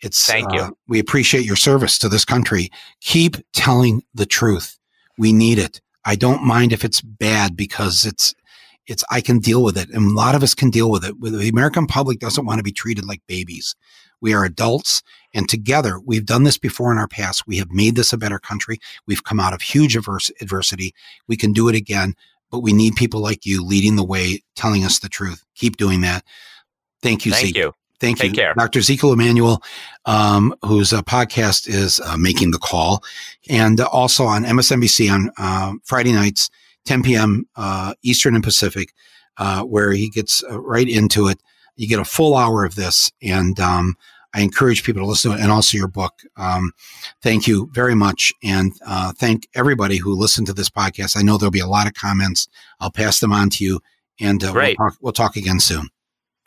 it's 0.00 0.24
thank 0.24 0.52
you. 0.52 0.60
Uh, 0.60 0.70
we 0.86 1.00
appreciate 1.00 1.44
your 1.44 1.56
service 1.56 1.98
to 1.98 2.08
this 2.08 2.24
country. 2.24 2.70
Keep 3.00 3.38
telling 3.52 4.02
the 4.14 4.26
truth. 4.26 4.78
We 5.18 5.32
need 5.32 5.58
it. 5.58 5.80
I 6.04 6.14
don't 6.14 6.44
mind 6.44 6.72
if 6.72 6.84
it's 6.84 7.00
bad 7.00 7.56
because 7.56 8.04
it's 8.04 8.32
it's 8.86 9.04
I 9.10 9.20
can 9.20 9.38
deal 9.38 9.62
with 9.62 9.76
it, 9.76 9.88
and 9.90 10.10
a 10.10 10.14
lot 10.14 10.34
of 10.34 10.42
us 10.42 10.54
can 10.54 10.70
deal 10.70 10.90
with 10.90 11.04
it. 11.04 11.14
The 11.20 11.48
American 11.48 11.86
public 11.86 12.18
doesn't 12.18 12.46
want 12.46 12.58
to 12.58 12.64
be 12.64 12.72
treated 12.72 13.04
like 13.04 13.22
babies. 13.26 13.74
We 14.20 14.34
are 14.34 14.44
adults, 14.44 15.02
and 15.32 15.48
together 15.48 15.98
we've 16.00 16.26
done 16.26 16.44
this 16.44 16.58
before 16.58 16.92
in 16.92 16.98
our 16.98 17.08
past. 17.08 17.46
We 17.46 17.58
have 17.58 17.70
made 17.70 17.96
this 17.96 18.12
a 18.12 18.18
better 18.18 18.38
country. 18.38 18.78
We've 19.06 19.24
come 19.24 19.40
out 19.40 19.52
of 19.52 19.62
huge 19.62 19.96
adversity. 19.96 20.94
We 21.28 21.36
can 21.36 21.52
do 21.52 21.68
it 21.68 21.74
again, 21.74 22.14
but 22.50 22.60
we 22.60 22.72
need 22.72 22.96
people 22.96 23.20
like 23.20 23.44
you 23.44 23.64
leading 23.64 23.96
the 23.96 24.04
way, 24.04 24.42
telling 24.56 24.84
us 24.84 24.98
the 24.98 25.08
truth. 25.08 25.44
Keep 25.54 25.76
doing 25.76 26.00
that. 26.02 26.24
Thank 27.02 27.26
you, 27.26 27.32
Thank 27.32 27.48
Zeke. 27.48 27.56
you. 27.56 27.74
Thank 28.00 28.18
Take 28.18 28.30
you, 28.30 28.36
care. 28.36 28.54
Dr. 28.54 28.80
Ezekiel 28.80 29.12
Emanuel, 29.12 29.62
um, 30.04 30.54
whose 30.62 30.92
uh, 30.92 31.02
podcast 31.02 31.68
is 31.68 32.00
uh, 32.00 32.16
Making 32.16 32.50
the 32.50 32.58
Call, 32.58 33.02
and 33.48 33.80
uh, 33.80 33.88
also 33.92 34.24
on 34.24 34.44
MSNBC 34.44 35.12
on 35.12 35.30
uh, 35.38 35.72
Friday 35.84 36.12
nights, 36.12 36.50
10 36.84 37.02
p.m. 37.02 37.46
Uh, 37.56 37.94
Eastern 38.02 38.34
and 38.34 38.44
Pacific, 38.44 38.92
uh, 39.38 39.62
where 39.62 39.92
he 39.92 40.08
gets 40.08 40.42
right 40.50 40.88
into 40.88 41.28
it. 41.28 41.40
You 41.76 41.88
get 41.88 41.98
a 41.98 42.04
full 42.04 42.36
hour 42.36 42.64
of 42.64 42.76
this, 42.76 43.10
and 43.20 43.58
um, 43.58 43.96
I 44.34 44.40
encourage 44.40 44.82
people 44.82 45.02
to 45.02 45.06
listen 45.06 45.30
to 45.30 45.36
it 45.36 45.40
and 45.40 45.50
also 45.50 45.78
your 45.78 45.88
book. 45.88 46.12
Um, 46.36 46.72
thank 47.22 47.46
you 47.46 47.70
very 47.72 47.94
much. 47.94 48.32
And 48.42 48.72
uh, 48.84 49.12
thank 49.12 49.48
everybody 49.54 49.96
who 49.96 50.14
listened 50.14 50.48
to 50.48 50.52
this 50.52 50.68
podcast. 50.68 51.16
I 51.16 51.22
know 51.22 51.38
there'll 51.38 51.52
be 51.52 51.60
a 51.60 51.68
lot 51.68 51.86
of 51.86 51.94
comments. 51.94 52.48
I'll 52.80 52.90
pass 52.90 53.20
them 53.20 53.32
on 53.32 53.48
to 53.50 53.64
you. 53.64 53.80
And 54.20 54.42
uh, 54.42 54.52
we'll, 54.54 54.74
talk, 54.74 54.96
we'll 55.00 55.12
talk 55.12 55.36
again 55.36 55.60
soon. 55.60 55.88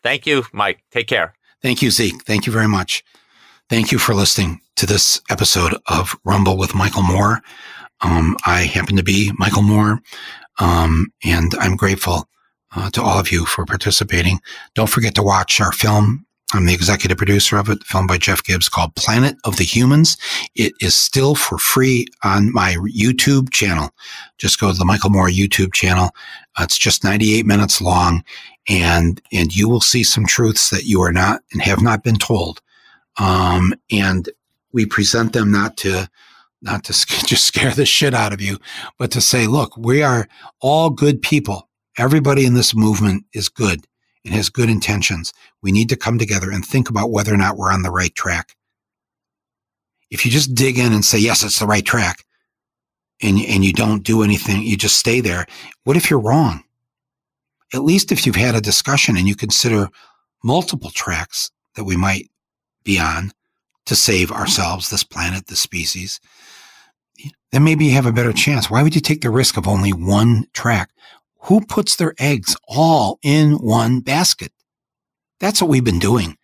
Thank 0.02 0.26
you, 0.26 0.44
Mike. 0.52 0.82
Take 0.90 1.08
care. 1.08 1.34
Thank 1.62 1.82
you, 1.82 1.90
Zeke. 1.90 2.22
Thank 2.24 2.46
you 2.46 2.52
very 2.52 2.68
much. 2.68 3.02
Thank 3.70 3.90
you 3.90 3.98
for 3.98 4.14
listening 4.14 4.60
to 4.76 4.86
this 4.86 5.20
episode 5.30 5.74
of 5.86 6.14
Rumble 6.24 6.56
with 6.56 6.74
Michael 6.74 7.02
Moore. 7.02 7.42
Um, 8.00 8.36
I 8.46 8.62
happen 8.62 8.96
to 8.96 9.02
be 9.02 9.32
Michael 9.38 9.62
Moore, 9.62 10.00
um, 10.58 11.12
and 11.24 11.52
I'm 11.58 11.76
grateful 11.76 12.28
uh, 12.76 12.90
to 12.90 13.02
all 13.02 13.18
of 13.18 13.32
you 13.32 13.44
for 13.44 13.64
participating. 13.64 14.40
Don't 14.74 14.90
forget 14.90 15.14
to 15.16 15.22
watch 15.22 15.60
our 15.60 15.72
film 15.72 16.26
I'm 16.54 16.64
the 16.64 16.72
executive 16.72 17.18
producer 17.18 17.58
of 17.58 17.68
it, 17.68 17.84
filmed 17.84 18.08
by 18.08 18.16
Jeff 18.16 18.42
Gibbs, 18.42 18.70
called 18.70 18.94
Planet 18.94 19.36
of 19.44 19.56
the 19.56 19.64
Humans. 19.64 20.16
It 20.54 20.72
is 20.80 20.96
still 20.96 21.34
for 21.34 21.58
free 21.58 22.06
on 22.24 22.52
my 22.54 22.74
YouTube 22.96 23.50
channel. 23.50 23.90
Just 24.38 24.58
go 24.58 24.72
to 24.72 24.78
the 24.78 24.86
Michael 24.86 25.10
Moore 25.10 25.28
YouTube 25.28 25.74
channel. 25.74 26.10
Uh, 26.56 26.62
it's 26.62 26.78
just 26.78 27.04
98 27.04 27.44
minutes 27.44 27.82
long, 27.82 28.24
and 28.66 29.20
and 29.30 29.54
you 29.54 29.68
will 29.68 29.82
see 29.82 30.02
some 30.02 30.24
truths 30.24 30.70
that 30.70 30.84
you 30.84 31.02
are 31.02 31.12
not 31.12 31.42
and 31.52 31.60
have 31.60 31.82
not 31.82 32.02
been 32.02 32.16
told. 32.16 32.62
Um, 33.18 33.74
and 33.90 34.30
we 34.72 34.86
present 34.86 35.34
them 35.34 35.52
not 35.52 35.76
to 35.78 36.08
not 36.62 36.84
to 36.84 36.92
just 37.26 37.44
scare 37.44 37.72
the 37.72 37.86
shit 37.86 38.14
out 38.14 38.32
of 38.32 38.40
you, 38.40 38.58
but 38.98 39.10
to 39.12 39.20
say, 39.20 39.46
look, 39.46 39.76
we 39.76 40.02
are 40.02 40.28
all 40.60 40.90
good 40.90 41.22
people. 41.22 41.68
Everybody 41.96 42.46
in 42.46 42.54
this 42.54 42.74
movement 42.74 43.24
is 43.34 43.48
good 43.48 43.84
and 44.24 44.34
has 44.34 44.48
good 44.48 44.70
intentions. 44.70 45.32
We 45.62 45.72
need 45.72 45.88
to 45.88 45.96
come 45.96 46.18
together 46.18 46.50
and 46.50 46.64
think 46.64 46.88
about 46.88 47.10
whether 47.10 47.32
or 47.32 47.36
not 47.36 47.56
we're 47.56 47.72
on 47.72 47.82
the 47.82 47.90
right 47.90 48.14
track. 48.14 48.54
If 50.10 50.24
you 50.24 50.30
just 50.30 50.54
dig 50.54 50.78
in 50.78 50.92
and 50.92 51.04
say, 51.04 51.18
yes, 51.18 51.42
it's 51.42 51.58
the 51.58 51.66
right 51.66 51.84
track, 51.84 52.24
and, 53.22 53.38
and 53.40 53.64
you 53.64 53.72
don't 53.72 54.04
do 54.04 54.22
anything, 54.22 54.62
you 54.62 54.76
just 54.76 54.96
stay 54.96 55.20
there. 55.20 55.46
What 55.84 55.96
if 55.96 56.08
you're 56.08 56.20
wrong? 56.20 56.62
At 57.74 57.82
least 57.82 58.12
if 58.12 58.24
you've 58.24 58.36
had 58.36 58.54
a 58.54 58.60
discussion 58.60 59.16
and 59.16 59.26
you 59.26 59.34
consider 59.34 59.88
multiple 60.44 60.90
tracks 60.90 61.50
that 61.74 61.84
we 61.84 61.96
might 61.96 62.30
be 62.84 62.98
on 62.98 63.32
to 63.86 63.96
save 63.96 64.30
ourselves, 64.30 64.88
this 64.88 65.04
planet, 65.04 65.46
this 65.46 65.60
species, 65.60 66.20
then 67.52 67.64
maybe 67.64 67.86
you 67.86 67.92
have 67.92 68.06
a 68.06 68.12
better 68.12 68.32
chance. 68.32 68.70
Why 68.70 68.82
would 68.82 68.94
you 68.94 69.00
take 69.00 69.22
the 69.22 69.30
risk 69.30 69.56
of 69.56 69.66
only 69.66 69.92
one 69.92 70.46
track? 70.52 70.90
Who 71.42 71.64
puts 71.64 71.96
their 71.96 72.14
eggs 72.18 72.56
all 72.68 73.18
in 73.22 73.54
one 73.54 74.00
basket? 74.00 74.52
That's 75.40 75.62
what 75.62 75.70
we've 75.70 75.84
been 75.84 75.98
doing. 75.98 76.36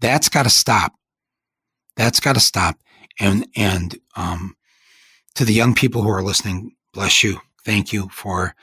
That's 0.00 0.28
got 0.28 0.44
to 0.44 0.50
stop. 0.50 0.92
That's 1.96 2.20
got 2.20 2.34
to 2.34 2.40
stop. 2.40 2.78
And, 3.20 3.46
and, 3.56 3.96
um, 4.16 4.54
to 5.34 5.44
the 5.44 5.52
young 5.52 5.74
people 5.74 6.02
who 6.02 6.10
are 6.10 6.22
listening, 6.22 6.72
bless 6.92 7.22
you. 7.24 7.40
Thank 7.64 7.92
you 7.92 8.08
for 8.10 8.54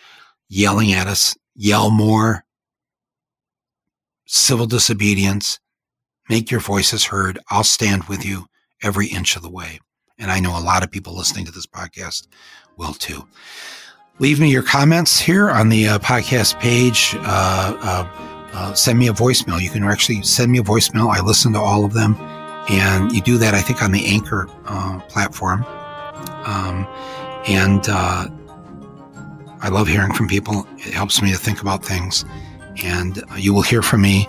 yelling 0.47 0.93
at 0.93 1.07
us. 1.07 1.35
Yell 1.55 1.89
more. 1.89 2.45
Civil 4.25 4.67
disobedience. 4.67 5.59
Make 6.29 6.51
your 6.51 6.61
voices 6.61 7.05
heard. 7.05 7.39
I'll 7.49 7.63
stand 7.63 8.05
with 8.05 8.25
you 8.25 8.45
every 8.81 9.07
inch 9.07 9.35
of 9.35 9.41
the 9.41 9.49
way. 9.49 9.79
And 10.21 10.31
I 10.31 10.39
know 10.39 10.57
a 10.57 10.61
lot 10.61 10.83
of 10.83 10.91
people 10.91 11.17
listening 11.17 11.45
to 11.45 11.51
this 11.51 11.65
podcast 11.65 12.27
will 12.77 12.93
too. 12.93 13.27
Leave 14.19 14.39
me 14.39 14.51
your 14.51 14.61
comments 14.61 15.19
here 15.19 15.49
on 15.49 15.69
the 15.69 15.87
uh, 15.87 15.99
podcast 15.99 16.59
page. 16.59 17.15
Uh, 17.17 17.75
uh, 17.81 18.27
uh, 18.53 18.73
send 18.73 18.99
me 18.99 19.07
a 19.07 19.13
voicemail. 19.13 19.59
You 19.59 19.71
can 19.71 19.83
actually 19.83 20.21
send 20.21 20.51
me 20.51 20.59
a 20.59 20.63
voicemail. 20.63 21.09
I 21.09 21.21
listen 21.21 21.53
to 21.53 21.59
all 21.59 21.83
of 21.85 21.93
them. 21.93 22.15
And 22.69 23.11
you 23.11 23.21
do 23.21 23.39
that, 23.39 23.55
I 23.55 23.61
think, 23.61 23.81
on 23.81 23.91
the 23.91 24.05
Anchor 24.05 24.47
uh, 24.67 24.99
platform. 25.09 25.63
Um, 26.45 26.87
and 27.47 27.83
uh, 27.89 28.27
I 29.61 29.69
love 29.69 29.87
hearing 29.87 30.13
from 30.13 30.27
people. 30.27 30.67
It 30.77 30.93
helps 30.93 31.21
me 31.21 31.31
to 31.31 31.37
think 31.37 31.61
about 31.61 31.83
things. 31.83 32.23
And 32.83 33.23
you 33.37 33.55
will 33.55 33.63
hear 33.63 33.81
from 33.81 34.03
me 34.03 34.27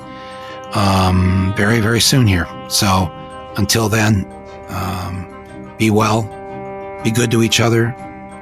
um, 0.73 1.53
very, 1.55 1.81
very 1.81 2.01
soon 2.01 2.27
here. 2.27 2.49
So 2.69 3.13
until 3.59 3.91
then, 3.91 4.25
um, 4.69 5.32
be 5.79 5.91
well, 5.91 6.23
be 7.03 7.11
good 7.11 7.31
to 7.31 7.43
each 7.43 7.61
other, 7.61 7.95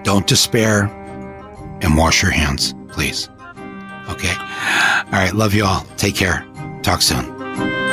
don't 0.05 0.26
despair 0.26 0.85
and 1.83 1.97
wash 1.97 2.22
your 2.22 2.31
hands, 2.31 2.74
please. 2.89 3.28
Okay. 4.09 4.35
All 4.37 5.12
right. 5.12 5.33
Love 5.33 5.55
you 5.55 5.64
all. 5.64 5.87
Take 5.97 6.16
care. 6.16 6.45
Talk 6.83 7.01
soon. 7.01 7.89